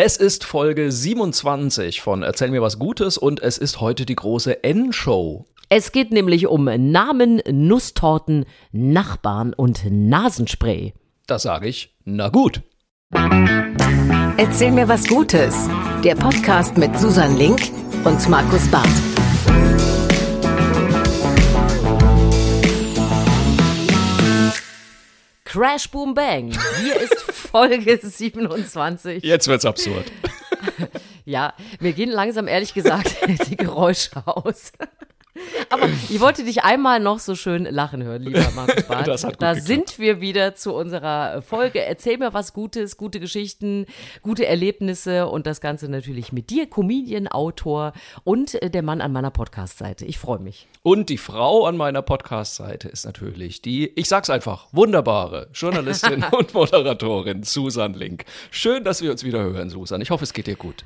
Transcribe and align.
Es 0.00 0.16
ist 0.16 0.44
Folge 0.44 0.92
27 0.92 2.00
von 2.00 2.22
Erzähl 2.22 2.52
mir 2.52 2.62
was 2.62 2.78
Gutes 2.78 3.18
und 3.18 3.42
es 3.42 3.58
ist 3.58 3.80
heute 3.80 4.06
die 4.06 4.14
große 4.14 4.62
N-Show. 4.62 5.44
Es 5.70 5.90
geht 5.90 6.12
nämlich 6.12 6.46
um 6.46 6.66
Namen, 6.66 7.42
Nusstorten, 7.50 8.44
Nachbarn 8.70 9.52
und 9.54 9.90
Nasenspray. 9.90 10.94
Da 11.26 11.40
sage 11.40 11.66
ich, 11.66 11.96
na 12.04 12.28
gut. 12.28 12.62
Erzähl 14.36 14.70
mir 14.70 14.88
was 14.88 15.08
Gutes. 15.08 15.68
Der 16.04 16.14
Podcast 16.14 16.78
mit 16.78 16.96
Susan 16.96 17.36
Link 17.36 17.60
und 18.04 18.28
Markus 18.28 18.68
Barth. 18.68 18.86
Crash 25.44 25.90
Boom 25.90 26.14
Bang. 26.14 26.52
Hier 26.84 27.00
ist 27.00 27.16
Folge 27.50 27.98
27. 27.98 29.24
Jetzt 29.24 29.48
wird's 29.48 29.64
absurd. 29.64 30.10
Ja, 31.28 31.52
mir 31.78 31.92
gehen 31.92 32.10
langsam 32.10 32.48
ehrlich 32.48 32.72
gesagt 32.72 33.16
die 33.50 33.56
Geräusche 33.56 34.26
aus. 34.26 34.72
Aber 35.70 35.88
ich 36.08 36.20
wollte 36.20 36.44
dich 36.44 36.64
einmal 36.64 37.00
noch 37.00 37.18
so 37.18 37.34
schön 37.34 37.64
lachen 37.64 38.02
hören, 38.02 38.22
lieber 38.22 38.50
Markus 38.54 38.82
Barth. 38.88 39.06
Das 39.08 39.24
hat 39.24 39.34
gut 39.34 39.42
da 39.42 39.52
geklappt. 39.52 39.66
sind 39.66 39.98
wir 39.98 40.20
wieder 40.20 40.54
zu 40.54 40.74
unserer 40.74 41.42
Folge. 41.42 41.82
Erzähl 41.82 42.18
mir 42.18 42.32
was 42.34 42.52
Gutes, 42.52 42.96
gute 42.96 43.20
Geschichten, 43.20 43.86
gute 44.22 44.46
Erlebnisse 44.46 45.26
und 45.28 45.46
das 45.46 45.60
Ganze 45.60 45.88
natürlich 45.88 46.32
mit 46.32 46.50
dir, 46.50 46.68
Comedian, 46.68 47.28
Autor 47.28 47.92
und 48.24 48.60
äh, 48.62 48.70
der 48.70 48.82
Mann 48.82 49.00
an 49.00 49.12
meiner 49.12 49.30
Podcast-Seite. 49.30 50.04
Ich 50.04 50.18
freue 50.18 50.38
mich. 50.38 50.66
Und 50.82 51.08
die 51.08 51.18
Frau 51.18 51.66
an 51.66 51.76
meiner 51.76 52.02
Podcast-Seite 52.02 52.88
ist 52.88 53.04
natürlich 53.04 53.62
die, 53.62 53.88
ich 53.96 54.08
sag's 54.08 54.30
einfach, 54.30 54.66
wunderbare 54.72 55.48
Journalistin 55.52 56.24
und 56.32 56.54
Moderatorin 56.54 57.42
Susan 57.42 57.94
Link. 57.94 58.24
Schön, 58.50 58.84
dass 58.84 59.02
wir 59.02 59.10
uns 59.10 59.24
wieder 59.24 59.40
hören, 59.40 59.70
Susan. 59.70 60.00
Ich 60.00 60.10
hoffe, 60.10 60.24
es 60.24 60.32
geht 60.32 60.46
dir 60.46 60.56
gut. 60.56 60.84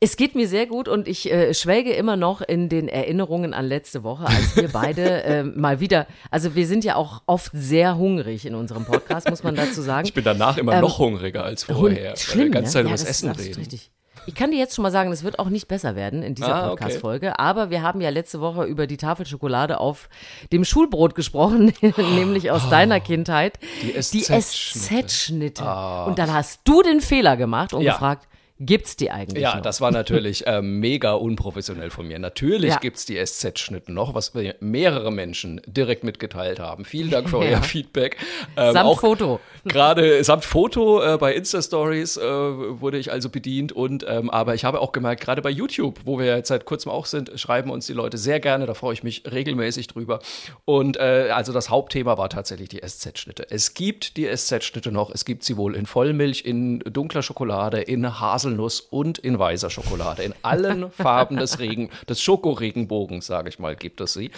Es 0.00 0.16
geht 0.16 0.34
mir 0.34 0.46
sehr 0.46 0.66
gut 0.66 0.86
und 0.88 1.08
ich 1.08 1.30
äh, 1.30 1.52
schwelge 1.54 1.92
immer 1.92 2.16
noch 2.16 2.40
in 2.40 2.68
den 2.68 2.88
Erinnerungen 2.88 3.52
an 3.54 3.66
letzte 3.66 4.02
Woche, 4.04 4.26
als 4.26 4.54
wir 4.56 4.68
beide 4.68 5.22
äh, 5.24 5.42
mal 5.42 5.80
wieder, 5.80 6.06
also 6.30 6.54
wir 6.54 6.66
sind 6.66 6.84
ja 6.84 6.94
auch 6.96 7.22
oft 7.26 7.50
sehr 7.54 7.96
hungrig 7.96 8.46
in 8.46 8.54
unserem 8.54 8.84
Podcast, 8.84 9.28
muss 9.28 9.42
man 9.42 9.54
dazu 9.56 9.82
sagen. 9.82 10.06
Ich 10.06 10.14
bin 10.14 10.24
danach 10.24 10.56
immer 10.56 10.74
Ähm, 10.74 10.82
noch 10.82 10.98
hungriger 10.98 11.42
als 11.44 11.64
vorher. 11.64 11.96
weil 11.96 12.02
wir 12.12 12.16
Schlimm, 12.16 12.44
die 12.46 12.50
ganze 12.52 12.72
Zeit 12.72 12.84
ne? 12.84 12.90
über 12.90 12.96
ja, 12.98 13.04
das 13.04 13.06
das 13.06 13.10
Essen 13.10 13.30
reden. 13.32 13.58
Richtig. 13.58 13.90
Ich 14.26 14.34
kann 14.34 14.50
dir 14.50 14.58
jetzt 14.58 14.74
schon 14.74 14.82
mal 14.82 14.90
sagen, 14.90 15.10
es 15.10 15.22
wird 15.24 15.38
auch 15.38 15.48
nicht 15.48 15.68
besser 15.68 15.96
werden 15.96 16.22
in 16.22 16.34
dieser 16.34 16.54
Ah, 16.54 16.58
okay. 16.72 16.82
Podcast-Folge. 16.84 17.38
Aber 17.38 17.70
wir 17.70 17.82
haben 17.82 18.00
ja 18.02 18.10
letzte 18.10 18.40
Woche 18.42 18.64
über 18.64 18.86
die 18.86 18.98
Tafel 18.98 19.24
Schokolade 19.24 19.80
auf 19.80 20.10
dem 20.52 20.64
Schulbrot 20.66 21.14
gesprochen, 21.14 21.72
nämlich 21.96 22.50
aus 22.50 22.68
deiner 22.68 23.00
Kindheit. 23.00 23.58
Die 23.82 23.92
Die 23.94 23.98
SZ-Schnitte. 24.22 25.06
SZ-Schnitte. 25.08 25.64
Und 26.06 26.18
dann 26.18 26.34
hast 26.34 26.60
du 26.64 26.82
den 26.82 27.00
Fehler 27.00 27.38
gemacht 27.38 27.72
und 27.72 27.80
Ja. 27.80 27.92
gefragt, 27.92 28.28
gibt's 28.60 28.96
die 28.96 29.10
eigentlich 29.10 29.42
Ja, 29.42 29.56
noch? 29.56 29.62
das 29.62 29.80
war 29.80 29.90
natürlich 29.90 30.44
ähm, 30.46 30.80
mega 30.80 31.12
unprofessionell 31.12 31.90
von 31.90 32.06
mir. 32.08 32.18
Natürlich 32.18 32.70
Ja. 32.70 32.78
gibt's 32.78 33.06
die 33.06 33.16
SZ-Schnitte 33.24 33.92
noch, 33.92 34.14
was 34.14 34.34
mir 34.34 34.54
mehrere 34.60 35.10
Menschen 35.12 35.60
direkt 35.66 36.04
mitgeteilt 36.04 36.60
haben. 36.60 36.84
Vielen 36.84 37.10
Dank 37.10 37.28
für 37.30 37.38
euer 37.38 37.50
Ja. 37.50 37.62
Feedback. 37.62 38.16
Ähm, 38.56 38.72
Samt 38.72 38.86
auch 38.88 39.00
Foto. 39.00 39.40
Gerade 39.64 40.22
samt 40.24 40.44
Foto 40.44 41.02
äh, 41.02 41.18
bei 41.18 41.34
Insta-Stories 41.34 42.16
äh, 42.16 42.22
wurde 42.22 42.98
ich 42.98 43.12
also 43.12 43.28
bedient. 43.28 43.72
Und 43.72 44.04
ähm, 44.08 44.30
aber 44.30 44.54
ich 44.54 44.64
habe 44.64 44.80
auch 44.80 44.92
gemerkt, 44.92 45.22
gerade 45.22 45.42
bei 45.42 45.50
YouTube, 45.50 46.00
wo 46.04 46.18
wir 46.18 46.26
ja 46.26 46.36
jetzt 46.36 46.48
seit 46.48 46.64
kurzem 46.64 46.90
auch 46.92 47.06
sind, 47.06 47.32
schreiben 47.38 47.70
uns 47.70 47.86
die 47.86 47.92
Leute 47.92 48.18
sehr 48.18 48.40
gerne. 48.40 48.66
Da 48.66 48.74
freue 48.74 48.94
ich 48.94 49.02
mich 49.02 49.22
regelmäßig 49.30 49.86
drüber. 49.88 50.20
Und 50.64 50.96
äh, 50.96 51.30
also 51.32 51.52
das 51.52 51.70
Hauptthema 51.70 52.18
war 52.18 52.28
tatsächlich 52.28 52.68
die 52.68 52.80
SZ-Schnitte. 52.86 53.46
Es 53.50 53.74
gibt 53.74 54.16
die 54.16 54.26
SZ-Schnitte 54.26 54.90
noch. 54.92 55.10
Es 55.10 55.24
gibt 55.24 55.44
sie 55.44 55.56
wohl 55.56 55.74
in 55.76 55.86
Vollmilch, 55.86 56.44
in 56.44 56.80
dunkler 56.80 57.22
Schokolade, 57.22 57.80
in 57.80 58.18
Haselnuss 58.48 58.80
und 58.80 59.18
in 59.18 59.38
weißer 59.38 59.70
Schokolade. 59.70 60.22
In 60.22 60.34
allen 60.42 60.90
Farben 60.92 61.36
des 61.36 61.58
Regen, 61.58 61.90
des 62.08 62.20
Schokoregenbogens, 62.22 63.26
sage 63.26 63.48
ich 63.48 63.58
mal, 63.58 63.76
gibt 63.76 64.00
es 64.00 64.14
sie. 64.14 64.30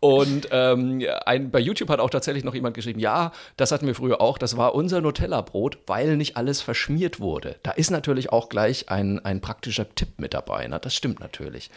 Und 0.00 0.48
ähm, 0.50 1.02
ein, 1.26 1.50
bei 1.50 1.58
YouTube 1.60 1.88
hat 1.90 2.00
auch 2.00 2.10
tatsächlich 2.10 2.44
noch 2.44 2.54
jemand 2.54 2.74
geschrieben, 2.74 3.00
ja, 3.00 3.32
das 3.56 3.72
hatten 3.72 3.86
wir 3.86 3.94
früher 3.94 4.20
auch, 4.20 4.38
das 4.38 4.56
war 4.56 4.74
unser 4.74 5.00
Nutella-Brot, 5.00 5.78
weil 5.86 6.16
nicht 6.16 6.36
alles 6.36 6.60
verschmiert 6.60 7.20
wurde. 7.20 7.56
Da 7.62 7.70
ist 7.72 7.90
natürlich 7.90 8.30
auch 8.32 8.48
gleich 8.48 8.88
ein, 8.90 9.24
ein 9.24 9.40
praktischer 9.40 9.92
Tipp 9.94 10.18
mit 10.18 10.34
dabei. 10.34 10.66
Ne? 10.66 10.78
Das 10.80 10.94
stimmt 10.94 11.20
natürlich. 11.20 11.70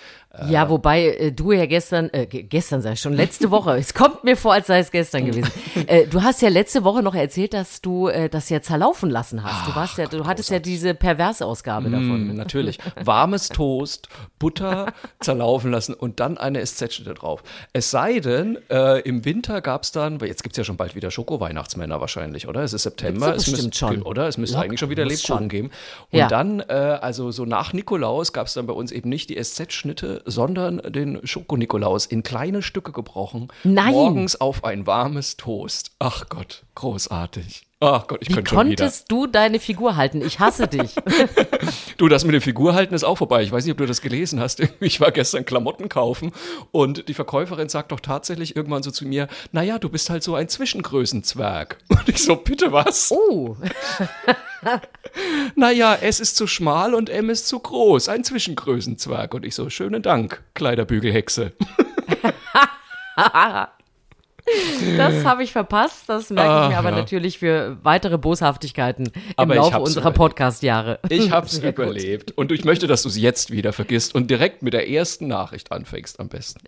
Ja, 0.50 0.70
wobei 0.70 1.06
äh, 1.08 1.32
du 1.32 1.52
ja 1.52 1.66
gestern, 1.66 2.10
äh, 2.14 2.28
ge- 2.28 2.44
gestern 2.44 2.82
sei 2.82 2.92
ich 2.94 3.00
schon, 3.00 3.14
letzte 3.14 3.50
Woche, 3.50 3.76
es 3.78 3.94
kommt 3.94 4.24
mir 4.24 4.38
vor, 4.38 4.54
als 4.54 4.68
sei 4.68 4.80
es 4.80 4.92
gestern 4.92 5.26
gewesen. 5.26 5.52
äh, 5.88 6.06
du 6.06 6.22
hast 6.22 6.42
ja 6.42 6.50
letzte 6.50 6.84
Woche 6.84 7.02
noch 7.02 7.16
erzählt, 7.16 7.54
dass 7.54 7.82
du 7.82 8.08
äh, 8.08 8.30
das 8.30 8.50
ja 8.50 8.62
zerlaufen 8.62 9.10
lassen 9.10 9.44
hast. 9.44 9.68
Du 9.68 9.76
warst 9.76 9.98
ja, 9.98 10.06
du 10.06 10.26
hattest 10.28 10.52
ja 10.52 10.60
diese 10.60 10.94
Perversausgabe 10.94 11.77
davon. 11.86 12.28
Mm, 12.28 12.36
natürlich. 12.36 12.80
Warmes 13.04 13.50
Toast, 13.50 14.10
Butter 14.40 14.94
zerlaufen 15.20 15.72
lassen 15.72 15.94
und 15.94 16.20
dann 16.20 16.38
eine 16.38 16.66
SZ-Schnitte 16.66 17.14
drauf. 17.14 17.44
Es 17.74 17.92
sei 17.92 18.20
denn, 18.20 18.58
äh, 18.70 19.00
im 19.02 19.26
Winter 19.26 19.62
gab 19.62 19.84
es 19.84 19.92
dann, 19.92 20.20
weil 20.22 20.28
jetzt 20.28 20.44
gibt 20.44 20.54
es 20.54 20.58
ja 20.58 20.64
schon 20.64 20.78
bald 20.78 20.96
wieder 20.96 21.12
Schoko-Weihnachtsmänner 21.12 22.02
wahrscheinlich, 22.02 22.48
oder? 22.48 22.62
Es 22.64 22.74
ist 22.74 22.84
September, 22.84 23.36
es 23.36 23.48
müsste, 23.48 23.76
schon. 23.78 24.02
oder? 24.02 24.28
Es 24.28 24.38
müsste 24.38 24.56
Locker, 24.58 24.66
eigentlich 24.66 24.80
schon 24.80 24.90
wieder 24.90 25.06
Lebkuchen 25.06 25.50
geben. 25.50 25.72
Und 26.12 26.20
Ja. 26.20 26.28
dann, 26.28 26.60
äh, 26.62 26.64
also 27.02 27.32
so 27.32 27.46
nach 27.46 27.74
Nikolaus 27.74 28.34
gab 28.34 28.48
es 28.48 28.54
dann 28.54 28.66
bei 28.68 28.74
uns 28.74 28.92
eben 28.92 29.10
nicht 29.10 29.30
die 29.30 29.38
SZ-Schnitte, 29.42 30.22
sondern 30.26 30.78
den 30.78 31.20
Schoko-Nikolaus 31.26 32.06
in 32.06 32.24
kleine 32.24 32.62
Stücke 32.62 32.92
gebrochen. 32.92 33.50
Nein. 33.64 33.92
Morgens 33.92 34.40
auf 34.40 34.64
ein 34.64 34.88
warmes 34.88 35.38
Toast. 35.38 35.92
Ach 36.00 36.26
Gott, 36.30 36.64
großartig. 36.76 37.67
Ach 37.80 38.08
Gott, 38.08 38.20
ich 38.24 38.30
Wie 38.30 38.34
könnte 38.34 38.50
schon 38.50 38.70
wieder. 38.70 38.86
konntest 38.86 39.12
du 39.12 39.28
deine 39.28 39.60
Figur 39.60 39.96
halten? 39.98 40.22
Ich 40.22 40.40
hasse 40.40 40.68
dich. 40.68 40.96
Du, 41.98 42.08
das 42.08 42.26
mit 42.26 42.36
dem 42.36 42.42
Figurhalten 42.42 42.96
ist 42.96 43.04
auch 43.04 43.18
vorbei. 43.18 43.42
Ich 43.42 43.52
weiß 43.52 43.66
nicht, 43.66 43.72
ob 43.72 43.80
du 43.80 43.88
das 43.88 44.02
gelesen 44.02 44.40
hast. 44.40 44.62
Ich 44.80 45.02
war 45.02 45.12
gestern 45.12 45.46
Klamotten 45.46 45.90
kaufen 45.90 46.32
und 46.72 47.08
die 47.10 47.16
Verkäuferin 47.16 47.70
sagt 47.70 47.92
doch 47.92 48.00
tatsächlich 48.00 48.56
irgendwann 48.56 48.84
so 48.84 48.92
zu 48.92 49.06
mir, 49.08 49.28
naja, 49.52 49.80
du 49.80 49.90
bist 49.90 50.12
halt 50.12 50.22
so 50.22 50.36
ein 50.36 50.48
Zwischengrößenzwerg. 50.48 51.78
Und 51.90 52.08
ich 52.10 52.24
so, 52.24 52.36
bitte 52.36 52.72
was? 52.72 53.12
Oh, 53.12 53.58
Naja, 55.56 55.96
S 55.96 56.20
ist 56.20 56.36
zu 56.36 56.46
schmal 56.46 56.94
und 56.94 57.10
M 57.10 57.30
ist 57.32 57.48
zu 57.48 57.60
groß. 57.60 58.10
Ein 58.10 58.24
Zwischengrößenzwerg. 58.24 59.34
Und 59.34 59.44
ich 59.46 59.56
so, 59.56 59.70
schönen 59.72 60.04
Dank, 60.04 60.44
Kleiderbügelhexe. 60.54 61.54
Das 64.98 65.26
habe 65.26 65.44
ich 65.44 65.52
verpasst. 65.52 66.04
Das 66.08 66.30
merke 66.30 66.64
ich 66.64 66.70
mir 66.70 66.78
aber 66.78 66.92
natürlich 66.92 67.40
für 67.40 67.78
weitere 67.84 68.18
Boshaftigkeiten 68.18 69.08
im 69.08 69.22
Aber 69.36 69.56
Laufe 69.56 69.80
unserer. 69.80 70.12
Podcast-Jahre. 70.12 71.00
Ich 71.10 71.32
Sehr 71.46 71.74
gut. 71.74 71.86
überlebt. 71.86 72.32
Und 72.32 72.52
ich 72.52 72.64
möchte, 72.66 72.88
dass 72.88 73.04
du 73.04 73.10
es 73.10 73.18
jetzt 73.18 73.52
wieder 73.52 73.74
vergisst 73.74 74.16
und 74.16 74.30
direkt 74.32 74.64
mit 74.64 74.74
der 74.74 74.90
ersten 74.90 75.28
Nachricht 75.28 75.72
anfängst 75.72 76.20
am 76.20 76.30
besten. 76.30 76.60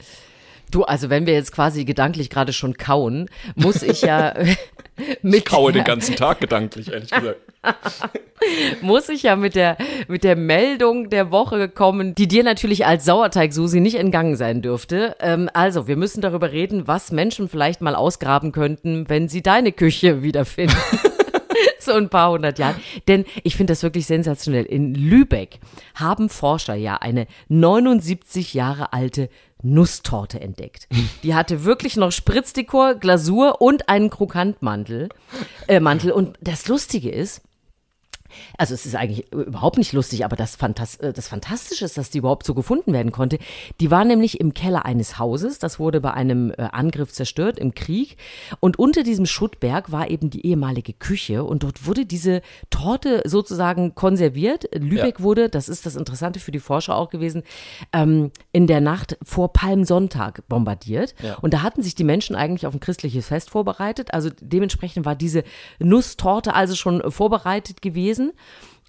Du, 0.71 0.83
also 0.83 1.09
wenn 1.09 1.25
wir 1.25 1.33
jetzt 1.33 1.51
quasi 1.51 1.85
gedanklich 1.85 2.29
gerade 2.29 2.53
schon 2.53 2.75
kauen, 2.75 3.29
muss 3.55 3.81
ich 3.81 4.01
ja 4.01 4.33
mit 5.21 5.35
Ich 5.35 5.45
kaue 5.45 5.71
den 5.71 5.83
ganzen 5.83 6.15
Tag 6.15 6.39
gedanklich, 6.39 6.91
ehrlich 6.91 7.09
gesagt. 7.09 7.39
muss 8.81 9.09
ich 9.09 9.23
ja 9.23 9.35
mit 9.35 9.55
der, 9.55 9.77
mit 10.07 10.23
der 10.23 10.35
Meldung 10.35 11.09
der 11.09 11.31
Woche 11.31 11.69
kommen, 11.69 12.15
die 12.15 12.27
dir 12.27 12.43
natürlich 12.43 12.85
als 12.85 13.05
Sauerteig-Susi 13.05 13.79
nicht 13.79 13.95
entgangen 13.95 14.35
sein 14.35 14.61
dürfte. 14.61 15.15
Ähm, 15.19 15.49
also, 15.53 15.87
wir 15.87 15.97
müssen 15.97 16.21
darüber 16.21 16.51
reden, 16.51 16.87
was 16.87 17.11
Menschen 17.11 17.49
vielleicht 17.49 17.81
mal 17.81 17.95
ausgraben 17.95 18.51
könnten, 18.51 19.09
wenn 19.09 19.27
sie 19.27 19.41
deine 19.41 19.71
Küche 19.71 20.23
wiederfinden. 20.23 20.77
so 21.79 21.93
ein 21.93 22.09
paar 22.09 22.31
hundert 22.31 22.59
Jahren. 22.59 22.75
Denn 23.07 23.25
ich 23.43 23.55
finde 23.55 23.71
das 23.71 23.83
wirklich 23.83 24.05
sensationell. 24.05 24.65
In 24.65 24.93
Lübeck 24.93 25.59
haben 25.95 26.29
Forscher 26.29 26.75
ja 26.75 26.97
eine 26.97 27.27
79 27.47 28.53
Jahre 28.53 28.93
alte 28.93 29.29
Nusstorte 29.61 30.39
entdeckt. 30.39 30.87
Die 31.23 31.35
hatte 31.35 31.63
wirklich 31.63 31.97
noch 31.97 32.11
Spritzdekor, 32.11 32.95
Glasur 32.95 33.61
und 33.61 33.89
einen 33.89 34.09
Krokantmantel. 34.09 35.09
Äh, 35.67 35.79
Mantel. 35.79 36.11
Und 36.11 36.37
das 36.41 36.67
Lustige 36.67 37.09
ist, 37.11 37.41
also 38.57 38.73
es 38.73 38.85
ist 38.85 38.95
eigentlich 38.95 39.31
überhaupt 39.31 39.77
nicht 39.77 39.93
lustig, 39.93 40.25
aber 40.25 40.35
das, 40.35 40.55
Fantas 40.55 40.95
äh, 40.97 41.13
das 41.13 41.27
Fantastische 41.27 41.85
ist, 41.85 41.97
dass 41.97 42.09
die 42.09 42.19
überhaupt 42.19 42.45
so 42.45 42.53
gefunden 42.53 42.93
werden 42.93 43.11
konnte. 43.11 43.39
Die 43.79 43.91
war 43.91 44.05
nämlich 44.05 44.39
im 44.39 44.53
Keller 44.53 44.85
eines 44.85 45.19
Hauses, 45.19 45.59
das 45.59 45.79
wurde 45.79 46.01
bei 46.01 46.13
einem 46.13 46.51
äh, 46.51 46.69
Angriff 46.71 47.11
zerstört 47.11 47.59
im 47.59 47.73
Krieg. 47.73 48.17
Und 48.59 48.79
unter 48.79 49.03
diesem 49.03 49.25
Schuttberg 49.25 49.91
war 49.91 50.09
eben 50.09 50.29
die 50.29 50.45
ehemalige 50.45 50.93
Küche 50.93 51.43
und 51.43 51.63
dort 51.63 51.85
wurde 51.85 52.05
diese 52.05 52.41
Torte 52.69 53.21
sozusagen 53.25 53.95
konserviert. 53.95 54.69
Lübeck 54.73 55.21
wurde, 55.21 55.49
das 55.49 55.69
ist 55.69 55.85
das 55.85 55.95
Interessante 55.95 56.39
für 56.39 56.51
die 56.51 56.59
Forscher 56.59 56.95
auch 56.95 57.09
gewesen, 57.09 57.43
ähm, 57.93 58.31
in 58.51 58.67
der 58.67 58.81
Nacht 58.81 59.17
vor 59.23 59.53
Palmsonntag 59.53 60.47
bombardiert. 60.47 61.15
Und 61.41 61.53
da 61.53 61.61
hatten 61.61 61.81
sich 61.81 61.95
die 61.95 62.03
Menschen 62.03 62.35
eigentlich 62.35 62.65
auf 62.65 62.73
ein 62.73 62.79
christliches 62.79 63.27
Fest 63.27 63.49
vorbereitet. 63.49 64.13
Also 64.13 64.29
dementsprechend 64.41 65.05
war 65.05 65.15
diese 65.15 65.43
Nusstorte 65.79 66.53
also 66.53 66.75
schon 66.75 67.01
vorbereitet 67.11 67.81
gewesen. 67.81 68.18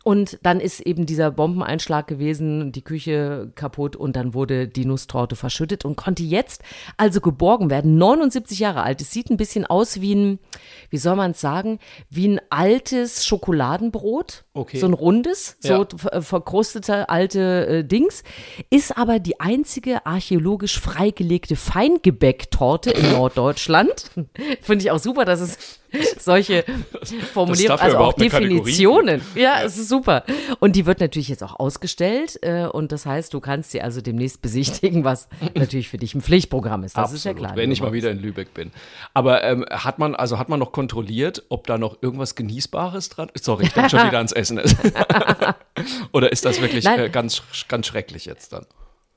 Und 0.02 0.38
dann 0.42 0.60
ist 0.60 0.80
eben 0.80 1.04
dieser 1.04 1.30
Bombeneinschlag 1.30 2.06
gewesen, 2.06 2.72
die 2.72 2.80
Küche 2.80 3.52
kaputt 3.54 3.96
und 3.96 4.16
dann 4.16 4.32
wurde 4.32 4.66
die 4.66 4.86
Nusstorte 4.86 5.36
verschüttet 5.36 5.84
und 5.84 5.96
konnte 5.98 6.22
jetzt 6.22 6.62
also 6.96 7.20
geborgen 7.20 7.68
werden. 7.68 7.98
79 7.98 8.58
Jahre 8.60 8.82
alt. 8.82 9.02
Es 9.02 9.10
sieht 9.10 9.28
ein 9.28 9.36
bisschen 9.36 9.66
aus 9.66 10.00
wie 10.00 10.14
ein, 10.14 10.38
wie 10.88 10.96
soll 10.96 11.16
man 11.16 11.32
es 11.32 11.40
sagen, 11.42 11.80
wie 12.08 12.28
ein 12.28 12.40
altes 12.48 13.26
Schokoladenbrot. 13.26 14.44
Okay. 14.54 14.78
So 14.78 14.86
ein 14.86 14.94
rundes, 14.94 15.58
so 15.60 15.68
Ja. 15.68 15.86
ver- 15.94 16.22
verkrustete 16.22 17.10
alte 17.10 17.66
äh, 17.66 17.84
Dings. 17.84 18.22
Ist 18.70 18.96
aber 18.96 19.18
die 19.18 19.38
einzige 19.38 20.06
archäologisch 20.06 20.80
freigelegte 20.80 21.56
Feingebäcktorte 21.56 22.90
in 22.90 23.12
Norddeutschland. 23.12 24.10
Finde 24.62 24.82
ich 24.82 24.90
auch 24.90 24.98
super, 24.98 25.26
dass 25.26 25.40
es 25.40 25.79
solche 26.18 26.64
Formulierungen, 27.32 27.80
also 27.80 27.98
auch 27.98 28.12
Definitionen. 28.14 29.20
Ja, 29.34 29.62
es 29.62 29.78
ist 29.78 29.88
super. 29.88 30.24
Und 30.58 30.76
die 30.76 30.86
wird 30.86 31.00
natürlich 31.00 31.28
jetzt 31.28 31.42
auch 31.42 31.58
ausgestellt. 31.58 32.38
Äh, 32.42 32.66
und 32.66 32.92
das 32.92 33.06
heißt, 33.06 33.32
du 33.34 33.40
kannst 33.40 33.70
sie 33.70 33.82
also 33.82 34.00
demnächst 34.00 34.42
besichtigen, 34.42 35.04
was 35.04 35.28
natürlich 35.54 35.88
für 35.88 35.98
dich 35.98 36.14
ein 36.14 36.20
Pflichtprogramm 36.20 36.84
ist. 36.84 36.96
Das 36.96 37.12
ist 37.12 37.24
ja 37.24 37.34
klar. 37.34 37.56
wenn 37.56 37.70
ich 37.72 37.80
mal 37.80 37.92
wieder 37.92 38.10
in 38.10 38.20
Lübeck 38.20 38.54
bin. 38.54 38.70
Aber 39.14 39.42
ähm, 39.44 39.64
hat 39.70 39.98
man, 39.98 40.14
also 40.14 40.38
hat 40.38 40.48
man 40.48 40.58
noch 40.58 40.72
kontrolliert, 40.72 41.44
ob 41.48 41.66
da 41.66 41.78
noch 41.78 42.02
irgendwas 42.02 42.34
Genießbares 42.34 43.08
dran 43.08 43.30
ist? 43.34 43.44
Sorry, 43.44 43.64
ich 43.64 43.72
denke 43.72 43.90
schon 43.90 44.00
wieder 44.06 44.18
ans 44.18 44.32
Essen. 44.32 44.60
Oder 46.12 46.32
ist 46.32 46.44
das 46.44 46.60
wirklich 46.60 46.86
äh, 46.86 47.08
ganz, 47.10 47.42
ganz 47.68 47.86
schrecklich 47.86 48.24
jetzt 48.24 48.52
dann? 48.52 48.66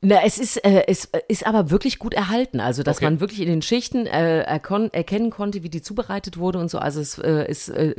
Na, 0.05 0.21
es 0.25 0.37
ist, 0.37 0.57
äh, 0.65 0.83
es 0.87 1.09
ist 1.29 1.47
aber 1.47 1.71
wirklich 1.71 1.97
gut 1.97 2.13
erhalten. 2.13 2.59
Also, 2.59 2.83
dass 2.83 2.97
Okay. 2.97 3.05
man 3.05 3.19
wirklich 3.21 3.39
in 3.39 3.47
den 3.47 3.61
Schichten 3.61 4.05
äh, 4.05 4.41
erkennen 4.41 5.29
konnte, 5.29 5.63
wie 5.63 5.69
die 5.69 5.81
zubereitet 5.81 6.37
wurde 6.37 6.59
und 6.59 6.69
so. 6.69 6.77
Also, 6.77 6.99
es 6.99 7.17
äh, 7.19 7.49
ist 7.49 7.69
äh, 7.69 7.95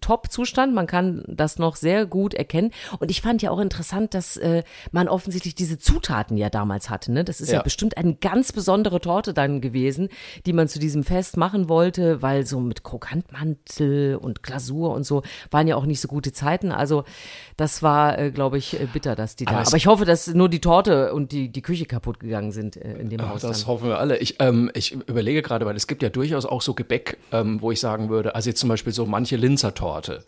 Top-Zustand. 0.00 0.72
Man 0.72 0.86
kann 0.86 1.24
das 1.26 1.58
noch 1.58 1.74
sehr 1.74 2.06
gut 2.06 2.32
erkennen. 2.32 2.70
Und 3.00 3.10
ich 3.10 3.22
fand 3.22 3.42
ja 3.42 3.50
auch 3.50 3.58
interessant, 3.58 4.14
dass 4.14 4.36
äh, 4.36 4.62
man 4.92 5.08
offensichtlich 5.08 5.54
diese 5.56 5.78
Zutaten 5.78 6.36
ja 6.36 6.48
damals 6.48 6.90
hatte. 6.90 7.10
Ne? 7.10 7.24
Das 7.24 7.40
ist 7.40 7.48
ja. 7.48 7.56
Ja. 7.56 7.62
bestimmt 7.62 7.96
eine 7.96 8.14
ganz 8.14 8.52
besondere 8.52 9.00
Torte 9.00 9.34
dann 9.34 9.60
gewesen, 9.60 10.10
die 10.46 10.52
man 10.52 10.68
zu 10.68 10.78
diesem 10.78 11.02
Fest 11.02 11.36
machen 11.36 11.68
wollte, 11.68 12.22
weil 12.22 12.46
so 12.46 12.60
mit 12.60 12.84
Krokantmantel 12.84 14.16
und 14.16 14.42
Glasur 14.42 14.92
und 14.94 15.04
so 15.04 15.22
waren 15.50 15.66
ja 15.66 15.74
auch 15.76 15.86
nicht 15.86 16.00
so 16.00 16.08
gute 16.08 16.32
Zeiten. 16.32 16.70
Also, 16.72 17.04
das 17.56 17.82
war, 17.82 18.18
äh, 18.18 18.30
glaube 18.30 18.58
ich, 18.58 18.78
äh, 18.80 18.86
bitter, 18.92 19.16
dass 19.16 19.34
die 19.36 19.44
da. 19.44 19.52
Aber 19.52 19.66
Aber 19.66 19.76
ich 19.76 19.86
hoffe, 19.86 20.04
dass 20.04 20.28
nur 20.28 20.48
die 20.48 20.60
Torte 20.60 21.12
und 21.12 21.32
die, 21.32 21.47
die 21.48 21.62
Küche 21.62 21.86
kaputt 21.86 22.20
gegangen 22.20 22.52
sind 22.52 22.76
äh, 22.76 22.96
in 22.98 23.08
dem 23.10 23.20
Ach, 23.20 23.30
Haus. 23.30 23.42
das 23.42 23.60
dann. 23.60 23.66
hoffen 23.68 23.88
wir 23.88 23.98
alle. 23.98 24.18
Ich, 24.18 24.36
ähm, 24.40 24.70
ich 24.74 24.92
überlege 24.92 25.42
gerade, 25.42 25.66
weil 25.66 25.76
es 25.76 25.86
gibt 25.86 26.02
ja 26.02 26.08
durchaus 26.08 26.46
auch 26.46 26.62
so 26.62 26.74
Gebäck, 26.74 27.18
ähm, 27.32 27.60
wo 27.60 27.70
ich 27.72 27.80
sagen 27.80 28.08
würde, 28.08 28.34
also 28.34 28.50
jetzt 28.50 28.60
zum 28.60 28.68
Beispiel 28.68 28.92
so 28.92 29.06
manche 29.06 29.36
Linzertorte. 29.36 30.24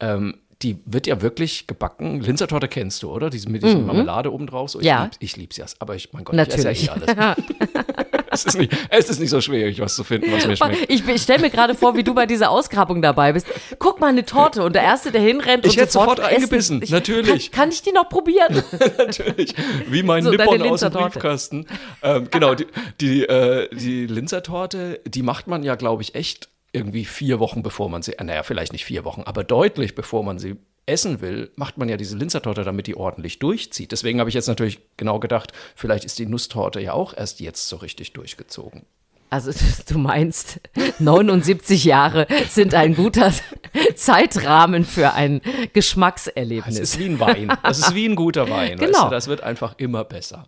Ähm, 0.00 0.36
die 0.62 0.78
wird 0.86 1.06
ja 1.06 1.20
wirklich 1.20 1.66
gebacken. 1.66 2.20
Linzertorte 2.20 2.68
kennst 2.68 3.02
du, 3.02 3.10
oder? 3.10 3.28
Diese 3.28 3.50
mit 3.50 3.62
dieser 3.62 3.78
Marmelade 3.80 4.32
oben 4.32 4.46
drauf. 4.46 4.70
So, 4.70 4.78
ich 4.78 4.84
Mhm. 4.84 4.88
Ja. 4.88 5.02
lieb's, 5.04 5.16
ich 5.20 5.36
lieb's 5.36 5.56
ja. 5.56 5.66
Aber 5.80 5.94
ich, 5.96 6.12
mein 6.12 6.24
Gott, 6.24 6.36
Natürlich. 6.36 6.82
ich 6.84 6.90
esse 6.90 7.06
ja 7.06 7.14
eh 7.14 7.34
alles. 7.34 7.36
es, 8.34 8.44
ist 8.44 8.58
nicht, 8.58 8.72
es 8.90 9.08
ist 9.08 9.20
nicht 9.20 9.30
so 9.30 9.40
schwierig, 9.40 9.80
was 9.80 9.94
zu 9.94 10.04
finden, 10.04 10.30
was 10.32 10.46
mir 10.46 10.56
schmeckt. 10.56 10.90
Ich, 10.90 11.06
ich 11.06 11.22
stelle 11.22 11.40
mir 11.40 11.50
gerade 11.50 11.74
vor, 11.74 11.96
wie 11.96 12.04
du 12.04 12.14
bei 12.14 12.26
dieser 12.26 12.50
Ausgrabung 12.50 13.00
dabei 13.00 13.32
bist. 13.32 13.46
Guck 13.78 14.00
mal, 14.00 14.08
eine 14.08 14.24
Torte. 14.24 14.62
Und 14.62 14.74
der 14.74 14.82
Erste, 14.82 15.10
der 15.12 15.20
hinrennt 15.20 15.64
Ich 15.64 15.72
und 15.72 15.80
hätte 15.82 15.92
sofort 15.92 16.20
eingebissen, 16.20 16.82
Ich, 16.82 16.90
natürlich. 16.90 17.50
Kann, 17.50 17.62
kann 17.62 17.68
ich 17.70 17.82
die 17.82 17.92
noch 17.92 18.08
probieren? 18.08 18.62
Natürlich. 18.98 19.54
Wie 19.88 20.02
mein 20.02 20.24
So, 20.24 20.30
Nippon 20.30 20.62
aus 20.62 20.80
dem. 20.80 20.92
Briefkasten. 20.92 21.66
Ähm, 22.02 22.28
genau, 22.30 22.54
die, 22.54 22.66
die, 23.00 23.22
äh, 23.24 23.68
die 23.74 24.06
Linzertorte, 24.06 25.00
die 25.06 25.22
macht 25.22 25.46
man 25.46 25.62
ja, 25.62 25.74
glaube 25.74 26.02
ich, 26.02 26.14
echt 26.14 26.48
irgendwie 26.72 27.04
vier 27.04 27.38
Wochen, 27.38 27.62
bevor 27.62 27.88
man 27.88 28.02
sie, 28.02 28.14
naja, 28.20 28.42
vielleicht 28.42 28.72
nicht 28.72 28.84
vier 28.84 29.04
Wochen, 29.04 29.22
aber 29.24 29.44
deutlich 29.44 29.94
bevor 29.94 30.24
man 30.24 30.38
sie 30.38 30.56
essen 30.86 31.20
will, 31.20 31.50
macht 31.56 31.78
man 31.78 31.88
ja 31.88 31.96
diese 31.96 32.16
Linzertorte, 32.16 32.64
damit 32.64 32.86
die 32.86 32.96
ordentlich 32.96 33.38
durchzieht. 33.38 33.92
Deswegen 33.92 34.20
habe 34.20 34.28
ich 34.28 34.34
jetzt 34.34 34.48
natürlich 34.48 34.80
genau 34.96 35.18
gedacht, 35.18 35.52
vielleicht 35.74 36.04
ist 36.04 36.18
die 36.18 36.26
Nusstorte 36.26 36.80
ja 36.80 36.92
auch 36.92 37.16
erst 37.16 37.40
jetzt 37.40 37.68
so 37.68 37.76
richtig 37.76 38.12
durchgezogen. 38.12 38.84
Also 39.30 39.50
du 39.88 39.98
meinst, 39.98 40.60
79 41.00 41.84
Jahre 41.84 42.26
sind 42.48 42.74
ein 42.74 42.94
guter 42.94 43.32
Zeitrahmen 43.96 44.84
für 44.84 45.12
ein 45.14 45.40
Es 45.44 45.72
Geschmackserlebnis. 45.72 46.78
ist 46.78 46.98
wie 46.98 47.06
ein 47.06 47.20
Wein. 47.20 47.52
Das 47.62 47.78
ist 47.78 47.94
wie 47.94 48.06
ein 48.08 48.14
guter 48.16 48.48
Wein. 48.50 48.78
Weißt 48.78 48.92
Genau. 48.92 49.04
du? 49.04 49.10
Das 49.10 49.26
wird 49.26 49.42
einfach 49.42 49.74
immer 49.78 50.04
besser. 50.04 50.46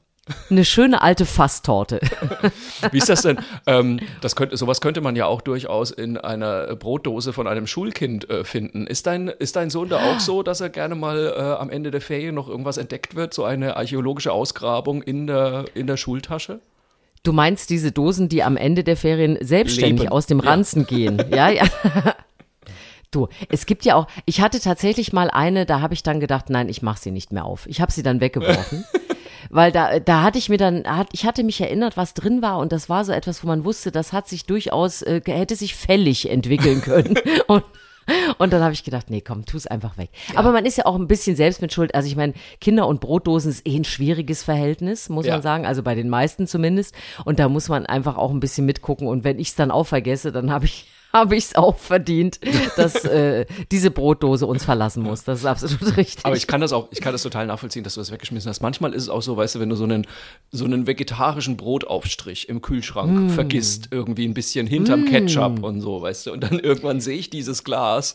Eine 0.51 0.65
schöne 0.65 1.03
alte 1.03 1.25
Fasstorte. 1.25 2.01
Wie 2.91 2.99
ist 2.99 3.09
das 3.09 3.23
denn? 3.23 3.39
ähm, 3.67 4.01
das 4.21 4.35
könnte, 4.35 4.57
sowas 4.57 4.81
könnte 4.81 5.01
man 5.01 5.15
ja 5.15 5.27
auch 5.27 5.41
durchaus 5.41 5.93
in 5.93 6.17
einer 6.19 6.75
Brotdose 6.75 7.33
von 7.33 7.47
einem 7.47 7.69
Schulkind 7.69 8.29
äh, 8.29 8.43
finden. 8.43 8.89
Ist 8.89 9.07
dein, 9.07 9.29
ist 9.29 9.55
dein 9.55 9.71
Sohn 9.71 9.89
da 9.89 9.99
auch 9.99 10.19
so, 10.19 10.43
dass 10.43 10.61
er 10.61 10.69
gerne 10.69 10.97
mal 10.97 11.33
äh, 11.37 11.41
am 11.41 11.71
Ende 11.71 11.93
der 11.93 12.01
Ferien 12.01 12.35
noch 12.35 12.49
irgendwas 12.49 12.77
entdeckt 12.77 13.15
wird? 13.15 13.35
So 13.35 13.45
eine 13.45 13.77
archäologische 13.77 14.33
Ausgrabung 14.33 15.01
in 15.03 15.29
der, 15.29 15.67
in 15.75 15.87
der 15.87 15.97
Schultasche? 15.97 16.59
Du 17.23 17.33
meinst 17.33 17.71
diese 17.71 17.93
Dosen, 17.93 18.29
die 18.29 18.43
am 18.43 18.57
Ende 18.57 18.83
der 18.83 18.97
Ferien 18.97 19.39
selbstständig 19.41 20.03
Leben. 20.03 20.13
aus 20.13 20.27
dem 20.27 20.41
Ja. 20.41 20.51
Ranzen 20.51 20.87
gehen? 20.87 21.23
Ja, 21.31 21.49
ja. 21.51 21.65
Du, 23.13 23.29
es 23.49 23.67
gibt 23.67 23.85
ja 23.85 23.95
auch, 23.95 24.09
ich 24.27 24.41
hatte 24.41 24.61
tatsächlich 24.61 25.13
mal 25.13 25.31
eine, 25.31 25.65
da 25.65 25.81
habe 25.81 25.95
ich 25.95 26.03
dann 26.03 26.19
gedacht, 26.19 26.51
nein, 26.51 26.69
ich 26.69 26.83
mache 26.83 27.01
sie 27.01 27.13
nicht 27.13 27.33
mehr 27.33 27.45
auf. 27.45 27.67
Ich 27.67 27.81
habe 27.81 27.93
sie 27.93 28.03
dann 28.03 28.21
weggeworfen. 28.21 28.85
Weil 29.51 29.73
da, 29.73 29.99
da 30.01 30.23
hatte 30.23 30.39
ich 30.39 30.49
mir 30.49 30.59
dann, 30.59 30.85
hat- 30.87 31.09
ich 31.13 31.25
hatte 31.25 31.45
mich 31.45 31.61
erinnert, 31.61 31.97
was 31.97 32.15
drin 32.15 32.43
war 32.43 32.59
und 32.59 32.73
das 32.73 32.89
war 32.89 33.05
so 33.05 33.13
etwas, 33.13 33.43
wo 33.43 33.49
man 33.49 33.65
wusste, 33.65 33.91
das 33.93 34.13
hat 34.13 34.29
sich 34.29 34.47
durchaus, 34.47 35.03
äh, 35.03 35.21
hätte 35.27 35.57
sich 35.57 35.75
fällig 35.75 36.31
entwickeln 36.31 36.81
können. 36.83 37.15
und, 37.47 37.65
und 38.39 38.53
dann 38.53 38.63
habe 38.63 38.73
ich 38.73 38.85
gedacht, 38.85 39.11
nee, 39.11 39.21
komm, 39.21 39.45
tu 39.47 39.57
es 39.57 39.67
einfach 39.67 39.99
weg. 39.99 40.11
Aber 40.37 40.53
man 40.53 40.65
ist 40.65 40.79
ja 40.79 40.87
auch 40.87 40.95
ein 40.97 41.09
bisschen 41.09 41.35
selbst 41.37 41.61
mit 41.61 41.73
Schuld. 41.73 41.95
Also 41.95 42.07
ich 42.09 42.17
meine, 42.17 42.35
Kinder- 42.61 42.87
und 42.87 43.01
Brotdosen 43.01 43.51
ist 43.51 43.67
eh 43.67 43.77
ein 43.77 43.85
schwieriges 43.85 44.43
Verhältnis, 44.45 45.09
muss 45.09 45.27
Ja. 45.27 45.33
man 45.35 45.43
sagen. 45.43 45.67
Also 45.67 45.83
bei 45.83 45.95
den 45.97 46.09
meisten 46.09 46.47
zumindest. 46.47 46.95
Und 47.25 47.39
da 47.41 47.49
muss 47.49 47.69
man 47.69 47.85
einfach 47.87 48.17
auch 48.17 48.31
ein 48.31 48.41
bisschen 48.41 48.65
mitgucken. 48.67 49.09
Und 49.09 49.25
wenn 49.25 49.39
ich 49.41 49.49
es 49.49 49.55
dann 49.57 49.71
auch 49.73 49.85
vergesse, 49.85 50.31
dann 50.33 50.51
habe 50.53 50.67
ich 50.67 50.87
habe 51.17 51.37
ich 51.37 51.45
es 51.45 51.57
auch 51.57 51.77
verdient, 51.77 52.39
dass 52.77 53.05
äh, 53.05 53.47
diese 53.71 53.91
Brotdose 53.91 54.47
uns 54.47 54.65
verlassen 54.65 55.03
muss. 55.03 55.25
Das 55.25 55.41
ist 55.41 55.47
absolut 55.47 55.97
richtig. 55.97 56.25
Aber 56.25 56.37
ich 56.37 56.47
kann 56.47 56.61
das 56.61 56.73
auch, 56.73 56.89
ich 56.91 57.01
kann 57.01 57.13
das 57.13 57.23
total 57.23 57.47
nachvollziehen, 57.47 57.85
dass 57.85 57.95
du 57.95 58.01
das 58.01 58.13
weggeschmissen 58.13 58.49
hast. 58.49 58.61
Manchmal 58.61 58.93
ist 58.93 59.05
es 59.05 59.09
auch 59.09 59.23
so, 59.23 59.37
weißt 59.37 59.57
du, 59.57 59.61
wenn 59.61 59.69
du 59.69 59.77
so 59.77 59.85
einen, 59.85 60.07
so 60.51 60.65
einen 60.65 60.87
vegetarischen 60.87 61.57
Brotaufstrich 61.57 62.49
im 62.49 62.63
Kühlschrank 62.63 63.31
vergisst, 63.33 63.89
irgendwie 63.91 64.27
ein 64.27 64.35
bisschen 64.35 64.67
hinterm 64.67 65.05
Ketchup 65.07 65.63
und 65.63 65.81
so, 65.81 66.03
weißt 66.03 66.27
du, 66.27 66.33
und 66.33 66.43
dann 66.43 66.59
irgendwann 66.59 67.01
sehe 67.01 67.19
ich 67.19 67.31
dieses 67.31 67.65
Glas 67.65 68.15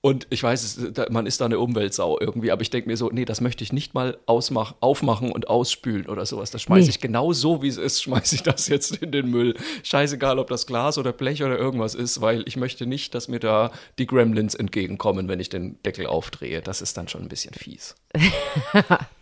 und 0.00 0.28
ich 0.30 0.42
weiß, 0.42 0.92
man 1.10 1.26
ist 1.26 1.40
da 1.40 1.46
eine 1.46 1.58
Umweltsau 1.58 2.20
irgendwie, 2.20 2.52
aber 2.52 2.62
ich 2.62 2.70
denke 2.70 2.88
mir 2.88 2.96
so, 2.96 3.10
nee, 3.10 3.24
das 3.24 3.40
möchte 3.40 3.64
ich 3.64 3.72
nicht 3.72 3.94
mal 3.94 4.16
ausmach, 4.26 4.76
aufmachen 4.80 5.32
und 5.32 5.48
ausspülen 5.48 6.06
oder 6.06 6.24
sowas. 6.24 6.52
Das 6.52 6.62
schmeiße 6.62 6.84
Nee. 6.84 6.90
ich 6.90 7.00
genau 7.00 7.32
so, 7.32 7.62
wie 7.62 7.68
es 7.68 7.78
ist, 7.78 8.02
schmeiße 8.04 8.36
ich 8.36 8.42
das 8.44 8.68
jetzt 8.68 8.96
in 9.02 9.10
den 9.10 9.28
Müll. 9.28 9.54
Scheißegal, 9.82 10.38
ob 10.38 10.48
das 10.48 10.66
Glas 10.66 10.98
oder 10.98 11.12
Blech 11.12 11.42
oder 11.42 11.58
irgendwas 11.58 11.96
ist, 11.96 12.20
weil 12.20 12.44
ich 12.46 12.56
möchte 12.56 12.86
nicht, 12.86 13.14
dass 13.14 13.26
mir 13.26 13.40
da 13.40 13.72
die 13.98 14.06
Gremlins 14.06 14.54
entgegenkommen, 14.54 15.26
wenn 15.28 15.40
ich 15.40 15.48
den 15.48 15.82
Deckel 15.82 16.06
aufdrehe. 16.06 16.62
Das 16.62 16.80
ist 16.80 16.96
dann 16.96 17.08
schon 17.08 17.22
ein 17.22 17.28
bisschen 17.28 17.54
fies. 17.54 17.96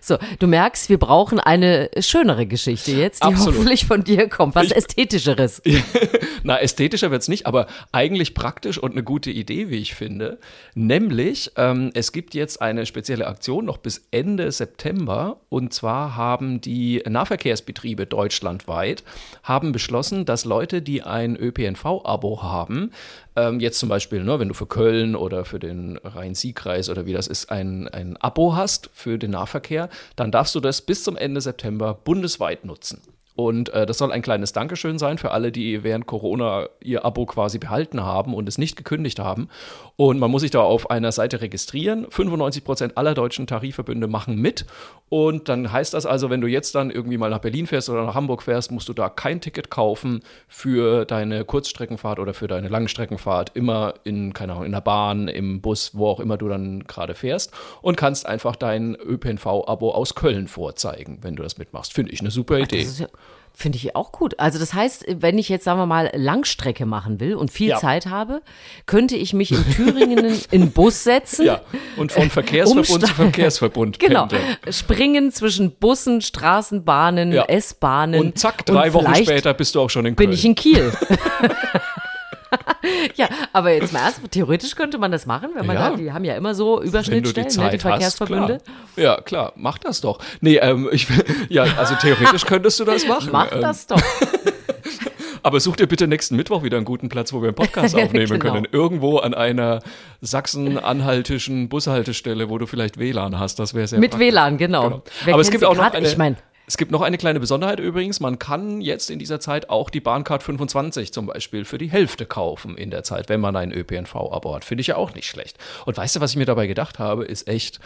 so, 0.00 0.16
du 0.38 0.46
merkst, 0.46 0.88
wir 0.88 0.98
brauchen 0.98 1.40
eine 1.40 1.90
schönere 2.00 2.46
Geschichte 2.46 2.92
jetzt, 2.92 3.22
die 3.22 3.28
Absolut. 3.28 3.54
hoffentlich 3.54 3.86
von 3.86 4.04
dir 4.04 4.28
kommt. 4.28 4.54
Was 4.54 4.66
Ich- 4.66 4.76
Ästhetischeres. 4.76 5.62
Na, 6.44 6.58
ästhetischer 6.60 7.10
wird's 7.10 7.28
nicht, 7.28 7.46
aber 7.46 7.66
eigentlich 7.92 8.34
praktisch 8.34 8.78
und 8.78 8.92
eine 8.92 9.02
gute 9.02 9.30
Idee, 9.30 9.70
wie 9.70 9.76
ich 9.78 9.94
finde. 9.94 10.38
Nämlich, 10.74 11.52
ähm, 11.56 11.90
es 11.94 12.12
gibt 12.12 12.34
jetzt 12.34 12.60
eine 12.60 12.84
spezielle 12.86 13.26
Aktion 13.26 13.64
noch 13.64 13.78
bis 13.78 14.06
Ende 14.10 14.50
September. 14.50 15.40
Und 15.48 15.72
zwar 15.72 16.16
haben 16.16 16.60
die 16.60 17.02
Nahverkehrsbetriebe 17.08 18.06
deutschlandweit 18.06 19.04
haben 19.42 19.72
beschlossen, 19.72 20.24
dass 20.24 20.44
Leute, 20.44 20.82
die 20.82 21.02
ein 21.02 21.36
ÖPNV-Abo 21.36 22.42
haben, 22.42 22.90
ähm, 23.36 23.60
jetzt 23.60 23.78
zum 23.78 23.88
Beispiel, 23.88 24.22
ne, 24.24 24.38
wenn 24.38 24.48
du 24.48 24.54
für 24.54 24.66
Köln 24.66 25.14
oder 25.14 25.44
für 25.44 25.58
den 25.58 25.98
Rhein-Sieg-Kreis 25.98 26.88
oder 26.88 27.06
wie 27.06 27.12
das 27.12 27.26
ist, 27.26 27.50
ein, 27.50 27.88
ein 27.88 28.16
Abo 28.18 28.54
hast 28.56 28.90
für 28.92 29.18
den 29.18 29.32
Nahverkehr, 29.32 29.88
dann 30.16 30.30
darfst 30.30 30.54
du 30.54 30.60
das 30.60 30.82
bis 30.82 31.04
zum 31.04 31.16
Ende 31.16 31.40
September 31.40 31.94
bundesweit 31.94 32.64
nutzen. 32.64 33.00
Und 33.34 33.70
äh, 33.70 33.86
das 33.86 33.98
soll 33.98 34.12
ein 34.12 34.20
kleines 34.20 34.52
Dankeschön 34.52 34.98
sein 34.98 35.16
für 35.16 35.30
alle, 35.30 35.52
die 35.52 35.82
während 35.82 36.06
Corona 36.06 36.68
ihr 36.80 37.04
Abo 37.04 37.24
quasi 37.24 37.58
behalten 37.58 38.02
haben 38.02 38.34
und 38.34 38.48
es 38.48 38.58
nicht 38.58 38.76
gekündigt 38.76 39.18
haben. 39.18 39.48
Und 39.96 40.18
man 40.18 40.30
muss 40.30 40.42
sich 40.42 40.50
da 40.50 40.60
auf 40.60 40.90
einer 40.90 41.12
Seite 41.12 41.40
registrieren. 41.40 42.06
95 42.10 42.64
Prozent 42.64 42.98
aller 42.98 43.14
deutschen 43.14 43.46
Tarifverbünde 43.46 44.06
machen 44.06 44.36
mit. 44.36 44.66
Und 45.08 45.48
dann 45.48 45.72
heißt 45.72 45.94
das 45.94 46.06
also, 46.06 46.30
wenn 46.30 46.40
du 46.40 46.46
jetzt 46.46 46.74
dann 46.74 46.90
irgendwie 46.90 47.18
mal 47.18 47.30
nach 47.30 47.38
Berlin 47.38 47.66
fährst 47.66 47.88
oder 47.88 48.04
nach 48.04 48.14
Hamburg 48.14 48.42
fährst, 48.42 48.70
musst 48.70 48.88
du 48.88 48.92
da 48.92 49.08
kein 49.08 49.40
Ticket 49.40 49.70
kaufen 49.70 50.20
für 50.48 51.04
deine 51.04 51.44
Kurzstreckenfahrt 51.44 52.18
oder 52.18 52.34
für 52.34 52.48
deine 52.48 52.68
Langstreckenfahrt. 52.68 53.52
Immer 53.54 53.94
in, 54.04 54.32
keine 54.32 54.52
Ahnung, 54.52 54.64
in 54.66 54.72
der 54.72 54.80
Bahn, 54.80 55.28
im 55.28 55.60
Bus, 55.60 55.90
wo 55.94 56.08
auch 56.08 56.20
immer 56.20 56.36
du 56.36 56.48
dann 56.48 56.84
gerade 56.84 57.14
fährst. 57.14 57.52
Und 57.80 57.96
kannst 57.96 58.26
einfach 58.26 58.56
dein 58.56 58.94
ÖPNV-Abo 58.94 59.92
aus 59.92 60.14
Köln 60.14 60.48
vorzeigen, 60.48 61.18
wenn 61.22 61.36
du 61.36 61.42
das 61.42 61.58
mitmachst. 61.58 61.92
Finde 61.92 62.12
ich 62.12 62.20
eine 62.20 62.30
super 62.30 62.58
Idee. 62.58 62.86
Ja, 62.98 63.06
Finde 63.54 63.76
ich 63.76 63.94
auch 63.94 64.12
gut. 64.12 64.40
Also 64.40 64.58
das 64.58 64.72
heißt, 64.72 65.04
wenn 65.20 65.36
ich 65.38 65.48
jetzt, 65.50 65.64
sagen 65.64 65.78
wir 65.78 65.86
mal, 65.86 66.10
Langstrecke 66.14 66.86
machen 66.86 67.20
will 67.20 67.34
und 67.34 67.50
viel 67.50 67.68
Ja. 67.68 67.76
Zeit 67.78 68.06
habe, 68.06 68.40
könnte 68.86 69.14
ich 69.14 69.34
mich 69.34 69.52
in 69.52 69.62
Thüringen 69.72 70.40
in 70.50 70.70
Bus 70.72 71.04
setzen. 71.04 71.44
Ja, 71.46 71.60
und 71.96 72.12
von 72.12 72.30
Verkehrsverbund 72.30 72.86
zu. 72.86 73.14
Verkehrsverbund 73.14 73.98
Genau. 73.98 74.26
pendeln. 74.26 74.56
Springen 74.70 75.30
zwischen 75.32 75.72
Bussen, 75.76 76.22
Straßenbahnen, 76.22 77.32
Ja. 77.32 77.44
S-Bahnen. 77.44 78.20
Und 78.20 78.38
zack, 78.38 78.64
drei 78.64 78.92
Wochen 78.94 79.04
vielleicht 79.06 79.24
später 79.30 79.52
bist 79.54 79.74
du 79.74 79.82
auch 79.82 79.90
schon 79.90 80.06
in 80.06 80.16
Köln. 80.16 80.30
bin 80.30 80.34
ich 80.36 80.44
in 80.44 80.54
Kiel. 80.54 80.90
ja, 83.16 83.28
aber 83.52 83.72
jetzt 83.72 83.92
mal 83.92 84.00
erst, 84.00 84.20
theoretisch 84.30 84.74
könnte 84.74 84.98
man 84.98 85.10
das 85.12 85.26
machen, 85.26 85.50
wenn 85.54 85.66
man 85.66 85.76
Ja. 85.76 85.90
da, 85.90 85.96
die 85.96 86.12
haben 86.12 86.24
ja 86.24 86.34
immer 86.36 86.54
so 86.54 86.76
du 86.76 86.82
die 86.82 86.88
Überschnittstellen, 86.88 87.48
ne, 87.48 87.70
die 87.70 87.76
hast, 87.76 87.82
Verkehrsverbünde. 87.82 88.58
klar. 88.64 88.76
Ja, 89.16 89.20
klar, 89.20 89.52
mach 89.56 89.78
das 89.78 90.00
doch. 90.00 90.18
Nee, 90.40 90.56
ähm, 90.56 90.88
ich, 90.92 91.06
ja, 91.48 91.64
also 91.78 91.94
theoretisch 91.96 92.44
könntest 92.44 92.78
du 92.80 92.84
das 92.84 93.06
machen. 93.06 93.30
Mach 93.32 93.52
ähm, 93.52 93.60
das 93.60 93.86
doch. 93.86 94.00
Aber 95.44 95.58
such 95.58 95.74
dir 95.76 95.88
bitte 95.88 96.06
nächsten 96.06 96.36
Mittwoch 96.36 96.62
wieder 96.62 96.76
einen 96.76 96.86
guten 96.86 97.08
Platz, 97.08 97.32
wo 97.32 97.40
wir 97.42 97.48
einen 97.48 97.56
Podcast 97.56 97.96
aufnehmen 98.00 98.38
Genau. 98.38 98.52
können. 98.54 98.68
Irgendwo 98.70 99.18
an 99.18 99.34
einer 99.34 99.80
sachsen-anhaltischen 100.20 101.68
Bushaltestelle, 101.68 102.48
wo 102.48 102.58
du 102.58 102.66
vielleicht 102.66 102.98
WLAN 102.98 103.38
hast. 103.38 103.58
Das 103.58 103.74
wäre 103.74 103.86
sehr 103.88 103.98
Mit 103.98 104.12
praktisch. 104.12 104.28
WLAN, 104.28 104.56
genau. 104.58 104.82
Genau. 104.82 105.02
Aber 105.32 105.40
es 105.40 105.50
gibt 105.50 105.64
auch 105.64 105.74
noch 105.74 105.92
eine, 105.92 106.06
Ich 106.06 106.16
mein- 106.16 106.36
es 106.72 106.78
gibt 106.78 106.90
noch 106.90 107.02
eine 107.02 107.18
kleine 107.18 107.38
Besonderheit 107.38 107.80
übrigens. 107.80 108.18
Man 108.18 108.38
kann 108.38 108.80
jetzt 108.80 109.10
in 109.10 109.18
dieser 109.18 109.40
Zeit 109.40 109.68
auch 109.68 109.90
die 109.90 110.00
Bahncard 110.00 110.42
25 110.42 111.12
zum 111.12 111.26
Beispiel 111.26 111.66
für 111.66 111.76
die 111.76 111.90
Hälfte 111.90 112.24
kaufen 112.24 112.78
in 112.78 112.90
der 112.90 113.02
Zeit, 113.02 113.28
wenn 113.28 113.42
man 113.42 113.56
ein 113.56 113.72
ÖPNV-Abo 113.72 114.54
hat. 114.54 114.64
Finde 114.64 114.80
ich 114.80 114.86
ja 114.86 114.96
auch 114.96 115.14
nicht 115.14 115.28
schlecht. 115.28 115.58
Und 115.84 115.98
weißt 115.98 116.16
du, 116.16 116.20
was 116.20 116.30
ich 116.30 116.38
mir 116.38 116.46
dabei 116.46 116.66
gedacht 116.66 116.98
habe, 116.98 117.26
ist 117.26 117.46
echt, 117.46 117.78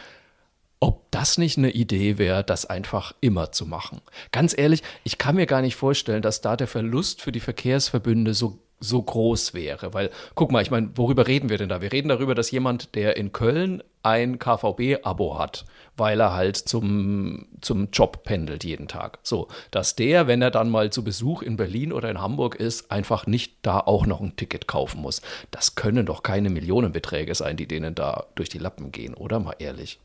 ob 0.78 1.10
das 1.10 1.36
nicht 1.36 1.58
eine 1.58 1.72
Idee 1.72 2.16
wäre, 2.16 2.44
das 2.44 2.64
einfach 2.64 3.12
immer 3.20 3.50
zu 3.50 3.66
machen. 3.66 4.02
Ganz 4.30 4.56
ehrlich, 4.56 4.84
ich 5.02 5.18
kann 5.18 5.34
mir 5.34 5.46
gar 5.46 5.62
nicht 5.62 5.74
vorstellen, 5.74 6.22
dass 6.22 6.40
da 6.40 6.56
der 6.56 6.68
Verlust 6.68 7.20
für 7.20 7.32
die 7.32 7.40
Verkehrsverbünde 7.40 8.34
so 8.34 8.60
so 8.78 9.02
groß 9.02 9.54
wäre, 9.54 9.94
weil 9.94 10.10
guck 10.34 10.52
mal, 10.52 10.60
ich 10.60 10.70
meine, 10.70 10.90
worüber 10.96 11.26
reden 11.26 11.48
wir 11.48 11.56
denn 11.56 11.70
da? 11.70 11.80
Wir 11.80 11.92
reden 11.92 12.08
darüber, 12.08 12.34
dass 12.34 12.50
jemand, 12.50 12.94
der 12.94 13.16
in 13.16 13.32
Köln 13.32 13.82
ein 14.06 14.38
KVB-Abo 14.38 15.36
hat, 15.36 15.64
weil 15.96 16.20
er 16.20 16.32
halt 16.32 16.56
zum, 16.56 17.48
zum 17.60 17.90
Job 17.90 18.22
pendelt 18.22 18.62
jeden 18.62 18.86
Tag. 18.86 19.18
So, 19.24 19.48
dass 19.72 19.96
der, 19.96 20.28
wenn 20.28 20.40
er 20.40 20.52
dann 20.52 20.70
mal 20.70 20.90
zu 20.90 21.02
Besuch 21.02 21.42
in 21.42 21.56
Berlin 21.56 21.92
oder 21.92 22.08
in 22.08 22.20
Hamburg 22.20 22.54
ist, 22.54 22.92
einfach 22.92 23.26
nicht 23.26 23.56
da 23.62 23.80
auch 23.80 24.06
noch 24.06 24.20
ein 24.20 24.36
Ticket 24.36 24.68
kaufen 24.68 25.02
muss. 25.02 25.22
Das 25.50 25.74
können 25.74 26.06
doch 26.06 26.22
keine 26.22 26.50
Millionenbeträge 26.50 27.34
sein, 27.34 27.56
die 27.56 27.66
denen 27.66 27.96
da 27.96 28.26
durch 28.36 28.48
die 28.48 28.58
Lappen 28.58 28.92
gehen, 28.92 29.14
oder 29.14 29.40
mal 29.40 29.56
ehrlich? 29.58 29.98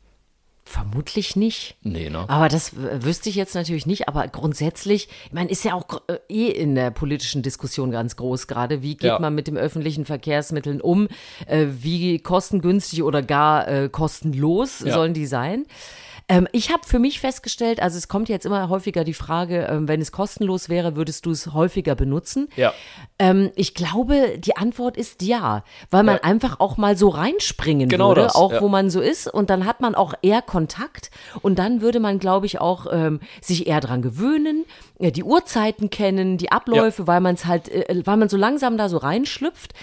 Vermutlich 0.64 1.34
nicht. 1.34 1.76
Nee, 1.82 2.08
ne? 2.08 2.24
Aber 2.28 2.48
das 2.48 2.72
wüsste 2.76 3.28
ich 3.28 3.34
jetzt 3.34 3.54
natürlich 3.56 3.84
nicht, 3.84 4.06
aber 4.08 4.26
grundsätzlich, 4.28 5.08
ich 5.26 5.32
meine, 5.32 5.50
ist 5.50 5.64
ja 5.64 5.74
auch 5.74 6.02
äh, 6.06 6.18
eh 6.28 6.48
in 6.50 6.76
der 6.76 6.92
politischen 6.92 7.42
Diskussion 7.42 7.90
ganz 7.90 8.14
groß 8.16 8.46
gerade. 8.46 8.80
Wie 8.80 8.96
geht 8.96 9.08
Ja. 9.10 9.18
man 9.18 9.34
mit 9.34 9.48
den 9.48 9.56
öffentlichen 9.58 10.04
Verkehrsmitteln 10.04 10.80
um? 10.80 11.08
Äh, 11.46 11.66
wie 11.80 12.20
kostengünstig 12.20 13.02
oder 13.02 13.22
gar 13.22 13.66
äh, 13.66 13.88
kostenlos 13.88 14.80
Ja. 14.80 14.94
sollen 14.94 15.14
die 15.14 15.26
sein? 15.26 15.66
Ähm, 16.32 16.48
ich 16.52 16.72
habe 16.72 16.80
für 16.86 16.98
mich 16.98 17.20
festgestellt, 17.20 17.82
also 17.82 17.98
es 17.98 18.08
kommt 18.08 18.30
jetzt 18.30 18.46
immer 18.46 18.70
häufiger 18.70 19.04
die 19.04 19.12
Frage, 19.12 19.66
ähm, 19.70 19.86
wenn 19.86 20.00
es 20.00 20.12
kostenlos 20.12 20.70
wäre, 20.70 20.96
würdest 20.96 21.26
du 21.26 21.30
es 21.30 21.52
häufiger 21.52 21.94
benutzen? 21.94 22.48
Ja. 22.56 22.72
Ähm, 23.18 23.50
ich 23.54 23.74
glaube, 23.74 24.38
die 24.38 24.56
Antwort 24.56 24.96
ist 24.96 25.20
ja, 25.20 25.62
weil 25.90 26.04
man 26.04 26.16
Ja. 26.16 26.22
einfach 26.22 26.58
auch 26.58 26.78
mal 26.78 26.96
so 26.96 27.10
reinspringen 27.10 27.90
Genau 27.90 28.08
würde, 28.08 28.22
das, 28.22 28.34
auch 28.34 28.50
ja. 28.50 28.62
wo 28.62 28.68
man 28.68 28.88
so 28.88 29.02
ist 29.02 29.26
und 29.26 29.50
dann 29.50 29.66
hat 29.66 29.82
man 29.82 29.94
auch 29.94 30.14
eher 30.22 30.40
Kontakt 30.40 31.10
und 31.42 31.58
dann 31.58 31.82
würde 31.82 32.00
man, 32.00 32.18
glaube 32.18 32.46
ich, 32.46 32.62
auch 32.62 32.86
ähm, 32.90 33.20
sich 33.42 33.66
eher 33.66 33.80
dran 33.80 34.00
gewöhnen, 34.00 34.64
äh, 35.00 35.12
die 35.12 35.24
Uhrzeiten 35.24 35.90
kennen, 35.90 36.38
die 36.38 36.50
Abläufe, 36.50 37.06
weil 37.06 37.20
man 37.20 37.34
es 37.34 37.44
halt, 37.44 37.68
äh, 37.68 38.00
weil 38.06 38.16
man 38.16 38.30
so 38.30 38.38
langsam 38.38 38.78
da 38.78 38.88
so 38.88 38.96
reinschlüpft. 38.96 39.74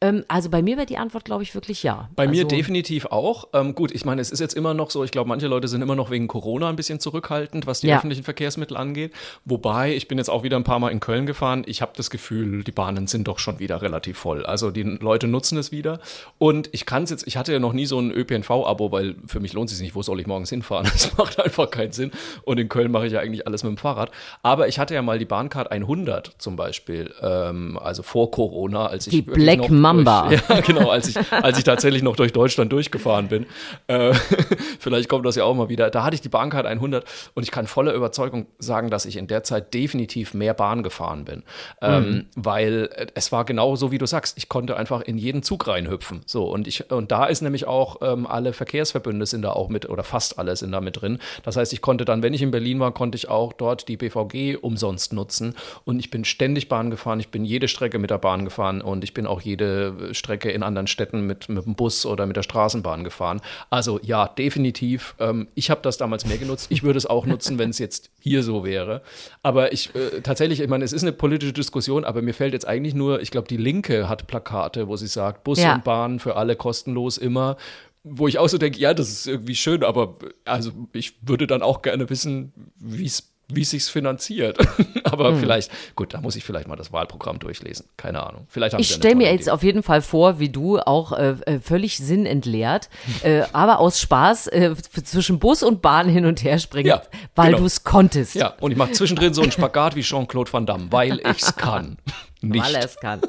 Ähm, 0.00 0.24
also 0.28 0.48
bei 0.48 0.62
mir 0.62 0.78
wäre 0.78 0.86
die 0.86 0.96
Antwort, 0.96 1.26
glaube 1.26 1.42
ich, 1.42 1.54
wirklich 1.54 1.82
ja. 1.82 2.08
Bei 2.16 2.26
mir 2.26 2.44
also, 2.44 2.56
definitiv 2.56 3.06
auch. 3.06 3.48
Ähm, 3.52 3.74
gut, 3.74 3.90
ich 3.90 4.06
meine, 4.06 4.22
es 4.22 4.30
ist 4.30 4.40
jetzt 4.40 4.54
immer 4.54 4.72
noch 4.72 4.90
so, 4.90 5.04
ich 5.04 5.10
glaube, 5.10 5.28
manche 5.28 5.48
Leute 5.48 5.68
sind 5.68 5.82
immer 5.82 5.97
noch 5.98 6.10
wegen 6.10 6.26
Corona 6.28 6.68
ein 6.70 6.76
bisschen 6.76 6.98
zurückhaltend, 7.00 7.66
was 7.66 7.80
die 7.80 7.88
Ja. 7.88 7.96
öffentlichen 7.98 8.24
Verkehrsmittel 8.24 8.76
angeht. 8.76 9.12
Wobei, 9.44 9.94
ich 9.94 10.08
bin 10.08 10.16
jetzt 10.18 10.30
auch 10.30 10.42
wieder 10.42 10.56
ein 10.56 10.64
paar 10.64 10.78
Mal 10.78 10.88
in 10.90 11.00
Köln 11.00 11.26
gefahren. 11.26 11.62
Ich 11.66 11.82
habe 11.82 11.92
das 11.96 12.08
Gefühl, 12.08 12.64
die 12.64 12.72
Bahnen 12.72 13.06
sind 13.06 13.28
doch 13.28 13.38
schon 13.38 13.58
wieder 13.58 13.82
relativ 13.82 14.16
voll. 14.18 14.46
Also 14.46 14.70
die 14.70 14.82
Leute 14.82 15.26
nutzen 15.28 15.58
es 15.58 15.72
wieder. 15.72 16.00
Und 16.38 16.70
ich 16.72 16.86
kann 16.86 17.02
es 17.02 17.10
jetzt, 17.10 17.26
ich 17.26 17.36
hatte 17.36 17.52
ja 17.52 17.58
noch 17.58 17.72
nie 17.74 17.86
so 17.86 17.98
ein 18.00 18.10
ÖPNV-Abo, 18.10 18.90
weil 18.92 19.16
für 19.26 19.40
mich 19.40 19.52
lohnt 19.52 19.70
es 19.70 19.76
sich 19.76 19.84
nicht, 19.84 19.94
wo 19.94 20.02
soll 20.02 20.20
ich 20.20 20.26
morgens 20.26 20.50
hinfahren? 20.50 20.86
Das 20.98 21.16
macht 21.16 21.40
einfach 21.40 21.70
keinen 21.70 21.92
Sinn. 21.92 22.10
Und 22.44 22.58
in 22.58 22.68
Köln 22.68 22.90
mache 22.90 23.06
ich 23.06 23.12
ja 23.12 23.20
eigentlich 23.20 23.46
alles 23.46 23.62
mit 23.62 23.70
dem 23.70 23.76
Fahrrad. 23.76 24.10
Aber 24.42 24.68
ich 24.68 24.78
hatte 24.78 24.94
ja 24.94 25.02
mal 25.02 25.18
die 25.18 25.24
Bahncard 25.24 25.70
100 25.70 26.32
zum 26.38 26.56
Beispiel, 26.56 27.12
ähm, 27.22 27.78
also 27.78 28.02
vor 28.02 28.30
Corona, 28.30 28.86
als 28.86 29.06
ich 29.06 29.12
Die 29.12 29.22
Black 29.22 29.68
Mamba. 29.70 30.28
Durch, 30.28 30.42
ja, 30.48 30.60
genau, 30.60 30.88
als 30.90 31.08
ich, 31.08 31.16
als 31.32 31.58
ich 31.58 31.64
tatsächlich 31.64 32.02
noch 32.02 32.16
durch 32.16 32.32
Deutschland 32.32 32.72
durchgefahren 32.72 33.28
bin. 33.28 33.46
Äh, 33.86 34.12
vielleicht 34.78 35.08
kommt 35.08 35.24
das 35.26 35.36
ja 35.36 35.44
auch 35.44 35.54
mal 35.54 35.68
wieder. 35.68 35.77
Da 35.78 36.04
hatte 36.04 36.14
ich 36.14 36.20
die 36.20 36.28
Bahncard 36.28 36.66
100 36.66 37.04
und 37.34 37.42
ich 37.42 37.50
kann 37.50 37.66
voller 37.66 37.92
Überzeugung 37.92 38.46
sagen, 38.58 38.90
dass 38.90 39.06
ich 39.06 39.16
in 39.16 39.26
der 39.26 39.44
Zeit 39.44 39.74
definitiv 39.74 40.34
mehr 40.34 40.54
Bahn 40.54 40.82
gefahren 40.82 41.24
bin. 41.24 41.42
Ähm, 41.80 42.26
weil 42.34 42.90
äh, 42.94 43.06
es 43.14 43.32
war 43.32 43.44
genau 43.44 43.76
so, 43.76 43.90
wie 43.90 43.98
du 43.98 44.06
sagst. 44.06 44.38
Ich 44.38 44.48
konnte 44.48 44.76
einfach 44.76 45.00
in 45.02 45.18
jeden 45.18 45.42
Zug 45.42 45.66
reinhüpfen. 45.66 46.22
So, 46.26 46.44
und 46.50 46.66
ich, 46.66 46.90
und 46.90 47.10
da 47.10 47.26
ist 47.26 47.42
nämlich 47.42 47.66
auch 47.66 47.98
ähm, 48.02 48.26
alle 48.26 48.52
Verkehrsverbünde 48.52 49.26
sind 49.26 49.42
da 49.42 49.52
auch 49.52 49.68
mit, 49.68 49.88
oder 49.88 50.04
fast 50.04 50.38
alle 50.38 50.56
sind 50.56 50.72
da 50.72 50.80
mit 50.80 51.00
drin. 51.00 51.18
Das 51.44 51.56
heißt, 51.56 51.72
ich 51.72 51.80
konnte 51.80 52.04
dann, 52.04 52.22
wenn 52.22 52.34
ich 52.34 52.42
in 52.42 52.50
Berlin 52.50 52.80
war, 52.80 52.92
konnte 52.92 53.16
ich 53.16 53.28
auch 53.28 53.52
dort 53.52 53.88
die 53.88 53.96
BVG 53.96 54.56
umsonst 54.60 55.12
nutzen. 55.12 55.54
Und 55.84 55.98
ich 55.98 56.10
bin 56.10 56.24
ständig 56.24 56.68
Bahn 56.68 56.90
gefahren. 56.90 57.20
Ich 57.20 57.28
bin 57.28 57.44
jede 57.44 57.68
Strecke 57.68 57.98
mit 57.98 58.10
der 58.10 58.18
Bahn 58.18 58.44
gefahren 58.44 58.80
und 58.80 59.04
ich 59.04 59.14
bin 59.14 59.26
auch 59.26 59.40
jede 59.40 60.14
Strecke 60.14 60.50
in 60.50 60.62
anderen 60.62 60.86
Städten 60.86 61.26
mit, 61.26 61.48
mit 61.48 61.64
dem 61.64 61.74
Bus 61.74 62.06
oder 62.06 62.26
mit 62.26 62.36
der 62.36 62.42
Straßenbahn 62.42 63.04
gefahren. 63.04 63.40
Also 63.70 64.00
ja, 64.02 64.28
definitiv. 64.28 65.14
Ähm, 65.18 65.48
ich 65.54 65.67
habe 65.70 65.80
das 65.82 65.96
damals 65.98 66.26
mehr 66.26 66.38
genutzt. 66.38 66.66
Ich 66.70 66.82
würde 66.82 66.98
es 66.98 67.06
auch 67.06 67.26
nutzen, 67.26 67.58
wenn 67.58 67.70
es 67.70 67.78
jetzt 67.78 68.10
hier 68.20 68.42
so 68.42 68.64
wäre. 68.64 69.02
Aber 69.42 69.72
ich 69.72 69.94
äh, 69.94 70.20
tatsächlich, 70.22 70.60
ich 70.60 70.68
meine, 70.68 70.84
es 70.84 70.92
ist 70.92 71.02
eine 71.02 71.12
politische 71.12 71.52
Diskussion, 71.52 72.04
aber 72.04 72.22
mir 72.22 72.34
fällt 72.34 72.52
jetzt 72.52 72.66
eigentlich 72.66 72.94
nur, 72.94 73.20
ich 73.20 73.30
glaube, 73.30 73.48
die 73.48 73.56
Linke 73.56 74.08
hat 74.08 74.26
Plakate, 74.26 74.88
wo 74.88 74.96
sie 74.96 75.06
sagt, 75.06 75.44
Bus 75.44 75.58
Ja. 75.60 75.74
und 75.74 75.84
Bahn 75.84 76.18
für 76.18 76.36
alle 76.36 76.56
kostenlos 76.56 77.18
immer. 77.18 77.56
Wo 78.04 78.28
ich 78.28 78.38
auch 78.38 78.48
so 78.48 78.58
denke, 78.58 78.78
ja, 78.78 78.94
das 78.94 79.10
ist 79.10 79.26
irgendwie 79.26 79.56
schön, 79.56 79.82
aber 79.84 80.14
also 80.44 80.70
ich 80.92 81.14
würde 81.22 81.46
dann 81.46 81.62
auch 81.62 81.82
gerne 81.82 82.08
wissen, 82.08 82.52
wie 82.78 83.04
es 83.04 83.30
wie 83.50 83.62
es 83.62 83.70
sich 83.70 83.84
finanziert. 83.84 84.58
aber 85.04 85.30
Hm. 85.30 85.40
vielleicht, 85.40 85.70
gut, 85.96 86.12
da 86.14 86.20
muss 86.20 86.36
ich 86.36 86.44
vielleicht 86.44 86.68
mal 86.68 86.76
das 86.76 86.92
Wahlprogramm 86.92 87.38
durchlesen. 87.38 87.86
Keine 87.96 88.22
Ahnung. 88.24 88.46
Vielleicht 88.48 88.74
haben 88.74 88.80
Ich 88.80 88.92
stelle 88.92 89.14
mir 89.14 89.24
tolle 89.24 89.34
jetzt 89.36 89.42
Idee. 89.46 89.50
auf 89.52 89.62
jeden 89.62 89.82
Fall 89.82 90.02
vor, 90.02 90.38
wie 90.38 90.50
du 90.50 90.78
auch 90.78 91.12
äh, 91.12 91.34
äh, 91.46 91.60
völlig 91.60 91.96
sinnentleert, 91.96 92.88
äh, 93.22 93.42
aber 93.52 93.78
aus 93.78 94.00
Spaß 94.00 94.48
äh, 94.48 94.74
zwischen 95.04 95.38
Bus 95.38 95.62
und 95.62 95.80
Bahn 95.82 96.08
hin 96.08 96.26
und 96.26 96.42
her 96.44 96.58
springst, 96.58 96.88
Ja, 96.88 97.02
weil 97.34 97.46
genau. 97.48 97.58
du 97.60 97.64
es 97.66 97.84
konntest. 97.84 98.34
Ja, 98.34 98.54
und 98.60 98.70
ich 98.72 98.76
mache 98.76 98.92
zwischendrin 98.92 99.32
so 99.32 99.42
einen 99.42 99.52
Spagat 99.52 99.96
wie 99.96 100.02
Jean-Claude 100.02 100.52
Van 100.52 100.66
Damme, 100.66 100.86
weil 100.90 101.20
ich's 101.30 101.56
kann. 101.56 101.96
Nicht. 102.40 102.64
Weil 102.64 102.74
er 102.76 102.84
es 102.84 102.96
kann. 102.96 103.20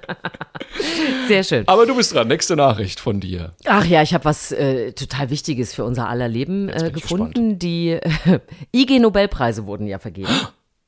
Sehr 1.28 1.44
schön. 1.44 1.68
Aber 1.68 1.86
du 1.86 1.96
bist 1.96 2.14
dran. 2.14 2.28
Nächste 2.28 2.56
Nachricht 2.56 3.00
von 3.00 3.20
dir. 3.20 3.52
Ach 3.66 3.84
ja, 3.84 4.02
ich 4.02 4.14
habe 4.14 4.24
was 4.24 4.52
äh, 4.52 4.92
total 4.92 5.30
Wichtiges 5.30 5.74
für 5.74 5.84
unser 5.84 6.08
aller 6.08 6.28
Leben 6.28 6.68
äh, 6.68 6.90
gefunden. 6.92 7.58
Die 7.58 7.90
äh, 7.90 8.40
IG-Nobelpreise 8.72 9.66
wurden 9.66 9.86
ja 9.86 9.98
vergeben. 9.98 10.32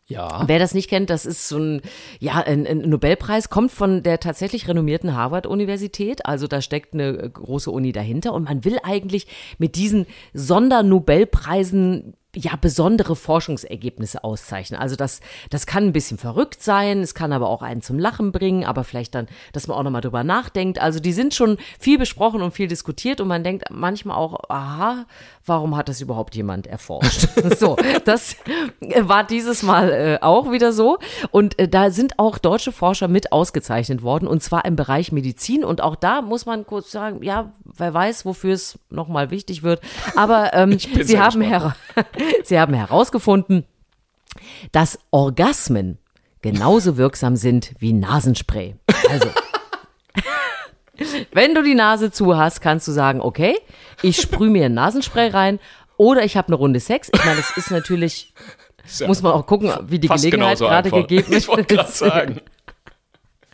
Ja. 0.07 0.45
Wer 0.47 0.59
das 0.59 0.75
nicht 0.75 0.91
kennt, 0.91 1.09
das 1.09 1.25
ist 1.25 1.49
so 1.49 1.57
ein, 1.57 1.81
ja, 2.21 2.35
ein, 2.35 2.67
ein 2.67 2.81
Nobelpreis, 2.81 3.49
kommt 3.49 3.73
von 3.73 4.03
der 4.03 4.21
tatsächlich 4.21 4.69
renommierten 4.69 5.17
Harvard-Universität. 5.17 6.27
Also 6.27 6.47
da 6.47 6.61
steckt 6.61 6.93
eine 6.93 7.09
äh, 7.17 7.31
große 7.31 7.71
Uni 7.71 7.93
dahinter 7.93 8.35
und 8.35 8.45
man 8.45 8.67
will 8.67 8.79
eigentlich 8.83 9.27
mit 9.57 9.77
diesen 9.77 10.05
Sondernobelpreisen 10.35 12.17
ja 12.35 12.57
besondere 12.57 13.17
Forschungsergebnisse 13.17 14.25
auszeichnen. 14.25 14.81
Also 14.81 14.97
das, 14.97 15.21
das 15.51 15.67
kann 15.67 15.85
ein 15.85 15.93
bisschen 15.93 16.19
verrückt 16.19 16.63
sein, 16.63 17.01
es 17.01 17.15
kann 17.15 17.33
aber 17.33 17.49
auch 17.49 17.63
einen 17.63 17.83
zum 17.83 17.99
Lachen 17.99 18.33
bringen, 18.33 18.65
aber 18.65 18.85
vielleicht 18.85 19.15
dann, 19.15 19.29
dass 19.53 19.67
man 19.67 19.77
auch 19.77 19.83
nochmal 19.83 20.01
drüber 20.01 20.25
nachdenkt. 20.25 20.79
Also 20.79 21.01
die 21.01 21.13
sind 21.13 21.35
schon 21.35 21.59
viel 21.79 21.99
besprochen 21.99 22.43
und 22.43 22.53
viel 22.53 22.69
diskutiert 22.69 23.21
und 23.21 23.29
man 23.29 23.45
denkt 23.45 23.65
manchmal 23.71 24.17
auch, 24.17 24.49
aha, 24.49 25.07
warum 25.47 25.77
hat 25.77 25.89
das 25.89 26.01
überhaupt 26.01 26.35
jemand 26.35 26.67
erforscht? 26.67 27.29
so, 27.59 27.77
das 28.05 28.37
war 29.01 29.25
dieses 29.25 29.63
Mal 29.63 29.93
äh, 29.93 30.19
auch 30.21 30.51
wieder 30.51 30.73
so. 30.73 30.99
Und 31.31 31.59
äh, 31.59 31.69
da 31.69 31.91
sind 31.91 32.19
auch 32.19 32.39
deutsche 32.39 32.73
Forscher 32.73 33.09
mit 33.09 33.33
ausgezeichnet 33.33 34.03
worden 34.03 34.27
und 34.27 34.43
zwar 34.43 34.65
im 34.65 34.77
Bereich 34.77 35.13
Medizin. 35.13 35.65
Und 35.65 35.81
auch 35.81 35.97
da 35.97 36.23
muss 36.23 36.47
man 36.47 36.67
kurz 36.67 36.91
sagen, 36.91 37.23
ja, 37.23 37.53
wer 37.65 37.95
weiß, 37.95 38.25
wofür 38.25 38.55
es 38.55 38.79
nochmal 38.91 39.31
wichtig 39.31 39.63
wird. 39.63 39.81
Aber 40.17 40.53
ähm, 40.55 40.79
sie, 41.03 41.21
haben 41.21 41.41
gespannt. 41.41 41.75
sie 42.45 42.59
haben 42.59 42.75
herausgefunden, 42.75 43.65
dass 44.73 44.99
Orgasmen 45.11 45.99
genauso 46.43 46.97
wirksam 46.97 47.37
sind 47.37 47.75
wie 47.79 47.93
Nasenspray. 47.93 48.77
Also. 49.09 49.29
Wenn 51.33 51.55
du 51.55 51.63
die 51.63 51.75
Nase 51.75 52.13
zu 52.13 52.37
hast, 52.37 52.61
kannst 52.61 52.87
du 52.87 52.93
sagen, 52.93 53.21
okay, 53.21 53.57
ich 54.03 54.21
sprühe 54.21 54.51
mir 54.51 54.67
ein 54.67 54.75
Nasenspray 54.75 55.29
rein 55.29 55.59
oder 55.97 56.25
ich 56.25 56.37
habe 56.37 56.49
eine 56.49 56.57
Runde 56.57 56.81
Sex. 56.81 57.11
Ich 57.13 57.25
meine, 57.25 57.37
das 57.37 57.57
ist 57.57 57.71
natürlich 57.71 58.33
Muss 59.07 59.23
man 59.23 59.33
auch 59.33 59.47
gucken, 59.47 59.73
wie 59.87 59.99
die 59.99 60.09
fast 60.09 60.25
Gelegenheit 60.25 60.59
gerade 60.59 60.91
gegeben 60.91 61.33
Ich 61.33 61.49
wollte 61.49 61.65
gerade 61.65 61.89
ist. 61.89 61.99
sagen. 61.99 62.41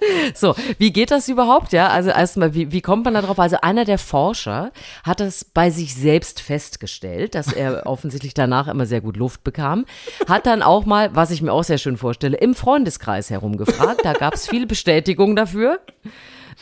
So, 0.34 0.54
wie 0.78 0.92
geht 0.92 1.10
das 1.10 1.28
überhaupt? 1.28 1.72
Ja, 1.72 1.88
also 1.88 2.10
erstmal, 2.10 2.54
wie, 2.54 2.72
wie 2.72 2.80
kommt 2.80 3.04
man 3.04 3.14
da 3.14 3.22
drauf? 3.22 3.38
Also 3.38 3.58
einer 3.62 3.84
der 3.84 3.98
Forscher 3.98 4.72
hat 5.02 5.20
es 5.20 5.44
bei 5.44 5.70
sich 5.70 5.94
selbst 5.94 6.40
festgestellt, 6.40 7.34
dass 7.34 7.52
er 7.52 7.82
offensichtlich 7.86 8.34
danach 8.34 8.68
immer 8.68 8.86
sehr 8.86 9.00
gut 9.00 9.16
Luft 9.16 9.44
bekam. 9.44 9.84
Hat 10.28 10.46
dann 10.46 10.62
auch 10.62 10.86
mal, 10.86 11.14
was 11.14 11.30
ich 11.30 11.42
mir 11.42 11.52
auch 11.52 11.64
sehr 11.64 11.78
schön 11.78 11.96
vorstelle, 11.96 12.36
im 12.36 12.54
Freundeskreis 12.54 13.30
herumgefragt. 13.30 14.04
Da 14.04 14.12
gab 14.12 14.34
es 14.34 14.48
viel 14.48 14.66
Bestätigung 14.66 15.36
dafür. 15.36 15.80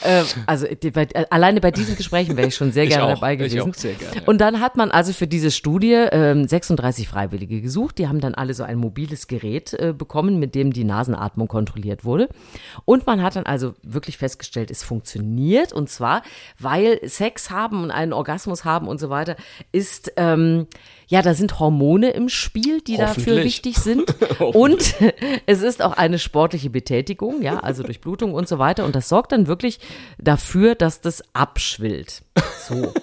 Äh, 0.02 0.22
also 0.46 0.66
die, 0.66 0.90
bei, 0.90 1.08
äh, 1.12 1.26
alleine 1.30 1.60
bei 1.60 1.70
diesen 1.70 1.96
Gesprächen 1.96 2.36
wäre 2.36 2.48
ich 2.48 2.54
schon 2.54 2.72
sehr 2.72 2.86
gerne 2.88 3.04
auch, 3.04 3.14
dabei 3.14 3.34
ich 3.34 3.38
gewesen. 3.38 3.70
auch 3.70 3.74
sehr 3.74 3.94
gerne, 3.94 4.16
ja. 4.16 4.22
Und 4.26 4.40
dann 4.40 4.60
hat 4.60 4.76
man 4.76 4.90
also 4.90 5.12
für 5.12 5.26
diese 5.26 5.50
Studie 5.50 5.94
ähm, 5.94 6.46
36 6.46 7.08
Freiwillige 7.08 7.60
gesucht. 7.60 7.98
Die 7.98 8.08
haben 8.08 8.20
dann 8.20 8.34
alle 8.34 8.54
so 8.54 8.62
ein 8.62 8.78
mobiles 8.78 9.26
Gerät 9.26 9.74
äh, 9.74 9.92
bekommen, 9.96 10.38
mit 10.38 10.54
dem 10.54 10.72
die 10.72 10.84
Nasenatmung 10.84 11.48
kontrolliert 11.48 12.04
wurde. 12.04 12.28
Und 12.84 13.06
man 13.06 13.22
hat 13.22 13.36
dann 13.36 13.46
also 13.46 13.74
wirklich 13.82 14.18
festgestellt, 14.18 14.70
es 14.70 14.82
funktioniert. 14.82 15.72
Und 15.72 15.88
zwar, 15.90 16.22
weil 16.58 17.00
Sex 17.04 17.50
haben 17.50 17.82
und 17.82 17.90
einen 17.90 18.12
Orgasmus 18.12 18.64
haben 18.64 18.88
und 18.88 18.98
so 18.98 19.10
weiter, 19.10 19.36
ist, 19.72 20.12
ähm, 20.16 20.66
ja, 21.08 21.22
da 21.22 21.32
sind 21.32 21.58
Hormone 21.58 22.10
im 22.10 22.28
Spiel, 22.28 22.82
die 22.82 22.98
dafür 22.98 23.42
wichtig 23.42 23.78
sind. 23.78 24.14
und 24.40 24.94
es 25.46 25.62
ist 25.62 25.82
auch 25.82 25.92
eine 25.92 26.18
sportliche 26.18 26.68
Betätigung, 26.68 27.40
ja, 27.42 27.60
also 27.60 27.82
Durchblutung 27.82 28.34
und 28.34 28.46
so 28.46 28.58
weiter. 28.58 28.84
Und 28.84 28.94
das 28.94 29.08
sorgt 29.08 29.32
dann 29.32 29.46
wirklich 29.46 29.80
dafür, 30.18 30.74
dass 30.74 31.00
das 31.00 31.22
abschwillt. 31.32 32.22
So. 32.68 32.92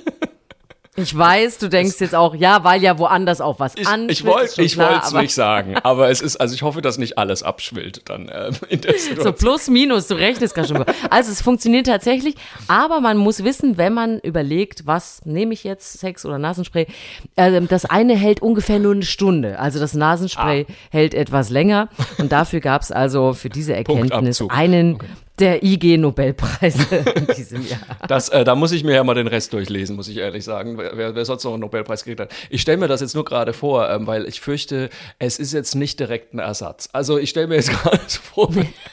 Ich 0.97 1.17
weiß, 1.17 1.57
du 1.57 1.67
denkst 1.67 1.95
jetzt 1.99 2.15
auch, 2.15 2.35
ja, 2.35 2.63
weil 2.63 2.81
ja 2.81 2.97
woanders 2.97 3.41
auch 3.41 3.59
was 3.59 3.73
Ich, 3.75 3.85
anschwillt. 3.87 4.11
ich 4.11 4.25
wollte 4.25 4.61
ich 4.61 4.77
wollte 4.77 5.01
es 5.03 5.11
nicht 5.13 5.33
sagen, 5.33 5.75
aber 5.83 6.09
es 6.09 6.21
ist, 6.21 6.37
also 6.37 6.55
ich 6.55 6.61
hoffe, 6.63 6.81
dass 6.81 6.97
nicht 6.97 7.17
alles 7.17 7.43
abschwillt 7.43 8.09
dann 8.09 8.31
ähm, 8.33 8.55
in 8.69 8.79
der 8.81 8.93
So 8.97 9.09
Situation. 9.09 9.35
plus, 9.35 9.67
minus, 9.69 10.07
du 10.07 10.15
rechnest 10.15 10.55
gerade 10.55 10.67
schon. 10.69 10.85
Also 11.09 11.31
es 11.31 11.41
funktioniert 11.41 11.87
tatsächlich, 11.87 12.35
aber 12.67 13.01
man 13.01 13.17
muss 13.17 13.43
wissen, 13.43 13.77
wenn 13.77 13.93
man 13.93 14.19
überlegt, 14.19 14.85
was 14.87 15.21
nehme 15.25 15.53
ich 15.53 15.65
jetzt, 15.65 15.99
Sex 15.99 16.25
oder 16.25 16.37
Nasenspray, 16.39 16.87
ähm, 17.35 17.67
das 17.67 17.83
eine 17.85 18.15
hält 18.15 18.41
ungefähr 18.41 18.79
nur 18.79 18.93
eine 18.93 19.03
Stunde. 19.03 19.59
Also 19.59 19.79
das 19.79 19.95
Nasenspray 19.95 20.65
hält 20.91 21.13
etwas 21.13 21.49
länger 21.49 21.89
und 22.19 22.31
dafür 22.31 22.61
gab 22.61 22.81
es 22.83 22.91
also 22.93 23.33
für 23.33 23.49
diese 23.49 23.75
Erkenntnis 23.75 24.41
einen 24.49 24.97
der 25.39 25.63
IG-Nobelpreise 25.63 26.97
in 27.15 27.27
diesem 27.27 27.67
Jahr. 27.67 27.79
Das, 28.07 28.29
äh, 28.29 28.43
da 28.43 28.55
muss 28.55 28.71
ich 28.71 28.83
mir 28.83 28.95
ja 28.95 29.03
mal 29.03 29.15
den 29.15 29.27
Rest 29.27 29.53
durchlesen, 29.53 29.95
muss 29.95 30.07
ich 30.07 30.17
ehrlich 30.17 30.43
sagen, 30.43 30.77
wer, 30.77 31.15
wer 31.15 31.25
sonst 31.25 31.43
noch 31.43 31.53
einen 31.53 31.61
Nobelpreis 31.61 32.03
gekriegt 32.03 32.21
hat. 32.21 32.31
Ich 32.49 32.61
stelle 32.61 32.77
mir 32.77 32.87
das 32.87 33.01
jetzt 33.01 33.15
nur 33.15 33.25
gerade 33.25 33.53
vor, 33.53 33.89
ähm, 33.89 34.07
weil 34.07 34.27
ich 34.27 34.39
fürchte, 34.39 34.89
es 35.19 35.39
ist 35.39 35.53
jetzt 35.53 35.75
nicht 35.75 35.99
direkt 35.99 36.33
ein 36.33 36.39
Ersatz. 36.39 36.89
Also 36.93 37.17
ich 37.17 37.29
stelle 37.29 37.47
mir 37.47 37.55
jetzt 37.55 37.71
gerade 37.83 38.01
so 38.07 38.21
vor, 38.21 38.49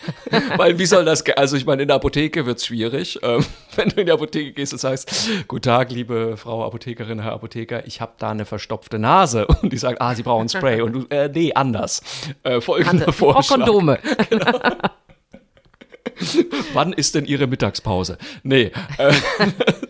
weil 0.57 0.79
wie 0.79 0.87
soll 0.87 1.05
das, 1.05 1.25
also 1.37 1.57
ich 1.57 1.67
meine, 1.67 1.83
in 1.83 1.89
der 1.89 1.97
Apotheke 1.97 2.47
wird 2.47 2.59
es 2.59 2.67
schwierig, 2.67 3.19
ähm, 3.23 3.45
wenn 3.77 3.89
du 3.91 4.01
in 4.01 4.07
die 4.07 4.13
Apotheke 4.13 4.53
gehst 4.53 4.73
und 4.73 4.81
sagst, 4.81 5.31
guten 5.47 5.63
Tag, 5.63 5.93
liebe 5.93 6.37
Frau 6.37 6.65
Apothekerin, 6.65 7.21
Herr 7.21 7.33
Apotheker, 7.33 7.87
ich 7.87 8.01
habe 8.01 8.13
da 8.19 8.31
eine 8.31 8.45
verstopfte 8.45 8.99
Nase. 8.99 9.47
Und 9.47 9.73
die 9.73 9.79
sagt, 9.79 10.01
ah, 10.01 10.15
Sie 10.15 10.23
brauchen 10.23 10.49
Spray. 10.49 10.81
Und 10.81 10.93
du, 10.93 11.07
äh, 11.11 11.29
nee, 11.33 11.53
anders. 11.53 12.03
Äh, 12.43 12.61
folgender 12.61 13.07
brauche 13.07 13.13
Vorschlag. 13.13 13.59
Kondome. 13.59 13.99
Wann 16.73 16.93
ist 16.93 17.15
denn 17.15 17.25
Ihre 17.25 17.47
Mittagspause? 17.47 18.19
Nee. 18.43 18.73
Äh, 18.99 19.13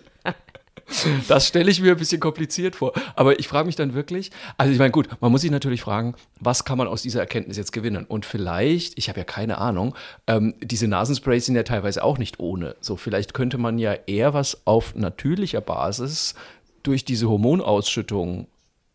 das 1.29 1.49
stelle 1.49 1.71
ich 1.71 1.81
mir 1.81 1.93
ein 1.93 1.99
bisschen 1.99 2.21
kompliziert 2.21 2.77
vor. 2.77 2.93
Aber 3.15 3.39
ich 3.39 3.49
frage 3.49 3.67
mich 3.67 3.77
dann 3.77 3.95
wirklich, 3.95 4.31
also 4.59 4.73
ich 4.73 4.79
meine, 4.79 4.91
gut, 4.91 5.09
man 5.21 5.33
muss 5.33 5.43
sich 5.43 5.51
natürlich 5.51 5.83
fragen, 5.83 6.15
was 6.41 6.65
kann 6.65 6.79
man 6.79 6.89
aus 6.89 7.03
dieser 7.03 7.21
Erkenntnis 7.21 7.57
jetzt 7.57 7.73
gewinnen? 7.73 8.05
Und 8.05 8.27
vielleicht, 8.27 8.99
ich 8.99 9.09
habe 9.09 9.21
ja 9.21 9.25
keine 9.25 9.59
Ahnung, 9.59 9.95
ähm, 10.27 10.55
diese 10.61 10.89
Nasensprays 10.89 11.47
sind 11.47 11.55
ja 11.55 11.63
teilweise 11.63 12.03
auch 12.03 12.19
nicht 12.19 12.41
ohne. 12.41 12.77
So, 12.81 12.97
vielleicht 12.97 13.35
könnte 13.35 13.59
man 13.59 13.79
ja 13.79 13.95
eher 14.07 14.35
was 14.35 14.67
auf 14.67 14.95
natürlicher 14.95 15.61
Basis 15.61 16.35
durch 16.83 17.05
diese 17.05 17.29
Hormonausschüttung, 17.29 18.49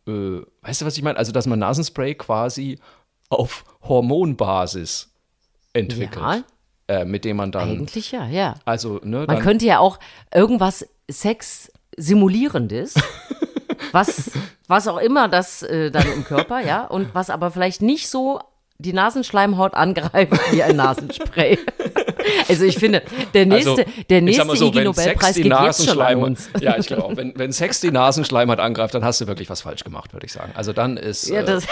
äh, 0.08 0.42
weißt 0.62 0.82
du, 0.82 0.86
was 0.86 0.98
ich 0.98 1.04
meine? 1.04 1.18
Also, 1.18 1.32
dass 1.32 1.48
man 1.48 1.60
Nasenspray 1.60 2.16
quasi 2.16 2.80
auf 3.30 3.64
Hormonbasis 3.84 5.14
entwickelt. 5.74 6.22
Ja. 6.22 6.44
Äh, 6.90 7.04
mit 7.04 7.26
dem 7.26 7.36
man 7.36 7.52
dann 7.52 7.70
Eigentlich 7.70 8.14
ja, 8.14 8.28
ja. 8.28 8.56
also, 8.64 9.02
ne, 9.04 9.18
Man 9.18 9.28
dann, 9.28 9.40
könnte 9.40 9.66
ja 9.66 9.80
auch 9.80 10.00
irgendwas 10.34 10.88
Sex 11.10 11.70
simulierendes, 11.98 12.96
was, 13.92 14.32
was 14.68 14.88
auch 14.88 14.98
immer 14.98 15.28
das 15.28 15.64
äh, 15.64 15.92
dann 15.92 16.10
im 16.14 16.24
Körper, 16.24 16.62
ja, 16.62 16.86
und 16.86 17.14
was 17.14 17.30
aber 17.30 17.52
vielleicht 17.52 17.82
nicht 17.82 18.08
so 18.08 18.40
die 18.80 18.94
Nasenschleimhaut 18.94 19.74
angreift 19.74 20.32
wie 20.52 20.64
ein 20.64 20.76
Nasenspray. 20.76 21.60
Also 22.50 22.66
ich 22.66 22.78
finde, 22.78 23.04
der 23.34 23.46
nächste, 23.46 23.72
also, 23.72 23.84
der 24.10 24.22
nächste 24.22 24.56
so, 24.58 24.66
wenn 24.76 24.82
IG-Nobelpreis 24.82 25.34
Sex 25.34 25.34
die 25.36 25.44
geht 25.44 25.62
jetzt 25.62 25.86
schon 25.86 26.02
an 26.02 26.18
uns. 26.18 26.50
ja, 26.60 26.78
ich 26.78 26.88
glaube 26.88 27.06
auch, 27.06 27.16
wenn, 27.16 27.32
wenn 27.38 27.54
Sex 27.54 27.80
die 27.80 27.90
Nasenschleimhaut 27.90 28.60
angreift, 28.60 28.94
dann 28.94 29.06
hast 29.06 29.22
du 29.22 29.28
wirklich 29.28 29.50
was 29.50 29.62
falsch 29.62 29.86
gemacht, 29.86 30.12
würde 30.12 30.26
ich 30.26 30.34
sagen. 30.34 30.52
Also 30.54 30.74
dann 30.74 30.98
ist, 30.98 31.30
Ja, 31.30 31.40
äh, 31.40 31.46
das, 31.46 31.66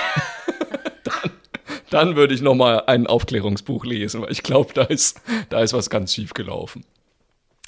dann 1.90 2.16
würde 2.16 2.34
ich 2.34 2.42
noch 2.42 2.56
mal 2.56 2.84
ein 2.88 3.08
Aufklärungsbuch 3.08 3.86
lesen, 3.86 4.22
weil 4.22 4.32
ich 4.32 4.44
glaube, 4.44 4.74
da 4.74 4.84
ist, 4.84 5.22
da 5.50 5.62
ist 5.62 5.74
was 5.74 5.90
ganz 5.90 6.14
schief 6.14 6.34
gelaufen. 6.34 6.84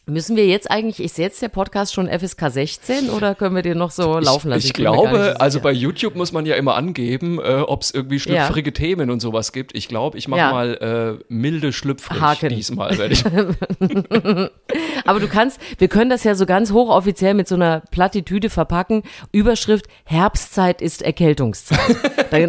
müssen 0.09 0.37
wir 0.37 0.47
jetzt 0.47 0.71
eigentlich, 0.71 1.01
ist 1.01 1.17
jetzt 1.17 1.41
der 1.41 1.49
Podcast 1.49 1.93
schon 1.93 2.07
FSK 2.07 2.49
16 2.49 3.09
oder 3.09 3.35
können 3.35 3.55
wir 3.55 3.61
den 3.61 3.77
noch 3.77 3.91
so 3.91 4.17
laufen 4.19 4.47
lassen? 4.49 4.59
Ich, 4.59 4.65
ich 4.67 4.73
glaube, 4.73 5.33
so 5.33 5.39
also 5.39 5.59
bei 5.59 5.73
YouTube 5.73 6.15
muss 6.15 6.31
man 6.31 6.45
ja 6.45 6.55
immer 6.55 6.75
angeben, 6.75 7.39
äh, 7.39 7.55
ob 7.59 7.81
es 7.81 7.91
irgendwie 7.91 8.19
schlüpfrige 8.19 8.71
Themen 8.71 9.09
und 9.09 9.19
sowas 9.19 9.51
gibt. 9.51 9.75
Ich 9.75 9.89
glaube, 9.89 10.17
ich 10.17 10.29
mache 10.29 10.39
Ja. 10.39 10.51
mal 10.51 11.19
äh, 11.19 11.23
milde 11.27 11.73
schlüpfrig 11.73 12.21
Haken. 12.21 12.49
diesmal. 12.49 12.97
Werde 12.97 13.13
ich, 13.15 13.25
Aber 15.05 15.19
du 15.19 15.27
kannst, 15.27 15.59
wir 15.77 15.87
können 15.89 16.09
das 16.09 16.23
ja 16.23 16.35
so 16.35 16.45
ganz 16.45 16.71
hochoffiziell 16.71 17.33
mit 17.33 17.47
so 17.49 17.55
einer 17.55 17.81
Plattitüde 17.91 18.49
verpacken. 18.49 19.03
Überschrift, 19.33 19.87
Herbstzeit 20.05 20.81
ist 20.81 21.01
Erkältungszeit. 21.01 21.97
Dann, 22.31 22.47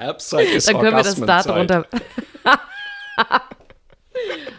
Herbstzeit 0.00 0.48
ist 0.48 0.68
dann 0.68 0.78
können 0.80 0.96
wir 0.96 1.02
das 1.02 1.20
da 1.20 1.42
drunter. 1.42 1.86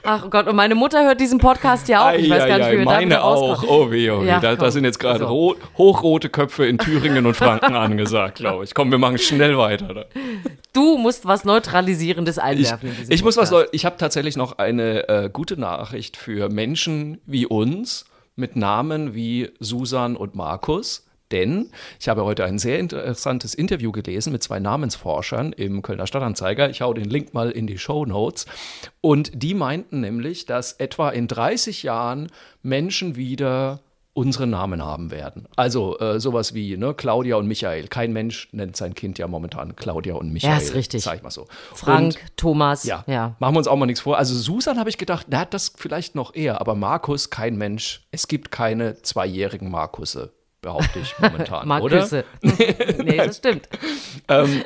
Ach 0.04 0.30
Gott, 0.30 0.48
und 0.48 0.56
meine 0.56 0.74
Mutter 0.76 1.04
hört 1.04 1.20
diesen 1.20 1.38
Podcast 1.40 1.88
ja 1.88 2.10
auch. 2.10 2.14
Ich 2.14 2.30
weiß 2.30 2.48
gar 2.48 2.58
nicht, 2.58 2.72
wie 2.72 2.78
wir 2.80 2.86
meine 2.86 3.24
auch. 3.24 3.64
Oh 3.68 3.92
weh, 3.92 4.10
oh 4.10 4.22
weh. 4.22 4.28
Ja, 4.28 4.40
da, 4.40 4.56
da 4.56 4.72
sind 4.72 4.84
jetzt 4.84 5.00
gerade 5.00 5.20
So. 5.20 5.28
ro 5.28 5.56
hochrote 5.78 6.30
Köpfe 6.30 6.66
in 6.66 6.78
Thüringen 6.80 7.26
und 7.26 7.36
Franken 7.36 7.76
angesagt, 7.76 8.36
glaube 8.36 8.64
ich. 8.64 8.74
Komm, 8.74 8.90
wir 8.92 8.98
machen 8.98 9.20
schnell 9.20 9.58
weiter. 9.58 9.94
Da. 9.94 10.06
Du 10.74 10.98
musst 10.98 11.26
was 11.26 11.44
Neutralisierendes 11.44 12.38
Ich, 12.38 12.44
einwerfen. 12.44 12.90
in 12.90 12.96
diesen 12.96 13.12
ich 13.12 13.24
muss 13.24 13.38
was, 13.38 13.54
ich 13.72 13.86
habe 13.86 13.98
tatsächlich 13.98 14.38
noch 14.38 14.58
eine 14.58 15.08
äh, 15.10 15.30
gute 15.32 15.60
Nachricht 15.60 16.18
für 16.18 16.50
Menschen 16.50 17.20
wie 17.26 17.46
uns 17.46 18.06
mit 18.36 18.56
Namen 18.56 19.14
wie 19.14 19.52
Susan 19.60 20.16
und 20.16 20.34
Markus. 20.34 21.06
Denn 21.32 21.70
ich 22.00 22.10
habe 22.10 22.24
heute 22.24 22.44
ein 22.44 22.60
sehr 22.60 22.80
interessantes 22.80 23.54
Interview 23.54 23.92
gelesen 23.92 24.32
mit 24.34 24.44
zwei 24.44 24.60
Namensforschern 24.60 25.54
im 25.54 25.82
Kölner 25.82 26.08
Stadtanzeiger. 26.08 26.70
Ich 26.70 26.82
hau 26.82 26.94
den 26.94 27.10
Link 27.10 27.34
mal 27.34 27.52
in 27.52 27.68
die 27.68 27.78
Show 27.78 28.06
Notes. 28.06 28.46
Und 29.02 29.32
die 29.34 29.54
meinten 29.54 30.02
nämlich, 30.02 30.46
dass 30.46 30.74
etwa 30.74 31.10
in 31.10 31.28
30 31.28 31.84
Jahren 31.84 32.30
Menschen 32.62 33.16
wieder 33.16 33.80
unsere 34.14 34.46
Namen 34.46 34.84
haben 34.84 35.10
werden. 35.10 35.48
Also 35.56 35.98
äh, 36.00 36.20
sowas 36.20 36.54
wie 36.54 36.76
ne, 36.76 36.94
Claudia 36.94 37.38
und 37.38 37.48
Michael. 37.48 37.88
Kein 37.88 38.12
Mensch 38.12 38.50
nennt 38.52 38.76
sein 38.76 38.94
Kind 38.94 39.18
ja 39.18 39.28
momentan 39.28 39.76
Claudia 39.76 40.16
und 40.16 40.34
Michael. 40.34 40.54
Ja, 40.54 40.60
ist 40.60 40.74
richtig. 40.74 41.04
Sag 41.04 41.18
ich 41.18 41.24
mal 41.24 41.32
so. 41.32 41.48
Frank, 41.74 42.16
Und 42.16 42.38
Thomas, 42.38 42.84
ja. 42.84 43.06
ja. 43.08 43.36
Machen 43.40 43.56
wir 43.56 43.60
uns 43.60 43.68
auch 43.68 43.78
mal 43.78 43.86
nichts 43.86 44.02
vor. 44.02 44.18
Also 44.18 44.36
Susan 44.36 44.78
habe 44.78 44.90
ich 44.90 44.98
gedacht, 44.98 45.28
na, 45.30 45.46
das 45.46 45.72
vielleicht 45.78 46.16
noch 46.16 46.36
eher, 46.36 46.60
aber 46.60 46.76
Markus, 46.76 47.30
kein 47.30 47.56
Mensch. 47.56 48.06
Es 48.12 48.28
gibt 48.28 48.52
keine 48.52 49.02
zweijährigen 49.02 49.72
Markusse, 49.72 50.34
behaupte 50.62 51.00
ich 51.00 51.18
momentan, 51.20 51.64
oder? 51.82 51.96
Marküsse. 51.96 52.26
nee, 52.42 53.18
das 53.18 53.38
stimmt. 53.38 53.68
Ähm, 54.28 54.64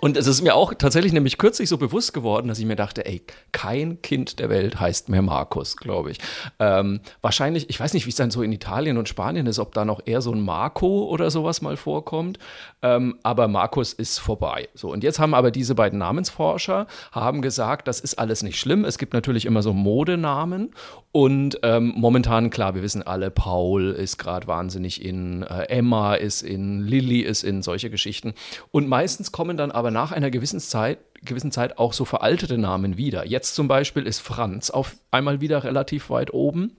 und 0.00 0.16
es 0.16 0.26
ist 0.26 0.42
mir 0.42 0.54
auch 0.54 0.74
tatsächlich 0.74 1.12
nämlich 1.12 1.38
kürzlich 1.38 1.68
so 1.68 1.78
bewusst 1.78 2.12
geworden, 2.12 2.48
dass 2.48 2.58
ich 2.58 2.66
mir 2.66 2.76
dachte, 2.76 3.04
ey, 3.06 3.22
kein 3.52 4.00
Kind 4.02 4.38
der 4.38 4.50
Welt 4.50 4.78
heißt 4.78 5.08
mehr 5.08 5.22
Markus, 5.22 5.76
glaube 5.76 6.10
ich. 6.10 6.18
Ähm, 6.58 7.00
wahrscheinlich, 7.20 7.68
ich 7.70 7.78
weiß 7.78 7.94
nicht, 7.94 8.06
wie 8.06 8.10
es 8.10 8.16
dann 8.16 8.30
so 8.30 8.42
in 8.42 8.52
Italien 8.52 8.98
und 8.98 9.08
Spanien 9.08 9.46
ist, 9.46 9.58
ob 9.58 9.74
da 9.74 9.84
noch 9.84 10.00
eher 10.04 10.20
so 10.20 10.32
ein 10.32 10.40
Marco 10.40 11.04
oder 11.08 11.30
sowas 11.30 11.62
mal 11.62 11.76
vorkommt. 11.76 12.38
Ähm, 12.82 13.18
aber 13.22 13.48
Markus 13.48 13.92
ist 13.92 14.18
vorbei. 14.18 14.68
So, 14.74 14.92
und 14.92 15.02
jetzt 15.02 15.18
haben 15.18 15.34
aber 15.34 15.50
diese 15.50 15.74
beiden 15.74 15.98
Namensforscher 15.98 16.86
haben 17.12 17.42
gesagt, 17.42 17.88
das 17.88 18.00
ist 18.00 18.18
alles 18.18 18.42
nicht 18.42 18.58
schlimm. 18.58 18.84
Es 18.84 18.98
gibt 18.98 19.12
natürlich 19.12 19.46
immer 19.46 19.62
so 19.62 19.72
Modenamen. 19.72 20.70
Und 21.10 21.58
ähm, 21.62 21.94
momentan, 21.96 22.50
klar, 22.50 22.74
wir 22.74 22.82
wissen 22.82 23.02
alle, 23.02 23.30
Paul 23.30 23.90
ist 23.90 24.18
gerade 24.18 24.46
wahnsinnig 24.46 25.04
in, 25.04 25.42
äh, 25.42 25.64
Emma 25.64 26.14
ist 26.14 26.42
in, 26.42 26.86
Lilly 26.86 27.20
ist 27.20 27.42
in, 27.42 27.62
solche 27.62 27.90
Geschichten. 27.90 28.34
Und 28.70 28.88
meistens 28.88 29.32
kommen 29.32 29.56
dann 29.56 29.70
aber 29.70 29.87
nach 29.90 30.12
einer 30.12 30.30
gewissen 30.30 30.60
Zeit, 30.60 30.98
gewissen 31.22 31.52
Zeit 31.52 31.78
auch 31.78 31.92
so 31.92 32.04
veraltete 32.04 32.58
Namen 32.58 32.96
wieder. 32.96 33.26
Jetzt 33.26 33.54
zum 33.54 33.68
Beispiel 33.68 34.06
ist 34.06 34.20
Franz 34.20 34.70
auf 34.70 34.96
einmal 35.10 35.40
wieder 35.40 35.64
relativ 35.64 36.10
weit 36.10 36.32
oben. 36.32 36.76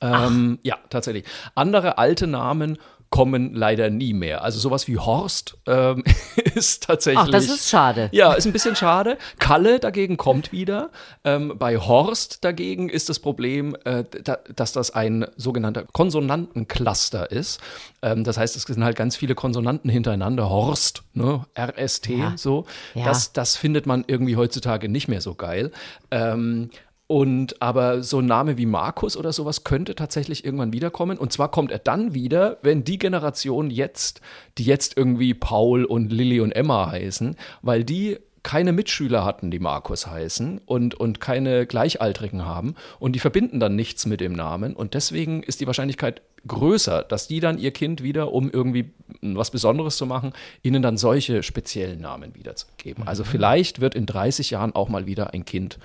Ähm, 0.00 0.58
ja, 0.62 0.78
tatsächlich. 0.88 1.24
Andere 1.54 1.98
alte 1.98 2.26
Namen 2.26 2.78
kommen 3.10 3.54
leider 3.54 3.90
nie 3.90 4.12
mehr. 4.14 4.44
Also 4.44 4.60
sowas 4.60 4.86
wie 4.86 4.96
Horst 4.96 5.58
ähm, 5.66 6.04
ist 6.54 6.84
tatsächlich. 6.84 7.24
Ach, 7.26 7.28
das 7.28 7.48
ist 7.48 7.68
schade. 7.68 8.08
Ja, 8.12 8.32
ist 8.34 8.46
ein 8.46 8.52
bisschen 8.52 8.76
schade. 8.76 9.18
Kalle 9.40 9.80
dagegen 9.80 10.16
kommt 10.16 10.52
wieder. 10.52 10.90
Ähm, 11.24 11.54
bei 11.58 11.76
Horst 11.76 12.44
dagegen 12.44 12.88
ist 12.88 13.08
das 13.08 13.18
Problem, 13.18 13.76
äh, 13.84 14.04
da, 14.22 14.38
dass 14.54 14.72
das 14.72 14.92
ein 14.92 15.26
sogenannter 15.36 15.84
Konsonantencluster 15.92 17.30
ist. 17.30 17.60
Ähm, 18.02 18.22
das 18.22 18.38
heißt, 18.38 18.54
es 18.56 18.62
sind 18.62 18.84
halt 18.84 18.96
ganz 18.96 19.16
viele 19.16 19.34
Konsonanten 19.34 19.90
hintereinander. 19.90 20.48
Horst, 20.48 21.02
ne? 21.12 21.44
RST, 21.58 22.08
Ja. 22.10 22.32
so. 22.36 22.64
Ja. 22.94 23.04
Das, 23.06 23.32
das 23.32 23.56
findet 23.56 23.86
man 23.86 24.04
irgendwie 24.06 24.36
heutzutage 24.36 24.88
nicht 24.88 25.08
mehr 25.08 25.20
so 25.20 25.34
geil. 25.34 25.72
Ähm, 26.12 26.70
und 27.10 27.60
aber 27.60 28.04
so 28.04 28.20
ein 28.20 28.26
Name 28.26 28.56
wie 28.56 28.66
Markus 28.66 29.16
oder 29.16 29.32
sowas 29.32 29.64
könnte 29.64 29.96
tatsächlich 29.96 30.44
irgendwann 30.44 30.72
wiederkommen. 30.72 31.18
Und 31.18 31.32
zwar 31.32 31.50
kommt 31.50 31.72
er 31.72 31.80
dann 31.80 32.14
wieder, 32.14 32.58
wenn 32.62 32.84
die 32.84 32.98
Generation 32.98 33.68
jetzt, 33.68 34.20
die 34.58 34.64
jetzt 34.64 34.96
irgendwie 34.96 35.34
Paul 35.34 35.84
und 35.84 36.12
Lilly 36.12 36.38
und 36.38 36.52
Emma 36.52 36.88
heißen, 36.88 37.34
weil 37.62 37.82
die 37.82 38.18
keine 38.44 38.72
Mitschüler 38.72 39.24
hatten, 39.24 39.50
die 39.50 39.58
Markus 39.58 40.06
heißen 40.06 40.60
und, 40.66 40.94
und 40.94 41.20
keine 41.20 41.66
Gleichaltrigen 41.66 42.46
haben 42.46 42.76
und 43.00 43.16
die 43.16 43.18
verbinden 43.18 43.58
dann 43.58 43.74
nichts 43.74 44.06
mit 44.06 44.20
dem 44.20 44.32
Namen 44.32 44.76
und 44.76 44.94
deswegen 44.94 45.42
ist 45.42 45.60
die 45.60 45.66
Wahrscheinlichkeit 45.66 46.22
größer, 46.46 47.02
dass 47.02 47.26
die 47.26 47.40
dann 47.40 47.58
ihr 47.58 47.72
Kind 47.72 48.04
wieder, 48.04 48.32
um 48.32 48.48
irgendwie 48.48 48.92
was 49.20 49.50
Besonderes 49.50 49.96
zu 49.96 50.06
machen, 50.06 50.32
ihnen 50.62 50.80
dann 50.80 50.96
solche 50.96 51.42
speziellen 51.42 52.00
Namen 52.00 52.36
wiederzugeben. 52.36 53.08
Also 53.08 53.24
vielleicht 53.24 53.80
wird 53.80 53.96
in 53.96 54.06
30 54.06 54.50
Jahren 54.50 54.76
auch 54.76 54.88
mal 54.88 55.06
wieder 55.06 55.34
ein 55.34 55.44
Kind 55.44 55.80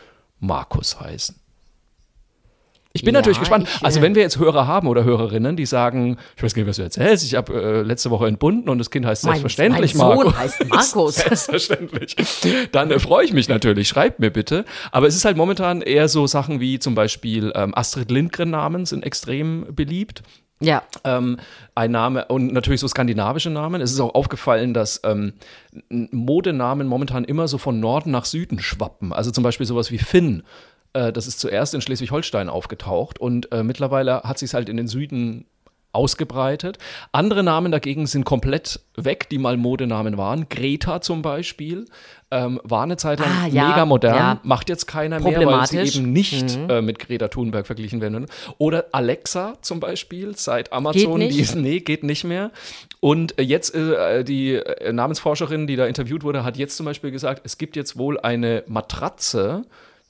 Markus 0.46 1.00
heißen. 1.00 1.36
Ich 2.94 3.02
bin 3.04 3.14
Ja, 3.14 3.20
natürlich 3.20 3.40
gespannt. 3.40 3.68
ich, 3.68 3.84
also 3.84 4.00
äh, 4.00 4.04
wenn 4.04 4.16
wir 4.16 4.22
jetzt 4.22 4.40
Hörer 4.40 4.68
haben 4.68 4.88
oder 4.88 5.04
Hörerinnen, 5.04 5.58
die 5.58 5.66
sagen, 5.66 6.18
ich 6.38 6.44
weiß 6.44 6.54
gar 6.54 6.62
nicht, 6.62 6.70
was 6.70 6.78
du 6.78 6.84
erzählst, 6.84 7.26
ich 7.26 7.36
habe 7.36 7.54
äh, 7.54 7.82
letzte 7.82 8.10
Woche 8.10 8.26
entbunden 8.26 8.70
und 8.70 8.78
das 8.78 8.90
Kind 8.90 9.06
heißt 9.06 9.26
Mein- 9.26 9.34
selbstverständlich 9.34 9.96
mein 9.96 10.08
Sohn 10.08 10.16
Markus. 10.28 10.38
heißt 10.38 10.66
Markus. 10.70 11.16
Selbstverständlich. 11.50 12.16
Dann 12.72 12.92
äh, 12.92 13.00
freue 13.00 13.26
ich 13.26 13.34
mich 13.34 13.50
natürlich. 13.50 13.90
Schreibt 13.90 14.22
mir 14.22 14.32
bitte. 14.32 14.64
Aber 14.94 15.08
es 15.08 15.16
ist 15.18 15.26
halt 15.26 15.36
momentan 15.36 15.82
eher 15.82 16.08
so 16.08 16.26
Sachen 16.26 16.62
wie 16.62 16.80
zum 16.80 16.96
Beispiel 16.96 17.52
ähm, 17.54 17.76
Astrid 17.76 18.10
Lindgren-Namen 18.12 18.86
sind 18.86 19.04
extrem 19.04 19.66
beliebt. 19.76 20.24
Ja. 20.62 20.84
Ähm, 21.04 21.38
ein 21.76 21.92
Name 21.92 22.26
und 22.26 22.54
natürlich 22.54 22.80
so 22.80 22.88
skandinavische 22.88 23.50
Namen. 23.50 23.82
Es 23.82 23.92
ist 23.92 24.00
auch 24.00 24.16
aufgefallen, 24.16 24.74
dass 24.74 25.02
ähm, 25.04 25.34
Modenamen 25.90 26.88
momentan 26.88 27.26
immer 27.26 27.48
so 27.48 27.58
von 27.58 27.80
Norden 27.80 28.12
nach 28.12 28.26
Süden 28.26 28.60
schwappen. 28.60 29.12
Also 29.12 29.32
zum 29.32 29.44
Beispiel 29.44 29.66
sowas 29.66 29.92
wie 29.92 29.98
Finn. 29.98 30.44
Äh, 30.94 31.12
das 31.12 31.28
ist 31.28 31.40
zuerst 31.40 31.74
in 31.74 31.82
Schleswig-Holstein 31.82 32.50
aufgetaucht 32.50 33.20
und 33.20 33.52
äh, 33.52 33.64
mittlerweile 33.64 34.24
hat 34.24 34.40
sich 34.40 34.54
halt 34.54 34.70
in 34.70 34.78
den 34.78 34.88
Süden 34.88 35.46
ausgebreitet. 35.96 36.78
Andere 37.12 37.44
Namen 37.44 37.72
dagegen 37.72 38.06
sind 38.06 38.26
komplett 38.26 38.80
weg, 38.96 39.30
die 39.30 39.38
mal 39.38 39.58
Modenamen 39.58 40.18
waren. 40.18 40.48
Greta 40.50 41.02
zum 41.02 41.22
Beispiel 41.22 41.86
ähm, 42.32 42.60
war 42.64 42.84
eine 42.84 42.98
Zeit 42.98 43.20
lang 43.20 43.30
Ah, 43.44 43.48
ja, 43.48 43.70
mega 43.70 43.86
modern, 43.86 44.16
ja. 44.16 44.40
macht 44.44 44.68
jetzt 44.70 44.88
keiner 44.88 45.20
mehr, 45.20 45.46
weil 45.46 45.68
sie 45.68 45.80
eben 45.80 46.12
nicht 46.12 46.58
äh, 46.70 46.82
mit 46.82 47.00
Greta 47.00 47.28
Thunberg 47.28 47.66
verglichen 47.66 48.02
werden. 48.02 48.26
Oder 48.58 48.86
Alexa 48.92 49.56
zum 49.62 49.80
Beispiel, 49.80 50.36
seit 50.36 50.74
Amazon, 50.74 51.20
Geht 51.20 51.28
nicht. 51.28 51.38
die 51.38 51.42
ist, 51.42 51.56
nee, 51.56 51.80
geht 51.80 52.04
nicht 52.04 52.24
mehr. 52.24 52.52
Und 53.00 53.38
äh, 53.40 53.44
jetzt 53.44 53.76
äh, 53.76 54.24
die 54.24 54.56
äh, 54.56 54.92
Namensforscherin, 54.92 55.68
die 55.68 55.76
da 55.76 55.86
interviewt 55.86 56.24
wurde, 56.24 56.44
hat 56.44 56.58
jetzt 56.58 56.78
zum 56.78 56.86
Beispiel 56.86 57.12
gesagt, 57.12 57.42
es 57.46 57.58
gibt 57.58 57.76
jetzt 57.76 57.98
wohl 57.98 58.20
eine 58.20 58.64
Matratze, 58.68 59.64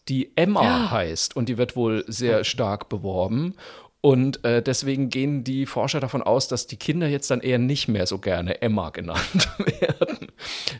die 0.07 0.31
Emma 0.35 0.91
heißt 0.91 1.35
und 1.35 1.49
die 1.49 1.57
wird 1.57 1.75
wohl 1.75 2.05
sehr 2.07 2.43
stark 2.43 2.89
beworben. 2.89 3.55
Und 4.05 4.45
äh, 4.45 4.61
deswegen 4.61 5.09
gehen 5.09 5.43
die 5.43 5.65
Forscher 5.65 5.99
davon 5.99 6.21
aus, 6.21 6.47
dass 6.47 6.67
die 6.67 6.75
Kinder 6.77 7.07
jetzt 7.07 7.31
dann 7.31 7.41
eher 7.41 7.57
nicht 7.57 7.87
mehr 7.87 8.05
so 8.05 8.19
gerne 8.19 8.61
Emma 8.61 8.91
genannt 8.91 9.49
werden. 9.79 10.27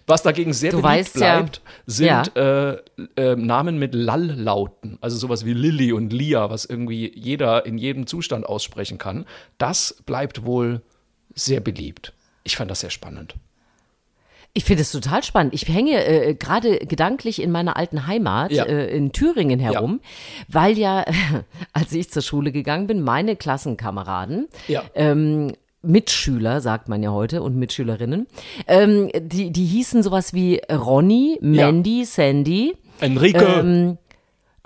Was 0.06 0.22
dagegen 0.22 0.54
sehr 0.54 0.70
Du 0.70 0.78
beliebt 0.84 0.90
weißt 1.00 1.16
ja- 1.16 1.40
bleibt, 1.42 1.62
sind 1.88 2.36
äh, 2.36 2.74
äh, 3.16 3.36
Namen 3.36 3.80
mit 3.80 3.96
Lall-Lauten. 3.96 5.00
Also 5.02 5.18
sowas 5.18 5.44
wie 5.44 5.54
Lilly 5.54 5.92
und 5.92 6.14
Lia, 6.14 6.52
was 6.52 6.66
irgendwie 6.66 7.12
jeder 7.18 7.66
in 7.66 7.80
jedem 7.80 8.06
Zustand 8.06 8.46
aussprechen 8.46 9.00
kann. 9.00 9.26
Das 9.58 10.04
bleibt 10.06 10.46
wohl 10.46 10.84
sehr 11.34 11.62
beliebt. 11.62 12.14
Ich 12.44 12.56
fand 12.56 12.70
das 12.70 12.82
sehr 12.82 12.92
spannend. 12.92 13.34
Ich 14.58 14.64
finde 14.64 14.84
es 14.84 14.92
total 14.92 15.22
spannend. 15.22 15.54
Ich 15.54 15.68
hänge 15.68 16.04
äh, 16.06 16.34
gerade 16.34 16.78
gedanklich 16.80 17.42
in 17.42 17.52
meiner 17.52 17.76
alten 17.76 18.08
Heimat 18.08 18.52
Ja. 18.52 18.64
äh, 18.64 18.88
in 18.96 19.12
Thüringen 19.12 19.60
herum, 19.60 20.00
weil 20.48 20.78
ja, 20.78 21.04
als 21.74 21.92
ich 21.92 22.10
zur 22.10 22.22
Schule 22.22 22.52
gegangen 22.54 22.88
bin, 22.88 23.02
meine 23.02 23.36
Klassenkameraden, 23.36 24.48
Ja. 24.70 24.84
ähm, 24.96 25.52
Mitschüler, 25.82 26.62
sagt 26.62 26.88
man 26.90 27.04
ja 27.04 27.12
heute, 27.12 27.44
und 27.44 27.58
Mitschülerinnen, 27.58 28.28
ähm, 28.68 29.12
die, 29.14 29.52
die 29.52 29.66
hießen 29.66 30.02
sowas 30.04 30.34
wie 30.34 30.62
Ronny, 30.72 31.38
Ja. 31.42 31.66
Mandy, 31.68 32.06
Sandy, 32.06 32.76
Enrique. 33.02 33.36
ähm, 33.60 33.98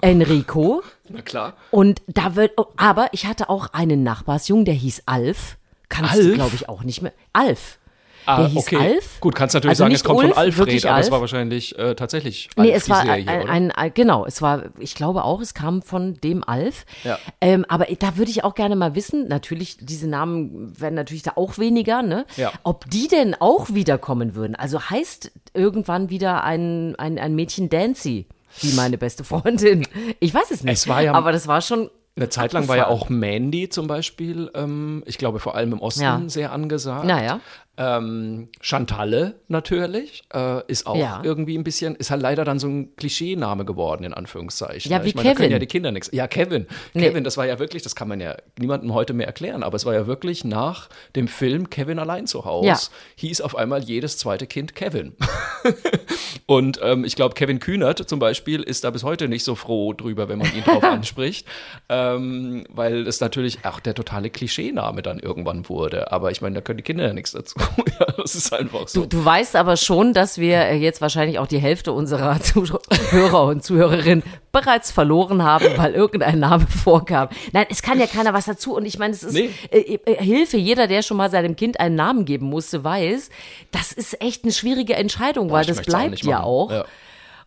Enrico. 0.02 0.82
Na 1.10 1.22
klar. 1.22 1.54
Und 1.72 2.02
da 2.08 2.36
wird, 2.36 2.52
oh, 2.58 2.66
aber 2.78 3.08
ich 3.12 3.26
hatte 3.26 3.50
auch 3.50 3.74
einen 3.74 4.04
Nachbarsjungen, 4.04 4.66
der 4.66 4.76
hieß 4.76 5.04
Alf. 5.08 5.58
Kannst 5.90 6.16
du, 6.16 6.20
Alf? 6.28 6.34
glaube 6.36 6.56
ich, 6.56 6.70
auch 6.70 6.84
nicht 6.84 7.02
mehr. 7.02 7.12
Alf. 7.34 7.79
Ah, 8.30 8.38
der 8.42 8.48
hieß 8.50 8.58
okay. 8.58 8.76
Alf. 8.78 9.20
Gut, 9.20 9.36
kannst 9.36 9.54
natürlich 9.56 9.72
Also 9.72 9.84
sagen, 9.84 9.96
es 9.96 10.04
kommt 10.04 10.20
Ulf, 10.20 10.30
von 10.34 10.38
Alfred, 10.38 10.86
aber 10.86 11.00
es 11.00 11.06
Alf. 11.06 11.12
war 11.12 11.22
wahrscheinlich 11.22 11.78
äh, 11.78 11.96
tatsächlich 11.96 12.50
Nee, 12.58 12.74
Alf, 12.74 12.84
es 12.84 12.90
war 12.90 13.02
Serie, 13.06 13.28
ein, 13.28 13.72
ein, 13.72 13.92
genau, 13.94 14.26
es 14.26 14.42
war, 14.42 14.64
ich 14.80 14.96
glaube 14.96 15.24
auch, 15.24 15.42
es 15.42 15.54
kam 15.54 15.82
von 15.82 16.16
dem 16.22 16.44
Alf. 16.44 16.86
Ja. 17.04 17.18
Ähm, 17.42 17.66
aber 17.68 17.88
da 18.00 18.18
würde 18.18 18.32
ich 18.32 18.44
auch 18.44 18.56
gerne 18.56 18.76
mal 18.76 18.96
wissen, 18.96 19.28
natürlich, 19.28 19.78
diese 19.82 20.08
Namen 20.08 20.80
werden 20.80 20.96
natürlich 20.96 21.24
da 21.24 21.32
auch 21.36 21.58
weniger, 21.58 22.02
ne? 22.02 22.26
Ja. 22.38 22.52
Ob 22.64 22.90
die 22.90 23.08
denn 23.08 23.36
auch 23.40 23.74
wiederkommen 23.74 24.36
würden. 24.36 24.56
Also 24.56 24.80
heißt 24.90 25.32
irgendwann 25.54 26.10
wieder 26.10 26.44
ein, 26.44 26.96
ein, 26.98 27.18
ein 27.20 27.36
Mädchen 27.36 27.70
Dancy, 27.70 28.28
wie 28.62 28.74
meine 28.74 28.98
beste 28.98 29.24
Freundin. 29.24 29.88
Ich 30.20 30.34
weiß 30.34 30.52
es 30.52 30.64
nicht. 30.64 30.74
Es 30.74 30.88
war 30.88 31.02
ja- 31.02 31.14
aber 31.14 31.32
das 31.32 31.48
war 31.48 31.62
schon. 31.62 31.90
Eine 32.16 32.28
Zeit 32.30 32.52
lang 32.52 32.68
war 32.68 32.76
ja 32.76 32.88
auch 32.88 33.08
Mandy 33.08 33.70
zum 33.70 33.88
Beispiel, 33.88 34.52
ähm, 34.54 35.04
ich 35.06 35.18
glaube 35.18 35.40
vor 35.40 35.56
allem 35.56 35.72
im 35.72 35.80
Osten 35.80 36.02
Ja. 36.02 36.22
sehr 36.28 36.52
angesagt. 36.52 37.06
Naja. 37.06 37.40
Ähm, 37.82 38.50
Chantalle 38.60 39.36
natürlich 39.48 40.24
äh, 40.34 40.62
ist 40.68 40.86
auch 40.86 40.98
Ja. 40.98 41.22
irgendwie 41.24 41.58
ein 41.58 41.64
bisschen, 41.64 41.96
ist 41.96 42.12
halt 42.12 42.22
leider 42.22 42.44
dann 42.44 42.60
so 42.60 42.68
ein 42.68 42.94
Klischeename 42.98 43.64
geworden, 43.64 44.04
in 44.04 44.14
Anführungszeichen. 44.14 44.92
Ja, 44.92 45.02
wie 45.06 45.10
ich 45.10 45.16
meine, 45.16 45.30
da 45.30 45.34
können 45.36 45.44
Kevin. 45.46 45.52
ja 45.54 45.60
die 45.60 45.66
Kinder 45.68 45.92
nichts. 45.94 46.10
Ja, 46.12 46.28
Kevin. 46.28 46.68
Nee. 46.94 47.04
Kevin, 47.08 47.24
das 47.24 47.38
war 47.38 47.46
ja 47.48 47.58
wirklich, 47.58 47.82
das 47.82 47.96
kann 47.96 48.10
man 48.10 48.20
ja 48.20 48.36
niemandem 48.60 48.94
heute 48.94 49.14
mehr 49.14 49.28
erklären, 49.28 49.64
aber 49.64 49.78
es 49.78 49.86
war 49.86 49.94
ja 49.94 50.08
wirklich 50.08 50.44
nach 50.44 50.90
dem 51.16 51.30
Film 51.30 51.70
Kevin 51.70 52.00
allein 52.00 52.28
zu 52.28 52.44
Hause, 52.44 52.68
Ja. 52.68 52.78
hieß 53.16 53.40
auf 53.40 53.56
einmal 53.56 53.82
jedes 53.82 54.18
zweite 54.18 54.46
Kind 54.46 54.76
Kevin. 54.76 55.16
Und 56.46 56.80
ähm, 56.84 57.06
ich 57.06 57.16
glaube, 57.16 57.36
Kevin 57.36 57.60
Kühnert 57.60 58.10
zum 58.10 58.20
Beispiel 58.20 58.62
ist 58.64 58.84
da 58.84 58.90
bis 58.90 59.04
heute 59.04 59.28
nicht 59.28 59.44
so 59.44 59.56
froh 59.56 59.94
drüber, 59.94 60.28
wenn 60.30 60.40
man 60.40 60.48
ihn 60.56 60.64
drauf 60.64 60.84
anspricht, 60.84 61.48
ähm, 61.90 62.66
weil 62.70 63.08
es 63.08 63.22
natürlich 63.22 63.66
auch 63.66 63.80
der 63.80 63.94
totale 63.94 64.30
Klischeename 64.30 65.02
dann 65.02 65.20
irgendwann 65.20 65.70
wurde. 65.70 66.12
Aber 66.12 66.32
ich 66.32 66.42
meine, 66.42 66.56
da 66.56 66.62
können 66.62 66.78
die 66.78 66.84
Kinder 66.84 67.06
ja 67.06 67.14
nichts 67.14 67.32
dazu. 67.34 67.60
ja, 68.00 68.06
das 68.18 68.36
ist 68.36 68.54
einfach 68.54 68.88
so. 68.88 69.02
Du, 69.02 69.08
du 69.18 69.26
weißt 69.26 69.56
aber 69.56 69.78
schon, 69.78 70.14
dass 70.14 70.38
wir 70.38 70.58
äh, 70.58 70.76
jetzt 70.78 71.02
wahrscheinlich 71.02 71.40
auch 71.40 71.48
die 71.48 71.60
Hälfte 71.60 71.92
unserer 71.94 72.40
Zuhörer 72.42 73.44
und 73.46 73.64
Zuhörerinnen 73.64 74.24
bereits 74.52 74.92
verloren 74.92 75.44
haben, 75.44 75.66
weil 75.78 75.94
irgendein 75.94 76.40
Name 76.40 76.66
vorkam. 76.84 77.30
Nein, 77.52 77.66
es 77.70 77.82
kann 77.82 78.00
ja 78.00 78.08
keiner 78.08 78.34
was 78.34 78.46
dazu. 78.46 78.76
Und 78.76 78.86
ich 78.86 78.98
meine, 79.00 79.14
es 79.14 79.24
ist 79.24 79.34
Nee. 79.34 79.50
äh, 79.72 80.00
äh, 80.06 80.24
Hilfe. 80.24 80.58
Jeder, 80.58 80.88
der 80.88 81.02
schon 81.02 81.18
mal 81.18 81.30
seinem 81.30 81.56
Kind 81.56 81.80
einen 81.80 81.96
Namen 81.96 82.26
geben 82.26 82.48
musste, 82.48 82.84
weiß, 82.84 83.30
das 83.72 83.92
ist 83.92 84.22
echt 84.22 84.44
eine 84.44 84.54
schwierige 84.54 84.96
Entscheidung, 84.96 85.52
weil 85.52 85.62
ich 85.62 85.68
das 85.68 85.80
auch 85.80 85.84
bleibt 85.84 86.12
nicht 86.12 86.26
ja 86.26 86.42
auch. 86.44 86.72
Ja. 86.72 86.86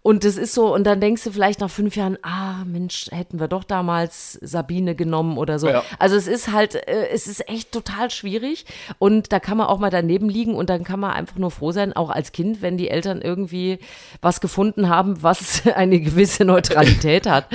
Und 0.02 0.24
das 0.24 0.36
ist 0.36 0.52
so, 0.52 0.74
und 0.74 0.84
dann 0.84 1.00
denkst 1.00 1.22
du 1.22 1.30
vielleicht 1.30 1.60
nach 1.60 1.70
fünf 1.70 1.94
Jahren, 1.94 2.18
ah, 2.22 2.64
Mensch, 2.64 3.06
hätten 3.12 3.38
wir 3.38 3.46
doch 3.46 3.62
damals 3.62 4.32
Sabine 4.42 4.96
genommen 4.96 5.38
oder 5.38 5.60
so. 5.60 5.68
Ja. 5.68 5.84
Also 6.00 6.16
es 6.16 6.26
ist 6.26 6.50
halt, 6.50 6.74
äh, 6.74 7.08
es 7.10 7.28
ist 7.28 7.48
echt 7.48 7.70
total 7.70 8.10
schwierig. 8.10 8.66
Und 8.98 9.32
da 9.32 9.38
kann 9.38 9.58
man 9.58 9.68
auch 9.68 9.78
mal 9.78 9.90
daneben 9.90 10.28
liegen 10.28 10.56
und 10.56 10.70
dann 10.70 10.82
kann 10.82 10.98
man 10.98 11.12
einfach 11.12 11.36
nur 11.36 11.52
froh 11.52 11.70
sein, 11.70 11.92
auch 11.92 12.10
als 12.10 12.32
Kind, 12.32 12.62
wenn 12.62 12.76
die 12.76 12.90
Eltern 12.90 13.22
irgendwie 13.22 13.78
was 14.20 14.40
gefunden 14.40 14.88
haben, 14.88 15.22
was 15.22 15.66
eine 15.74 16.00
gewisse 16.00 16.44
Neutralität 16.44 17.28
hat. 17.28 17.46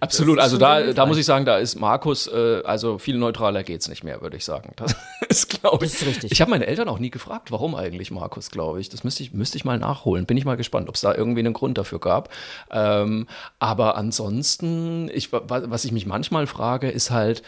Absolut, 0.00 0.38
also 0.38 0.58
da, 0.58 0.92
da 0.92 1.06
muss 1.06 1.16
ich 1.18 1.26
sagen, 1.26 1.44
da 1.44 1.58
ist 1.58 1.76
Markus, 1.78 2.26
äh, 2.26 2.62
also 2.64 2.98
viel 2.98 3.16
neutraler 3.18 3.62
geht's 3.62 3.88
nicht 3.88 4.04
mehr, 4.04 4.20
würde 4.20 4.36
ich 4.36 4.44
sagen. 4.44 4.72
Das 4.76 4.94
ist, 5.28 5.48
glaube 5.48 5.86
ich. 5.86 5.92
Das 5.92 6.02
ist 6.02 6.06
richtig. 6.08 6.32
Ich 6.32 6.40
habe 6.40 6.50
meine 6.50 6.66
Eltern 6.66 6.88
auch 6.88 6.98
nie 6.98 7.10
gefragt, 7.10 7.50
warum 7.50 7.74
eigentlich 7.74 8.10
Markus, 8.10 8.50
glaube 8.50 8.80
ich. 8.80 8.88
Das 8.88 9.04
müsste 9.04 9.22
ich, 9.22 9.32
müsste 9.32 9.56
ich 9.56 9.64
mal 9.64 9.78
nachholen. 9.78 10.26
Bin 10.26 10.36
ich 10.36 10.44
mal 10.44 10.56
gespannt, 10.56 10.88
ob 10.88 10.94
es 10.94 11.00
da 11.00 11.14
irgendwie 11.14 11.40
einen 11.40 11.52
Grund 11.54 11.78
dafür 11.78 11.98
gab. 12.00 12.28
Ähm, 12.70 13.26
aber 13.58 13.96
ansonsten, 13.96 15.10
ich, 15.12 15.32
wa- 15.32 15.42
was 15.46 15.84
ich 15.84 15.92
mich 15.92 16.06
manchmal 16.06 16.46
frage, 16.46 16.88
ist 16.90 17.10
halt, 17.10 17.42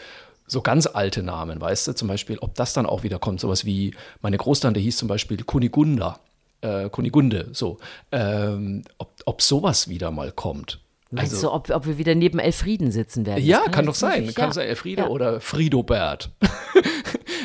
so 0.47 0.61
ganz 0.61 0.85
alte 0.85 1.23
Namen, 1.23 1.61
weißt 1.61 1.87
du, 1.87 1.93
zum 1.95 2.09
Beispiel, 2.09 2.37
ob 2.39 2.55
das 2.55 2.73
dann 2.73 2.85
auch 2.85 3.03
wieder 3.03 3.19
kommt, 3.19 3.39
sowas 3.39 3.63
wie, 3.63 3.93
meine 4.21 4.35
Großtante 4.35 4.81
hieß 4.81 4.97
zum 4.97 5.07
Beispiel 5.07 5.41
Kunigunda, 5.43 6.19
äh, 6.59 6.89
Kunigunde, 6.89 7.47
so, 7.53 7.77
ähm, 8.11 8.83
ob, 8.97 9.13
ob 9.25 9.41
sowas 9.41 9.87
wieder 9.87 10.11
mal 10.11 10.33
kommt. 10.33 10.79
Meinst 11.11 11.43
du, 11.43 11.51
ob, 11.51 11.69
ob 11.69 11.85
wir 11.85 11.97
wieder 11.97 12.15
neben 12.15 12.39
Elfrieden 12.39 12.91
sitzen 12.91 13.25
werden? 13.25 13.37
Also 13.39 13.47
Ja, 13.47 13.61
Das 13.65 13.71
kann, 13.73 13.85
doch 13.85 13.95
sein. 13.95 14.33
Kann 14.33 14.49
ja. 14.49 14.53
sein, 14.53 14.67
Elfriede 14.67 15.03
Ja. 15.03 15.07
oder 15.09 15.41
Fridobert. 15.41 16.31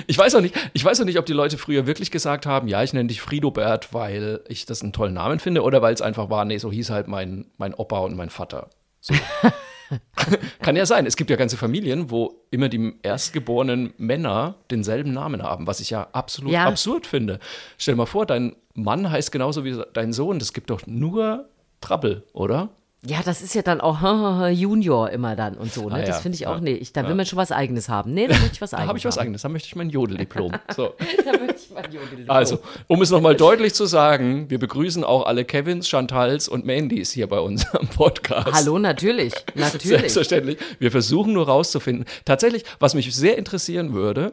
Ich 0.09 0.17
weiß 0.17 0.37
auch 0.37 0.41
nicht, 0.41 0.55
ich 0.73 0.85
weiß 0.85 1.01
auch 1.01 1.05
nicht, 1.05 1.19
ob 1.19 1.27
die 1.27 1.33
Leute 1.33 1.59
früher 1.59 1.87
wirklich 1.89 2.13
gesagt 2.13 2.47
haben, 2.47 2.69
ja, 2.69 2.81
ich 2.85 2.93
nenne 2.93 3.09
dich 3.09 3.21
Fridobert, 3.21 3.93
weil 3.93 4.41
ich 4.47 4.65
das 4.65 4.83
einen 4.83 4.93
tollen 4.93 5.15
Namen 5.15 5.41
finde, 5.41 5.63
oder 5.63 5.83
weil 5.83 5.93
es 5.95 6.01
einfach 6.01 6.31
war, 6.31 6.45
nee, 6.45 6.59
so 6.59 6.71
hieß 6.71 6.91
halt 6.91 7.09
mein, 7.09 7.47
mein 7.57 7.75
Opa 7.75 7.99
und 8.01 8.15
mein 8.17 8.31
Vater. 8.31 8.69
So. 9.01 9.15
Kann 10.61 10.77
ja 10.77 10.87
sein. 10.87 11.07
Es 11.07 11.17
gibt 11.17 11.31
ja 11.31 11.37
ganze 11.37 11.57
Familien, 11.57 12.11
wo 12.11 12.41
immer 12.51 12.69
die 12.69 12.95
erstgeborenen 13.03 13.95
Männer 13.99 14.57
denselben 14.71 15.13
Namen 15.13 15.43
haben, 15.43 15.67
was 15.67 15.81
ich 15.81 15.91
ja 15.91 16.07
absolut 16.13 16.53
Ja. 16.53 16.67
absurd 16.67 17.07
finde. 17.07 17.41
Stell 17.79 17.95
dir 17.95 17.99
mal 17.99 18.07
vor, 18.07 18.27
dein 18.27 18.55
Mann 18.75 19.11
heißt 19.11 19.33
genauso 19.33 19.65
wie 19.65 19.81
dein 19.93 20.13
Sohn. 20.13 20.39
Das 20.39 20.53
gibt 20.53 20.71
doch 20.71 20.87
nur 20.87 21.49
Trouble, 21.81 22.23
oder? 22.33 22.69
Ja, 23.07 23.19
das 23.25 23.41
ist 23.43 23.55
ja 23.55 23.63
dann 23.63 23.81
auch 23.81 24.01
Junior 24.51 25.11
immer 25.11 25.37
dann 25.37 25.55
und 25.55 25.73
so. 25.73 25.89
Ne? 25.89 25.95
Ah, 25.97 25.99
Das 26.01 26.09
ja. 26.09 26.15
finde 26.17 26.37
ich 26.37 26.47
auch 26.47 26.57
Ja. 26.57 26.61
nicht. 26.61 26.97
Da 26.97 27.07
will 27.07 27.15
man 27.15 27.25
schon 27.27 27.37
was 27.37 27.53
Eigenes 27.53 27.89
haben. 27.89 28.13
Nee, 28.13 28.27
da 28.27 28.35
möchte 28.35 28.51
ich 28.55 28.61
was 28.61 28.71
Da 28.73 28.77
Eigenes 28.79 28.89
habe 28.89 28.99
ich 28.99 29.05
was 29.05 29.19
eigenes. 29.19 29.43
Da 29.43 29.49
möchte 29.49 29.67
ich 29.69 29.77
mein 29.77 29.91
Jodeldiplom. 29.91 30.53
So. 30.77 30.95
Da 31.25 31.33
möchte 31.39 31.57
ich 31.57 31.71
mein 31.75 31.85
Jodel- 31.93 32.25
Also, 32.29 32.59
um 32.87 33.01
es 33.03 33.11
nochmal 33.11 33.35
deutlich 33.37 33.75
zu 33.75 33.87
sagen, 33.87 34.51
wir 34.51 34.59
begrüßen 34.59 35.05
auch 35.05 35.27
alle 35.27 35.45
Kevins, 35.45 35.89
Chantals 35.89 36.49
und 36.49 36.67
Mandys 36.67 37.13
hier 37.13 37.27
bei 37.29 37.39
uns 37.39 37.67
am 37.75 37.87
Podcast. 37.89 38.53
Hallo, 38.53 38.79
natürlich. 38.79 39.33
Natürlich. 39.55 39.85
Selbstverständlich. 39.87 40.59
Wir 40.79 40.91
versuchen 40.91 41.33
nur 41.33 41.47
rauszufinden. 41.47 42.05
Tatsächlich, 42.25 42.65
was 42.81 42.95
mich 42.95 43.15
sehr 43.15 43.39
interessieren 43.39 43.93
würde, 43.93 44.33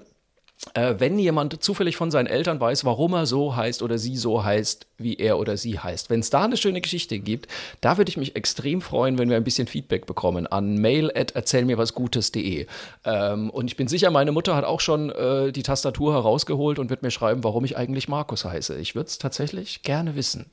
äh, 0.74 0.96
wenn 0.98 1.20
jemand 1.20 1.62
zufällig 1.62 1.98
von 1.98 2.10
seinen 2.10 2.28
Eltern 2.28 2.60
weiß, 2.60 2.86
warum 2.86 3.14
er 3.14 3.26
so 3.26 3.56
heißt 3.56 3.82
oder 3.82 3.98
sie 3.98 4.18
so 4.18 4.44
heißt, 4.44 4.88
wie 4.98 5.16
er 5.16 5.38
oder 5.38 5.58
sie 5.58 5.80
heißt. 5.80 6.10
Wenn 6.10 6.22
es 6.22 6.30
da 6.30 6.46
eine 6.46 6.58
schöne 6.58 6.82
Geschichte 6.82 7.20
gibt, 7.20 7.48
da 7.82 7.98
würde 7.98 8.10
ich 8.10 8.18
mich 8.18 8.36
extrem 8.36 8.82
freuen, 8.82 9.18
wenn 9.18 9.30
wir 9.30 9.38
ein 9.38 9.44
bisschen 9.44 9.68
Feedback 9.68 10.06
bekommen 10.06 10.48
an 10.48 10.78
mail 10.78 11.12
at 11.16 11.32
erzählmirwasgutes.de. 11.32 12.68
Ähm, 13.06 13.50
und 13.50 13.68
ich 13.68 13.78
bin 13.78 13.88
sicher, 13.88 14.10
meine 14.10 14.32
Mutter 14.32 14.56
hat 14.56 14.66
auch 14.66 14.80
schon 14.80 15.10
äh, 15.10 15.52
die 15.52 15.64
Tastatur 15.64 16.14
herausgeholt 16.14 16.80
und 16.80 16.90
wird 16.90 17.04
mir 17.04 17.12
schreiben, 17.12 17.44
warum 17.44 17.66
ich 17.66 17.78
eigentlich 17.78 18.08
Markus 18.08 18.46
heiße. 18.46 18.78
Ich 18.80 18.96
würde 18.96 19.08
es 19.08 19.18
tatsächlich 19.18 19.84
gerne 19.84 20.16
wissen. 20.16 20.50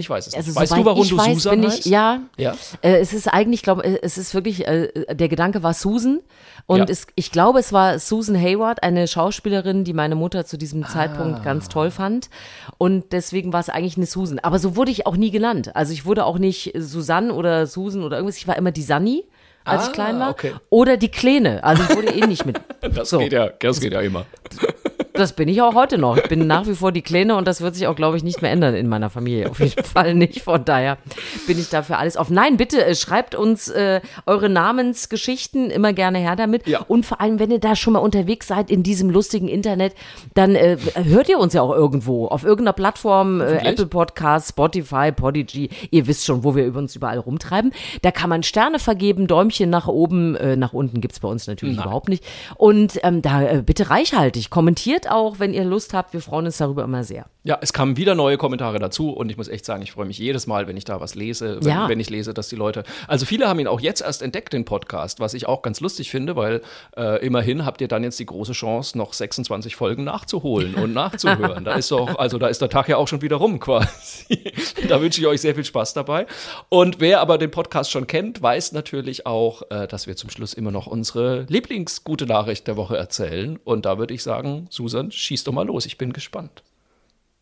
Ich 0.00 0.10
weiß 0.10 0.26
es 0.26 0.34
Also, 0.34 0.48
nicht. 0.50 0.58
Weißt 0.60 0.70
soweit 0.70 0.80
du, 0.82 0.86
warum 0.86 1.08
du 1.08 1.16
weiß, 1.18 1.34
Susan 1.34 1.62
ich, 1.62 1.68
heißt? 1.68 1.86
Ja. 1.86 2.20
Ja? 2.36 2.54
Äh, 2.82 2.96
es 2.98 3.12
ist 3.12 3.28
eigentlich, 3.28 3.62
glaube 3.62 3.84
äh, 3.84 3.98
es 4.02 4.18
ist 4.18 4.34
wirklich, 4.34 4.66
äh, 4.66 4.88
der 5.14 5.28
Gedanke 5.28 5.62
war 5.62 5.74
Susan. 5.74 6.20
Und 6.66 6.78
Ja. 6.78 6.84
es, 6.88 7.06
ich 7.16 7.32
glaube, 7.32 7.58
es 7.58 7.72
war 7.72 7.98
Susan 7.98 8.36
Hayward, 8.40 8.82
eine 8.82 9.06
Schauspielerin, 9.08 9.84
die 9.84 9.92
meine 9.92 10.14
Mutter 10.14 10.44
zu 10.46 10.56
diesem 10.56 10.84
Ah. 10.84 10.88
Zeitpunkt 10.88 11.42
ganz 11.44 11.68
toll 11.68 11.90
fand. 11.90 12.30
Und 12.78 13.12
deswegen 13.12 13.52
war 13.52 13.60
es 13.60 13.68
eigentlich 13.68 13.96
eine 13.96 14.06
Susan. 14.06 14.38
Aber 14.38 14.58
so 14.58 14.76
wurde 14.76 14.90
ich 14.90 15.06
auch 15.06 15.16
nie 15.16 15.30
genannt. 15.30 15.74
Also 15.76 15.92
ich 15.92 16.04
wurde 16.06 16.24
auch 16.24 16.38
nicht 16.38 16.72
Susanne 16.76 17.32
oder 17.34 17.66
Susan 17.66 18.02
oder 18.02 18.16
irgendwas. 18.16 18.36
Ich 18.38 18.46
war 18.48 18.56
immer 18.56 18.70
die 18.72 18.82
Sanni, 18.82 19.24
als 19.64 19.82
Ah, 19.82 19.86
ich 19.88 19.92
klein 19.92 20.18
war. 20.20 20.30
okay. 20.30 20.52
Oder 20.70 20.96
die 20.96 21.08
Kleine. 21.10 21.62
Also 21.64 21.82
ich 21.82 21.94
wurde 21.96 22.08
eh 22.14 22.26
nicht 22.26 22.46
mit. 22.46 22.60
Das 22.94 23.10
So. 23.10 23.18
geht 23.18 23.32
ja, 23.32 23.48
das 23.48 23.78
geht 23.80 23.92
ja 23.92 24.00
immer. 24.00 24.24
Das 25.12 25.32
bin 25.34 25.48
ich 25.48 25.60
auch 25.62 25.74
heute 25.74 25.98
noch. 25.98 26.16
Ich 26.16 26.28
bin 26.28 26.46
nach 26.46 26.66
wie 26.66 26.74
vor 26.74 26.92
die 26.92 27.02
Kleine 27.02 27.36
und 27.36 27.46
das 27.46 27.60
wird 27.60 27.74
sich 27.74 27.86
auch, 27.86 27.96
glaube 27.96 28.16
ich, 28.16 28.22
nicht 28.22 28.42
mehr 28.42 28.50
ändern 28.50 28.74
in 28.74 28.88
meiner 28.88 29.10
Familie. 29.10 29.50
Auf 29.50 29.60
jeden 29.60 29.84
Fall 29.84 30.14
nicht. 30.14 30.42
Von 30.42 30.64
daher 30.64 30.98
bin 31.46 31.58
ich 31.58 31.68
dafür 31.68 31.98
alles 31.98 32.16
auf. 32.16 32.30
Nein, 32.30 32.56
bitte 32.56 32.84
äh, 32.84 32.94
schreibt 32.94 33.34
uns 33.34 33.68
äh, 33.68 34.00
eure 34.26 34.48
Namensgeschichten 34.48 35.70
immer 35.70 35.92
gerne 35.92 36.18
her 36.18 36.36
damit. 36.36 36.66
Ja. 36.66 36.80
Und 36.86 37.06
vor 37.06 37.20
allem, 37.20 37.38
wenn 37.38 37.50
ihr 37.50 37.58
da 37.58 37.76
schon 37.76 37.94
mal 37.94 37.98
unterwegs 37.98 38.46
seid 38.46 38.70
in 38.70 38.82
diesem 38.82 39.10
lustigen 39.10 39.48
Internet, 39.48 39.94
dann 40.34 40.54
äh, 40.54 40.76
hört 40.94 41.28
ihr 41.28 41.38
uns 41.38 41.54
ja 41.54 41.62
auch 41.62 41.74
irgendwo. 41.74 42.28
Auf 42.28 42.44
irgendeiner 42.44 42.72
Plattform, 42.72 43.40
äh. 43.40 43.58
Apple 43.68 43.86
Podcasts, 43.86 44.50
Spotify, 44.50 45.12
Podigy. 45.12 45.70
Ihr 45.90 46.06
wisst 46.06 46.24
schon, 46.24 46.44
wo 46.44 46.54
wir 46.54 46.64
über 46.64 46.78
uns 46.78 46.94
überall 46.94 47.18
rumtreiben. 47.18 47.72
Da 48.02 48.10
kann 48.10 48.30
man 48.30 48.42
Sterne 48.42 48.78
vergeben, 48.78 49.26
Däumchen 49.26 49.70
nach 49.70 49.88
oben, 49.88 50.36
äh, 50.36 50.56
nach 50.56 50.72
unten 50.72 51.00
gibt's 51.00 51.20
bei 51.20 51.28
uns 51.28 51.46
natürlich 51.46 51.76
Nein. 51.76 51.84
überhaupt 51.84 52.08
nicht. 52.08 52.24
Und 52.56 53.00
ähm, 53.02 53.22
da 53.22 53.42
äh, 53.42 53.62
bitte 53.62 53.90
reichhaltig. 53.90 54.50
Kommentiert 54.50 54.99
auch, 55.08 55.38
wenn 55.38 55.54
ihr 55.54 55.64
Lust 55.64 55.94
habt. 55.94 56.12
Wir 56.12 56.20
freuen 56.20 56.46
uns 56.46 56.58
darüber 56.58 56.84
immer 56.84 57.04
sehr. 57.04 57.26
Ja, 57.42 57.56
es 57.62 57.72
kamen 57.72 57.96
wieder 57.96 58.14
neue 58.14 58.36
Kommentare 58.36 58.78
dazu 58.78 59.10
und 59.10 59.30
ich 59.30 59.38
muss 59.38 59.48
echt 59.48 59.64
sagen, 59.64 59.80
ich 59.82 59.92
freue 59.92 60.04
mich 60.04 60.18
jedes 60.18 60.46
Mal, 60.46 60.66
wenn 60.66 60.76
ich 60.76 60.84
da 60.84 61.00
was 61.00 61.14
lese, 61.14 61.56
wenn, 61.62 61.68
Ja. 61.72 61.88
wenn 61.88 61.98
ich 61.98 62.10
lese, 62.10 62.34
dass 62.34 62.50
die 62.50 62.56
Leute, 62.56 62.82
also 63.08 63.24
viele 63.24 63.48
haben 63.48 63.58
ihn 63.58 63.66
auch 63.66 63.80
jetzt 63.80 64.02
erst 64.02 64.20
entdeckt, 64.20 64.52
den 64.52 64.66
Podcast, 64.66 65.20
was 65.20 65.32
ich 65.32 65.46
auch 65.48 65.62
ganz 65.62 65.80
lustig 65.80 66.10
finde, 66.10 66.36
weil 66.36 66.60
äh, 66.98 67.24
immerhin 67.24 67.64
habt 67.64 67.80
ihr 67.80 67.88
dann 67.88 68.04
jetzt 68.04 68.18
die 68.18 68.26
große 68.26 68.52
Chance, 68.52 68.98
noch 68.98 69.14
26 69.14 69.74
Folgen 69.74 70.04
nachzuholen 70.04 70.74
und 70.74 70.92
nachzuhören. 70.92 71.64
da 71.64 71.76
ist 71.76 71.90
doch, 71.90 72.18
also 72.18 72.36
da 72.36 72.48
ist 72.48 72.60
der 72.60 72.68
Tag 72.68 72.88
ja 72.88 72.98
auch 72.98 73.08
schon 73.08 73.22
wieder 73.22 73.36
rum 73.36 73.58
quasi. 73.58 74.52
da 74.88 75.00
wünsche 75.00 75.22
ich 75.22 75.26
euch 75.26 75.40
sehr 75.40 75.54
viel 75.54 75.64
Spaß 75.64 75.94
dabei. 75.94 76.26
Und 76.68 77.00
wer 77.00 77.22
aber 77.22 77.38
den 77.38 77.50
Podcast 77.50 77.90
schon 77.90 78.06
kennt, 78.06 78.42
weiß 78.42 78.72
natürlich 78.72 79.24
auch, 79.24 79.62
äh, 79.70 79.86
dass 79.88 80.06
wir 80.06 80.14
zum 80.14 80.28
Schluss 80.28 80.52
immer 80.52 80.72
noch 80.72 80.86
unsere 80.86 81.46
Lieblingsgute 81.48 82.26
Nachricht 82.26 82.66
der 82.66 82.76
Woche 82.76 82.98
erzählen. 82.98 83.58
Und 83.64 83.86
da 83.86 83.96
würde 83.98 84.12
ich 84.12 84.22
sagen, 84.22 84.66
Susan, 84.68 85.10
schieß 85.10 85.44
doch 85.44 85.52
mal 85.54 85.66
los, 85.66 85.86
ich 85.86 85.96
bin 85.96 86.12
gespannt. 86.12 86.62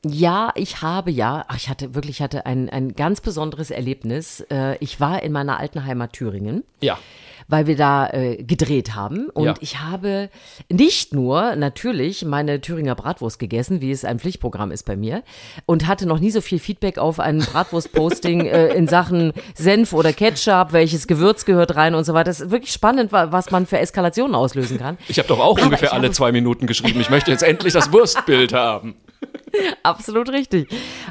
Ja, 0.09 0.53
ich 0.55 0.83
habe 0.83 1.11
ja, 1.11 1.45
ach, 1.49 1.57
ich 1.57 1.69
hatte 1.69 1.95
wirklich, 1.95 2.17
ich 2.17 2.23
hatte 2.23 2.47
ein, 2.47 2.69
ein 2.71 2.95
ganz 2.95 3.21
besonderes 3.21 3.71
Erlebnis. 3.71 4.41
Äh, 4.51 4.77
ich 4.79 5.01
war 5.01 5.23
in 5.23 5.33
meiner 5.33 5.59
alten 5.59 5.85
Heimat 5.85 6.13
Thüringen. 6.13 6.65
Ja. 6.81 6.99
weil 7.51 7.67
wir 7.67 7.77
da 7.77 8.11
äh, 8.11 8.43
gedreht 8.43 8.95
haben. 8.95 9.31
Und 9.31 9.47
Ja. 9.47 9.55
ich 9.61 9.81
habe 9.81 10.29
nicht 10.71 11.15
nur 11.15 11.57
natürlich 11.57 12.23
meine 12.27 12.61
Thüringer 12.61 12.95
Bratwurst 12.95 13.39
gegessen, 13.39 13.81
wie 13.81 13.91
es 13.91 14.05
ein 14.05 14.19
Pflichtprogramm 14.19 14.71
ist 14.71 14.83
bei 14.85 14.97
mir, 14.97 15.23
und 15.65 15.87
hatte 15.87 16.05
noch 16.07 16.19
nie 16.21 16.31
so 16.31 16.43
viel 16.43 16.59
Feedback 16.59 16.99
auf 16.99 17.19
ein 17.19 17.39
Bratwurst-Posting 17.39 18.45
äh, 18.45 18.69
in 18.75 18.87
Sachen 18.87 19.33
Senf 19.55 19.95
oder 19.95 20.13
Ketchup, 20.13 20.73
welches 20.75 21.07
Gewürz 21.07 21.47
gehört 21.47 21.75
rein 21.75 21.95
und 21.95 22.05
so 22.05 22.13
weiter. 22.13 22.25
Das 22.31 22.41
ist 22.41 22.51
wirklich 22.51 22.73
spannend, 22.73 23.13
wa- 23.13 23.33
was 23.33 23.51
man 23.51 23.65
für 23.67 23.79
Eskalationen 23.79 24.35
auslösen 24.35 24.77
kann. 24.79 24.99
Ich 25.09 25.19
habe 25.19 25.29
doch 25.29 25.41
auch 25.41 25.57
Aber 25.57 25.65
ungefähr 25.65 25.95
alle 25.95 26.11
zwei 26.11 26.33
Minuten 26.33 26.67
geschrieben. 26.67 27.01
Ich 27.01 27.09
möchte 27.09 27.31
jetzt 27.31 27.43
endlich 27.43 27.73
das 27.73 27.91
Wurstbild 27.93 28.53
haben. 28.53 28.95
Absolut 29.83 30.31
richtig. 30.31 30.69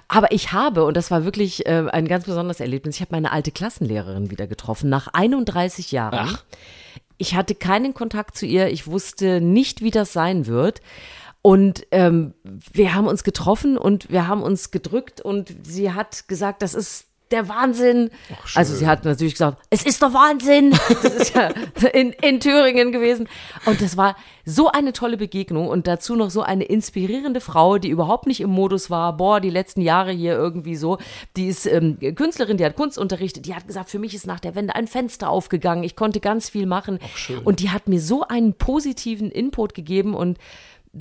Aber 0.08 0.32
ich 0.32 0.52
habe, 0.52 0.86
und 0.86 0.96
das 0.96 1.12
war 1.12 1.26
wirklich 1.26 1.66
äh, 1.66 1.88
ein 1.92 2.08
ganz 2.08 2.26
besonderes 2.26 2.60
Erlebnis, 2.60 2.96
ich 2.96 3.02
habe 3.02 3.16
meine 3.16 3.32
alte 3.32 3.52
Klassenlehrerin 3.52 4.32
wieder 4.32 4.48
getroffen, 4.48 4.90
nach 4.90 5.08
31 5.08 5.92
Jahren. 5.92 6.30
Ach. 6.34 6.44
Ich 7.18 7.36
hatte 7.36 7.56
keinen 7.56 7.94
Kontakt 7.94 8.38
zu 8.38 8.46
ihr, 8.46 8.68
ich 8.70 8.88
wusste 8.88 9.42
nicht, 9.42 9.82
wie 9.82 9.92
das 9.92 10.14
sein 10.14 10.46
wird. 10.46 10.82
Und 11.42 11.88
ähm, 11.92 12.34
wir 12.44 12.94
haben 12.94 13.08
uns 13.08 13.24
getroffen 13.24 13.78
und 13.78 14.12
wir 14.12 14.28
haben 14.28 14.44
uns 14.44 14.70
gedrückt 14.70 15.22
und 15.22 15.54
sie 15.64 15.94
hat 15.94 16.28
gesagt, 16.28 16.62
das 16.62 16.74
ist 16.74 17.07
der 17.32 17.50
Wahnsinn. 17.50 18.10
also 18.56 18.76
sie 18.76 18.88
hat 18.88 19.06
natürlich 19.06 19.34
gesagt, 19.34 19.58
es 19.70 19.86
ist 19.86 20.02
doch 20.02 20.14
Wahnsinn. 20.14 20.78
Das 21.04 21.14
ist 21.14 21.36
ja 21.36 21.50
in, 21.94 22.12
in 22.12 22.40
Thüringen 22.40 22.92
gewesen. 22.92 23.28
Und 23.66 23.82
das 23.82 23.98
war 23.98 24.16
so 24.46 24.70
eine 24.72 24.94
tolle 24.94 25.18
Begegnung 25.18 25.68
und 25.68 25.88
dazu 25.88 26.16
noch 26.16 26.30
so 26.30 26.42
eine 26.42 26.64
inspirierende 26.64 27.42
Frau, 27.42 27.78
die 27.78 27.90
überhaupt 27.90 28.28
nicht 28.28 28.40
im 28.40 28.50
Modus 28.50 28.90
war, 28.90 29.16
boah, 29.16 29.40
die 29.40 29.50
letzten 29.50 29.82
Jahre 29.82 30.12
hier 30.12 30.34
irgendwie 30.34 30.76
so. 30.76 30.98
Die 31.36 31.48
ist 31.48 31.66
ähm, 31.66 31.98
Künstlerin, 32.16 32.58
die 32.58 32.66
hat 32.66 32.76
Kunst 32.76 32.98
unterrichtet, 32.98 33.46
die 33.46 33.56
hat 33.56 33.68
gesagt, 33.68 33.90
für 33.90 34.00
mich 34.00 34.14
ist 34.14 34.26
nach 34.26 34.40
der 34.40 34.56
Wende 34.56 34.76
ein 34.76 34.88
Fenster 34.88 35.30
aufgegangen, 35.30 35.84
ich 35.84 35.96
konnte 35.96 36.20
ganz 36.20 36.50
viel 36.50 36.66
machen. 36.66 37.00
Und 37.44 37.60
die 37.60 37.70
hat 37.70 37.88
mir 37.88 38.00
so 38.00 38.24
einen 38.24 38.54
positiven 38.54 39.30
Input 39.30 39.74
gegeben 39.74 40.16
und 40.16 40.38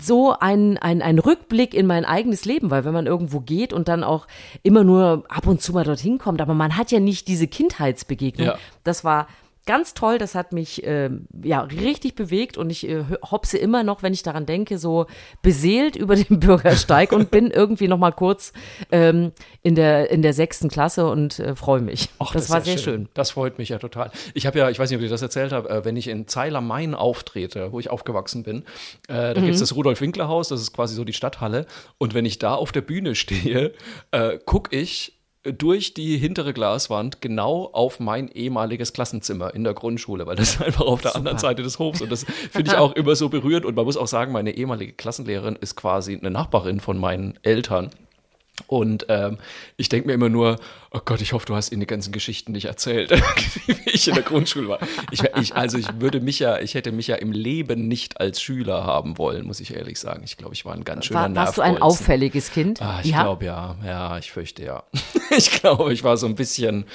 so 0.01 0.35
ein, 0.39 0.79
ein, 0.79 1.03
ein 1.03 1.19
Rückblick 1.19 1.75
in 1.75 1.87
mein 1.87 2.05
eigenes 2.05 2.45
Leben, 2.45 2.71
weil 2.71 2.85
wenn 2.85 2.93
man 2.93 3.07
irgendwo 3.07 3.41
geht 3.41 3.73
und 3.73 3.89
dann 3.89 4.05
auch 4.05 4.27
immer 4.63 4.85
nur 4.85 5.25
ab 5.29 5.47
und 5.47 5.63
zu 5.63 5.73
mal 5.73 5.85
dorthin 5.85 6.19
kommt, 6.19 6.41
aber 6.41 6.55
man 6.55 6.77
hat 6.77 6.91
ja 6.91 7.01
nicht 7.01 7.29
diese 7.29 7.47
Kindheitsbegegnung. 7.47 8.49
Ja. 8.49 8.59
Das 8.85 9.05
war 9.05 9.27
ganz 9.67 9.95
toll, 9.95 10.19
das 10.19 10.35
hat 10.35 10.53
mich 10.53 10.83
ähm, 10.85 11.27
ja 11.43 11.61
richtig 11.63 12.15
bewegt 12.15 12.57
und 12.57 12.71
ich 12.71 12.89
äh, 12.89 13.05
hopse 13.31 13.59
immer 13.59 13.83
noch, 13.83 14.03
wenn 14.03 14.13
ich 14.13 14.23
daran 14.23 14.47
denke, 14.47 14.79
so 14.79 15.07
beseelt 15.43 15.97
über 15.97 16.17
den 16.17 16.41
Bürgersteig 16.41 17.13
und 17.13 17.31
bin 17.31 17.51
irgendwie 17.51 17.89
noch 17.89 17.99
mal 17.99 18.13
kurz 18.13 18.53
ähm, 18.91 19.33
in 19.63 19.75
der 19.75 20.11
in 20.11 20.23
der 20.23 20.33
sechsten 20.33 20.69
Klasse 20.69 21.07
und 21.09 21.39
äh, 21.41 21.55
freue 21.57 21.81
mich. 21.81 22.09
Ach, 22.19 22.33
das, 22.33 22.45
ist 22.45 22.51
war 22.51 22.59
ja 22.59 22.65
sehr 22.65 22.79
schön. 22.79 23.09
Das 23.15 23.33
freut 23.33 23.59
mich 23.59 23.69
ja 23.71 23.79
total. 23.79 24.11
Ich 24.35 24.47
habe 24.47 24.59
ja, 24.59 24.71
ich 24.71 24.79
weiß 24.79 24.89
nicht, 24.91 24.99
ob 24.99 25.05
ich 25.05 25.11
das 25.11 25.23
erzählt 25.23 25.53
habe, 25.53 25.69
äh, 25.69 25.85
wenn 25.85 25.97
ich 25.97 26.09
in 26.09 26.29
Zeil 26.29 26.55
am 26.57 26.67
Main 26.67 26.95
auftrete, 26.95 27.73
wo 27.73 27.81
ich 27.81 27.91
aufgewachsen 27.91 28.43
bin, 28.45 28.63
äh, 29.09 29.35
da 29.35 29.41
Mhm. 29.41 29.45
gibt 29.47 29.55
es 29.55 29.61
das 29.61 29.75
Rudolf-Winkler-Haus, 29.75 30.49
das 30.49 30.61
ist 30.61 30.73
quasi 30.73 30.95
so 30.95 31.05
die 31.05 31.13
Stadthalle. 31.13 31.67
Und 31.99 32.15
wenn 32.15 32.25
ich 32.25 32.39
da 32.39 32.55
auf 32.55 32.73
der 32.73 32.83
Bühne 32.83 33.15
stehe, 33.15 33.73
äh, 34.13 34.39
gucke 34.45 34.77
ich 34.77 35.16
durch 35.53 35.95
die 35.95 36.17
hintere 36.17 36.53
Glaswand 36.53 37.21
genau 37.21 37.71
auf 37.73 38.01
mein 38.01 38.29
ehemaliges 38.29 38.93
Klassenzimmer 38.93 39.55
in 39.55 39.65
der 39.65 39.75
Grundschule, 39.75 40.27
weil 40.27 40.37
das 40.37 40.51
ist 40.51 40.63
einfach 40.63 40.85
auf 40.87 41.03
der 41.03 41.17
anderen 41.17 41.39
Seite 41.39 41.63
des 41.63 41.79
Hofs. 41.79 42.01
Und 42.01 42.11
das 42.11 42.25
finde 42.51 42.73
ich 42.73 42.77
auch 42.77 42.93
immer 42.93 43.17
so 43.17 43.29
berührend. 43.29 43.65
Und 43.65 43.77
man 43.77 43.85
muss 43.85 43.97
auch 43.97 44.07
sagen, 44.07 44.33
meine 44.33 44.57
ehemalige 44.57 44.93
Klassenlehrerin 44.93 45.57
ist 45.57 45.77
quasi 45.77 46.17
eine 46.17 46.31
Nachbarin 46.31 46.81
von 46.81 46.99
meinen 46.99 47.39
Eltern. 47.43 47.91
Und 48.67 49.07
ähm, 49.09 49.39
ich 49.77 49.89
denke 49.89 50.09
mir 50.09 50.15
immer 50.15 50.29
nur, 50.29 50.59
oh 50.91 51.01
Gott, 51.05 51.21
ich 51.21 51.33
hoffe, 51.33 51.47
du 51.47 51.55
hast 51.55 51.71
ihnen 51.73 51.81
die 51.81 51.87
ganzen 51.87 52.11
Geschichten 52.11 52.53
nicht 52.53 52.65
erzählt, 52.65 53.11
wie 53.67 53.91
ich 53.91 54.09
in 54.09 54.15
der 54.15 54.23
Grundschule 54.23 54.69
war. 54.69 54.79
Ich, 55.11 55.23
ich, 55.41 55.55
also 55.55 55.79
ich 55.79 55.87
würde 56.01 56.21
mich 56.21 56.39
ja, 56.39 56.59
ich 56.59 56.75
hätte 56.75 56.91
mich 56.91 57.07
ja 57.07 57.17
im 57.17 57.33
Leben 57.33 57.87
nicht 57.87 58.21
als 58.21 58.41
Schüler 58.41 58.85
haben 58.85 59.19
wollen, 59.19 59.47
muss 59.47 59.61
ich 59.61 59.75
ehrlich 59.75 60.01
sagen. 60.01 60.23
Ich 60.25 60.37
glaube, 60.37 60.55
ich 60.55 60.65
war 60.65 60.75
ein 60.75 60.85
ganz 60.85 61.07
schöner 61.07 61.21
War, 61.21 61.35
warst 61.35 61.59
du 61.59 61.63
ein 61.63 61.81
auffälliges 61.81 62.51
Kind? 62.51 62.81
Ah, 62.81 63.01
ich 63.05 63.13
glaube 63.13 63.45
ja, 63.45 63.77
ja, 63.85 64.19
ich 64.19 64.33
fürchte 64.33 64.65
ja. 64.65 64.85
ich 65.37 65.51
glaube, 65.51 65.93
ich 65.93 66.03
war 66.03 66.17
so 66.17 66.27
ein 66.27 66.35
bisschen, 66.35 66.87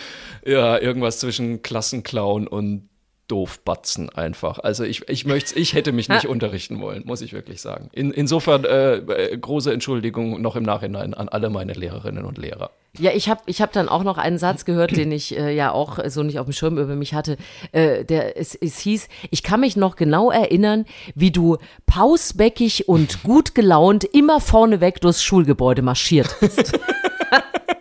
ja, 0.44 0.78
irgendwas 0.78 1.20
zwischen 1.20 1.62
Klassenclown 1.62 2.48
und 2.48 2.90
Doofbatzen 3.32 4.10
einfach. 4.10 4.60
Also 4.60 4.84
ich, 4.84 5.08
ich 5.08 5.26
möchte, 5.26 5.58
ich 5.58 5.74
hätte 5.74 5.94
mich 5.94 6.10
nicht 6.10 6.28
unterrichten 6.28 6.82
wollen, 6.82 7.04
muss 7.06 7.22
ich 7.22 7.32
wirklich 7.32 7.62
sagen. 7.62 7.90
In, 7.94 8.12
insofern 8.12 8.66
äh, 8.66 9.38
große 9.40 9.72
Entschuldigung 9.72 10.42
noch 10.42 10.58
im 10.58 10.64
Nachhinein 10.64 11.14
an 11.14 11.30
alle 11.30 11.50
meine 11.50 11.72
Lehrerinnen 11.72 12.26
und 12.26 12.38
Lehrer. 12.38 12.72
Ja, 13.00 13.12
ich 13.14 13.30
habe 13.30 13.42
ich 13.46 13.62
hab 13.62 13.72
dann 13.72 13.88
auch 13.88 14.04
noch 14.04 14.18
einen 14.18 14.38
Satz 14.38 14.66
gehört, 14.66 14.98
den 14.98 15.14
ich 15.14 15.38
äh, 15.38 15.56
ja 15.56 15.72
auch 15.72 15.98
so 16.10 16.24
nicht 16.24 16.40
auf 16.40 16.46
dem 16.46 16.52
Schirm 16.52 16.78
über 16.78 16.96
mich 16.96 17.14
hatte. 17.14 17.38
Äh, 17.72 18.04
der, 18.04 18.38
es, 18.38 18.54
es 18.54 18.80
hieß, 18.80 19.08
ich 19.30 19.44
kann 19.44 19.62
mich 19.62 19.78
noch 19.78 19.96
genau 19.96 20.30
erinnern, 20.30 20.84
wie 21.16 21.32
du 21.32 21.58
pausbäckig 21.86 22.90
und 22.90 23.24
gut 23.24 23.56
gelaunt 23.56 24.04
immer 24.04 24.42
vorneweg 24.42 25.00
durchs 25.00 25.24
Schulgebäude 25.24 25.84
marschiert 25.84 26.36
bist. 26.42 26.78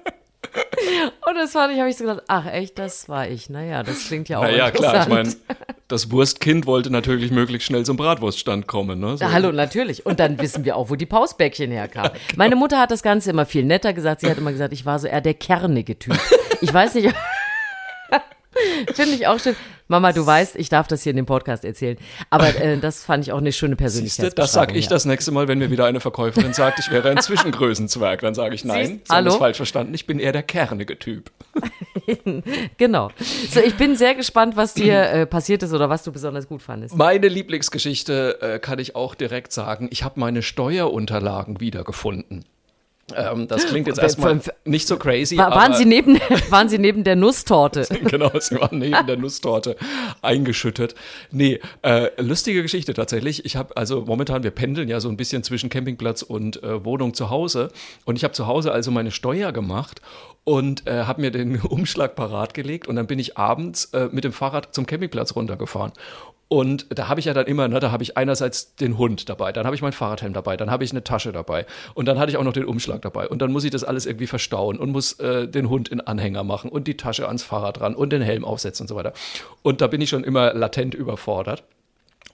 Und 1.27 1.35
das 1.35 1.53
fand 1.53 1.73
ich, 1.73 1.79
habe 1.79 1.90
ich 1.90 1.96
so 1.96 2.05
gedacht, 2.05 2.25
ach 2.29 2.46
echt, 2.46 2.79
das 2.79 3.09
war 3.09 3.29
ich. 3.29 3.51
Naja, 3.51 3.83
das 3.83 4.07
klingt 4.07 4.29
ja 4.29 4.38
auch 4.38 4.42
Naja, 4.42 4.70
klar, 4.70 5.03
ich 5.03 5.09
meine, 5.09 5.35
das 5.88 6.11
Wurstkind 6.11 6.66
wollte 6.66 6.90
natürlich 6.90 7.31
möglichst 7.31 7.66
schnell 7.66 7.85
zum 7.85 7.96
Bratwurststand 7.96 8.66
kommen. 8.66 9.01
Ne? 9.01 9.16
So. 9.16 9.25
Ja, 9.25 9.33
hallo, 9.33 9.53
natürlich. 9.53 10.07
Und 10.07 10.20
dann 10.20 10.40
wissen 10.40 10.64
wir 10.64 10.77
auch, 10.77 10.90
wo 10.90 10.96
die 10.96 11.07
Pausbäckchen 11.07 11.70
herkamen. 11.70 12.12
Meine 12.37 12.57
Mutter 12.57 12.79
hat 12.79 12.90
das 12.90 13.03
Ganze 13.03 13.31
immer 13.31 13.46
viel 13.46 13.64
netter 13.64 13.92
gesagt. 13.92 14.20
Sie 14.20 14.31
hat 14.31 14.38
immer 14.38 14.53
gesagt, 14.53 14.73
ich 14.73 14.87
war 14.87 14.99
so 14.99 15.07
eher 15.07 15.20
der 15.20 15.35
kernige 15.35 15.99
Typ. 15.99 16.18
Ich 16.61 16.73
weiß 16.73 16.94
nicht. 16.94 17.14
Finde 18.94 19.14
ich 19.14 19.26
auch 19.26 19.38
schön. 19.38 19.54
Mama, 19.88 20.12
du 20.12 20.24
weißt, 20.24 20.54
ich 20.56 20.68
darf 20.68 20.86
das 20.86 21.02
hier 21.02 21.10
in 21.10 21.16
dem 21.16 21.26
Podcast 21.26 21.64
erzählen. 21.64 21.96
Aber 22.30 22.54
äh, 22.60 22.78
das 22.78 23.04
fand 23.04 23.24
ich 23.24 23.32
auch 23.32 23.38
eine 23.38 23.52
schöne 23.52 23.72
Siehste, 23.72 23.82
Persönlichkeit. 23.82 24.38
das 24.38 24.52
sag 24.52 24.74
ich 24.74 24.86
das 24.86 25.04
nächste 25.04 25.32
Mal, 25.32 25.48
wenn 25.48 25.58
mir 25.58 25.70
wieder 25.70 25.86
eine 25.86 25.98
Verkäuferin 25.98 26.52
sagt, 26.52 26.78
ich 26.78 26.90
wäre 26.90 27.10
ein 27.10 27.18
Zwischengrößenzwerg. 27.20 28.20
Dann 28.20 28.34
sage 28.34 28.54
ich, 28.54 28.64
nein, 28.64 29.00
Sie 29.04 29.12
haben 29.12 29.30
falsch 29.32 29.56
verstanden, 29.56 29.94
ich 29.94 30.06
bin 30.06 30.20
eher 30.20 30.32
der 30.32 30.42
kernige 30.42 30.98
Typ. 30.98 31.30
Genau. 32.76 33.10
So, 33.50 33.60
ich 33.60 33.76
bin 33.76 33.94
sehr 33.94 34.14
gespannt, 34.14 34.56
was 34.56 34.74
dir 34.74 35.10
äh, 35.10 35.26
passiert 35.26 35.62
ist 35.62 35.72
oder 35.72 35.90
was 35.90 36.02
du 36.02 36.10
besonders 36.10 36.48
gut 36.48 36.60
fandest. 36.62 36.96
Meine 36.96 37.28
Lieblingsgeschichte 37.28 38.38
äh, 38.40 38.58
kann 38.58 38.78
ich 38.80 38.96
auch 38.96 39.14
direkt 39.14 39.52
sagen. 39.52 39.88
Ich 39.92 40.02
habe 40.02 40.18
meine 40.18 40.42
Steuerunterlagen 40.42 41.60
wiedergefunden. 41.60 42.44
Ähm, 43.16 43.49
das 43.49 43.66
klingt 43.66 43.87
jetzt 43.87 43.99
erstmal 43.99 44.40
nicht 44.64 44.87
so 44.87 44.96
crazy. 44.96 45.37
War, 45.37 45.51
waren, 45.51 45.73
aber 45.73 45.77
sie 45.77 45.85
neben, 45.85 46.18
waren 46.51 46.68
sie 46.68 46.79
neben 46.79 47.05
der 47.05 47.16
Nusstorte? 47.16 47.87
genau, 48.05 48.31
sie 48.38 48.57
waren 48.57 48.79
neben 48.79 49.07
der 49.07 49.16
Nusstorte 49.16 49.77
eingeschüttet. 50.23 50.94
Nee, 51.31 51.61
äh, 51.83 52.11
lustige 52.20 52.62
Geschichte 52.62 52.94
tatsächlich. 52.94 53.44
Ich 53.44 53.57
habe 53.57 53.77
also 53.77 54.03
momentan, 54.03 54.42
wir 54.42 54.51
pendeln 54.51 54.88
ja 54.88 55.01
so 55.01 55.09
ein 55.09 55.16
bisschen 55.16 55.42
zwischen 55.42 55.70
Campingplatz 55.70 56.23
und 56.23 56.62
äh, 56.62 56.85
Wohnung 56.85 57.14
zu 57.14 57.31
Hause. 57.31 57.70
Und 58.05 58.16
ich 58.16 58.25
habe 58.25 58.33
zu 58.33 58.46
Hause 58.46 58.73
also 58.73 58.90
meine 58.90 59.11
Steuer 59.11 59.53
gemacht 59.53 60.01
und 60.44 60.87
äh, 60.87 61.05
habe 61.05 61.20
mir 61.20 61.31
den 61.31 61.61
Umschlag 61.61 62.16
parat 62.16 62.55
gelegt. 62.55 62.88
Und 62.88 62.96
dann 62.96 63.07
bin 63.07 63.18
ich 63.18 63.37
abends 63.37 63.87
äh, 63.87 64.09
mit 64.11 64.25
dem 64.25 64.33
Fahrrad 64.33 64.75
zum 64.75 64.87
Campingplatz 64.87 65.37
runtergefahren. 65.37 65.92
Und 66.52 66.86
da 66.90 67.06
habe 67.06 67.20
ich 67.20 67.26
ja 67.26 67.32
dann 67.32 67.46
immer, 67.46 67.68
ne, 67.68 67.78
da 67.78 67.92
habe 67.92 68.02
ich 68.02 68.16
einerseits 68.16 68.74
den 68.74 68.98
Hund 68.98 69.28
dabei, 69.28 69.52
dann 69.52 69.66
habe 69.66 69.76
ich 69.76 69.82
meinen 69.82 69.92
Fahrradhelm 69.92 70.32
dabei, 70.32 70.56
dann 70.56 70.68
habe 70.68 70.82
ich 70.82 70.90
eine 70.90 71.04
Tasche 71.04 71.30
dabei 71.30 71.64
und 71.94 72.06
dann 72.06 72.18
hatte 72.18 72.32
ich 72.32 72.38
auch 72.38 72.42
noch 72.42 72.52
den 72.52 72.64
Umschlag 72.64 73.02
dabei 73.02 73.28
und 73.28 73.40
dann 73.40 73.52
muss 73.52 73.62
ich 73.62 73.70
das 73.70 73.84
alles 73.84 74.04
irgendwie 74.04 74.26
verstauen 74.26 74.76
und 74.76 74.90
muss 74.90 75.12
äh, 75.20 75.46
den 75.46 75.68
Hund 75.68 75.90
in 75.90 76.00
Anhänger 76.00 76.42
machen 76.42 76.68
und 76.68 76.88
die 76.88 76.96
Tasche 76.96 77.28
ans 77.28 77.44
Fahrrad 77.44 77.80
ran 77.80 77.94
und 77.94 78.12
den 78.12 78.20
Helm 78.20 78.44
aufsetzen 78.44 78.82
und 78.82 78.88
so 78.88 78.96
weiter. 78.96 79.12
Und 79.62 79.80
da 79.80 79.86
bin 79.86 80.00
ich 80.00 80.10
schon 80.10 80.24
immer 80.24 80.52
latent 80.52 80.92
überfordert. 80.92 81.62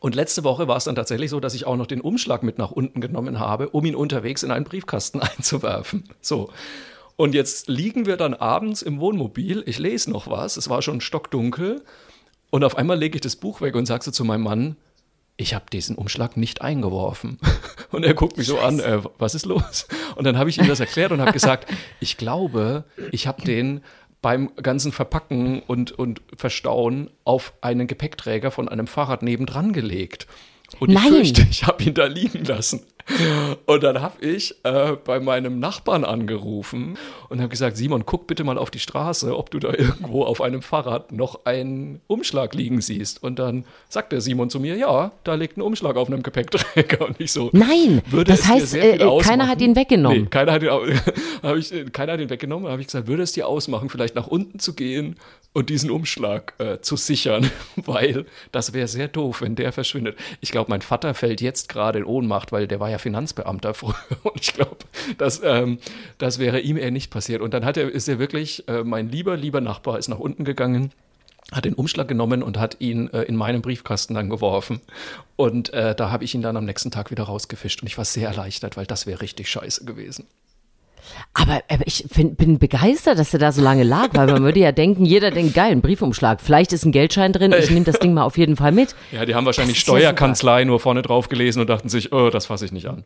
Und 0.00 0.14
letzte 0.14 0.44
Woche 0.44 0.66
war 0.66 0.78
es 0.78 0.84
dann 0.84 0.94
tatsächlich 0.94 1.28
so, 1.28 1.38
dass 1.38 1.52
ich 1.52 1.66
auch 1.66 1.76
noch 1.76 1.86
den 1.86 2.00
Umschlag 2.00 2.42
mit 2.42 2.56
nach 2.56 2.70
unten 2.70 3.02
genommen 3.02 3.38
habe, 3.38 3.68
um 3.68 3.84
ihn 3.84 3.94
unterwegs 3.94 4.42
in 4.42 4.50
einen 4.50 4.64
Briefkasten 4.64 5.20
einzuwerfen. 5.36 6.04
So. 6.22 6.48
Und 7.16 7.34
jetzt 7.34 7.68
liegen 7.68 8.06
wir 8.06 8.16
dann 8.16 8.32
abends 8.32 8.80
im 8.80 8.98
Wohnmobil, 8.98 9.62
ich 9.66 9.78
lese 9.78 10.10
noch 10.10 10.26
was, 10.26 10.56
es 10.56 10.70
war 10.70 10.80
schon 10.80 11.02
stockdunkel 11.02 11.82
und 12.50 12.64
auf 12.64 12.76
einmal 12.76 12.98
lege 12.98 13.16
ich 13.16 13.22
das 13.22 13.36
Buch 13.36 13.60
weg 13.60 13.74
und 13.74 13.86
sage 13.86 14.04
so 14.04 14.10
zu 14.10 14.24
meinem 14.24 14.42
Mann, 14.42 14.76
ich 15.36 15.54
habe 15.54 15.66
diesen 15.70 15.96
Umschlag 15.96 16.36
nicht 16.36 16.62
eingeworfen. 16.62 17.38
Und 17.92 18.04
er 18.04 18.14
guckt 18.14 18.36
mich 18.36 18.46
so 18.46 18.58
an, 18.58 18.80
äh, 18.80 19.00
was 19.18 19.34
ist 19.34 19.46
los? 19.46 19.86
Und 20.16 20.24
dann 20.24 20.38
habe 20.38 20.50
ich 20.50 20.58
ihm 20.58 20.66
das 20.66 20.80
erklärt 20.80 21.12
und 21.12 21.20
habe 21.20 21.32
gesagt, 21.32 21.70
ich 22.00 22.16
glaube, 22.16 22.84
ich 23.12 23.26
habe 23.26 23.42
den 23.42 23.82
beim 24.22 24.50
ganzen 24.56 24.92
Verpacken 24.92 25.62
und, 25.62 25.92
und 25.92 26.20
Verstauen 26.36 27.10
auf 27.24 27.52
einen 27.60 27.86
Gepäckträger 27.86 28.50
von 28.50 28.68
einem 28.68 28.86
Fahrrad 28.86 29.22
nebendran 29.22 29.72
gelegt. 29.72 30.26
Und 30.80 30.90
Nein. 30.90 31.04
ich 31.04 31.10
fürchte, 31.10 31.46
ich 31.50 31.64
habe 31.64 31.84
ihn 31.84 31.94
da 31.94 32.06
liegen 32.06 32.44
lassen. 32.44 32.84
Und 33.66 33.82
dann 33.82 34.00
habe 34.02 34.24
ich 34.24 34.54
äh, 34.64 34.96
bei 35.04 35.20
meinem 35.20 35.60
Nachbarn 35.60 36.04
angerufen 36.04 36.98
und 37.28 37.38
habe 37.38 37.48
gesagt, 37.48 37.76
Simon, 37.76 38.04
guck 38.04 38.26
bitte 38.26 38.42
mal 38.42 38.58
auf 38.58 38.70
die 38.70 38.78
Straße, 38.80 39.36
ob 39.36 39.50
du 39.50 39.58
da 39.58 39.68
irgendwo 39.72 40.24
auf 40.24 40.40
einem 40.40 40.62
Fahrrad 40.62 41.12
noch 41.12 41.44
einen 41.44 42.00
Umschlag 42.08 42.54
liegen 42.54 42.80
siehst. 42.80 43.22
Und 43.22 43.38
dann 43.38 43.64
sagt 43.88 44.12
der 44.12 44.20
Simon 44.20 44.50
zu 44.50 44.58
mir, 44.58 44.76
ja, 44.76 45.12
da 45.24 45.34
liegt 45.34 45.56
ein 45.56 45.62
Umschlag 45.62 45.96
auf 45.96 46.08
einem 46.08 46.22
Gepäckträger. 46.22 47.06
Und 47.06 47.20
ich 47.20 47.32
so, 47.32 47.50
Nein, 47.52 48.02
würde 48.08 48.32
das 48.32 48.40
es 48.40 48.46
dir 48.46 48.52
heißt, 48.52 48.70
sehr 48.70 48.82
viel 48.94 49.00
äh, 49.02 49.18
keiner 49.22 49.48
hat 49.48 49.60
ihn 49.60 49.76
weggenommen. 49.76 50.22
Nee, 50.22 50.28
keiner 50.28 50.52
hat 50.52 50.62
ihn, 50.62 50.70
hab 51.42 51.56
ich, 51.56 51.72
keiner 51.92 52.12
hat 52.14 52.20
ihn 52.20 52.30
weggenommen. 52.30 52.70
Habe 52.70 52.80
ich 52.80 52.88
gesagt, 52.88 53.06
würde 53.06 53.22
es 53.22 53.32
dir 53.32 53.46
ausmachen, 53.46 53.88
vielleicht 53.88 54.14
nach 54.14 54.26
unten 54.26 54.58
zu 54.58 54.74
gehen 54.74 55.16
und 55.52 55.70
diesen 55.70 55.90
Umschlag 55.90 56.52
äh, 56.58 56.80
zu 56.80 56.96
sichern, 56.96 57.50
weil 57.76 58.26
das 58.52 58.74
wäre 58.74 58.88
sehr 58.88 59.08
doof, 59.08 59.40
wenn 59.40 59.54
der 59.54 59.72
verschwindet. 59.72 60.18
Ich 60.42 60.50
glaube, 60.50 60.70
mein 60.70 60.82
Vater 60.82 61.14
fällt 61.14 61.40
jetzt 61.40 61.70
gerade 61.70 62.00
in 62.00 62.04
Ohnmacht, 62.04 62.52
weil 62.52 62.66
der 62.66 62.78
war 62.78 62.90
ja 62.90 62.95
Finanzbeamter 62.98 63.74
früher 63.74 63.94
und 64.22 64.40
ich 64.40 64.54
glaube, 64.54 64.78
das, 65.18 65.40
ähm, 65.44 65.78
das 66.18 66.38
wäre 66.38 66.60
ihm 66.60 66.76
eher 66.76 66.90
nicht 66.90 67.10
passiert. 67.10 67.42
Und 67.42 67.54
dann 67.54 67.64
hat 67.64 67.76
er, 67.76 67.90
ist 67.90 68.08
er 68.08 68.18
wirklich, 68.18 68.66
äh, 68.68 68.84
mein 68.84 69.10
lieber, 69.10 69.36
lieber 69.36 69.60
Nachbar 69.60 69.98
ist 69.98 70.08
nach 70.08 70.18
unten 70.18 70.44
gegangen 70.44 70.92
hat 71.52 71.64
den 71.64 71.74
Umschlag 71.74 72.08
genommen 72.08 72.42
und 72.42 72.58
hat 72.58 72.80
ihn 72.80 73.08
äh, 73.12 73.22
in 73.22 73.36
meinen 73.36 73.62
Briefkasten 73.62 74.14
dann 74.14 74.28
geworfen. 74.28 74.80
Und 75.36 75.72
äh, 75.72 75.94
da 75.94 76.10
habe 76.10 76.24
ich 76.24 76.34
ihn 76.34 76.42
dann 76.42 76.56
am 76.56 76.64
nächsten 76.64 76.90
Tag 76.90 77.10
wieder 77.10 77.24
rausgefischt. 77.24 77.82
Und 77.82 77.86
ich 77.86 77.96
war 77.96 78.04
sehr 78.04 78.28
erleichtert, 78.28 78.76
weil 78.76 78.86
das 78.86 79.06
wäre 79.06 79.20
richtig 79.20 79.48
scheiße 79.48 79.84
gewesen. 79.84 80.26
Aber, 81.34 81.62
ich 81.84 82.06
find, 82.10 82.36
bin 82.36 82.58
begeistert, 82.58 83.18
dass 83.18 83.32
er 83.32 83.38
da 83.38 83.52
so 83.52 83.62
lange 83.62 83.82
lag, 83.82 84.08
weil 84.12 84.26
man 84.26 84.42
würde 84.42 84.60
ja 84.60 84.72
denken, 84.72 85.04
jeder 85.04 85.30
denkt, 85.30 85.54
geil, 85.54 85.72
ein 85.72 85.82
Briefumschlag. 85.82 86.40
Vielleicht 86.40 86.72
ist 86.72 86.84
ein 86.84 86.92
Geldschein 86.92 87.32
drin, 87.32 87.54
ich 87.58 87.70
nehme 87.70 87.84
das 87.84 87.98
Ding 87.98 88.14
mal 88.14 88.24
auf 88.24 88.38
jeden 88.38 88.56
Fall 88.56 88.72
mit. 88.72 88.94
Ja, 89.12 89.24
die 89.24 89.34
haben 89.34 89.46
wahrscheinlich 89.46 89.80
Steuerkanzlei 89.80 90.64
nur 90.64 90.80
vorne 90.80 91.02
drauf 91.02 91.28
gelesen 91.28 91.60
und 91.60 91.68
dachten 91.68 91.88
sich, 91.88 92.12
oh, 92.12 92.30
das 92.30 92.46
fasse 92.46 92.64
ich 92.64 92.72
nicht 92.72 92.86
an. 92.86 93.04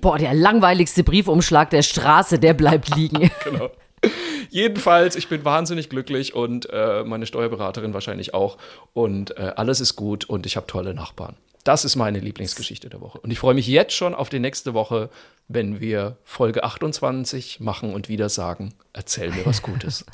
Boah, 0.00 0.18
der 0.18 0.34
langweiligste 0.34 1.04
Briefumschlag 1.04 1.70
der 1.70 1.82
Straße, 1.82 2.38
der 2.38 2.54
bleibt 2.54 2.94
liegen. 2.96 3.30
Genau. 3.44 3.70
Jedenfalls, 4.50 5.16
ich 5.16 5.28
bin 5.28 5.44
wahnsinnig 5.44 5.88
glücklich 5.88 6.34
und 6.34 6.68
äh, 6.70 7.04
meine 7.04 7.26
Steuerberaterin 7.26 7.94
wahrscheinlich 7.94 8.34
auch. 8.34 8.58
Und 8.92 9.36
äh, 9.38 9.52
alles 9.56 9.80
ist 9.80 9.96
gut 9.96 10.24
und 10.24 10.46
ich 10.46 10.56
habe 10.56 10.66
tolle 10.66 10.94
Nachbarn. 10.94 11.36
Das 11.64 11.84
ist 11.84 11.94
meine 11.94 12.18
Lieblingsgeschichte 12.18 12.90
der 12.90 13.00
Woche. 13.00 13.20
Und 13.20 13.30
ich 13.30 13.38
freue 13.38 13.54
mich 13.54 13.68
jetzt 13.68 13.94
schon 13.94 14.14
auf 14.14 14.28
die 14.28 14.40
nächste 14.40 14.74
Woche, 14.74 15.10
wenn 15.46 15.80
wir 15.80 16.16
Folge 16.24 16.64
28 16.64 17.60
machen 17.60 17.94
und 17.94 18.08
wieder 18.08 18.28
sagen, 18.28 18.74
erzähl 18.92 19.30
mir 19.30 19.46
was 19.46 19.62
Gutes. 19.62 20.04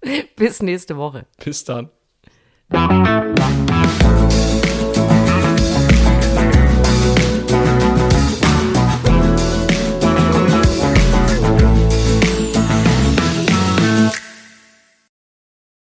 Bis 0.36 0.62
nächste 0.62 0.96
Woche. 0.96 1.26
Bis 1.42 1.64
dann. 1.64 1.90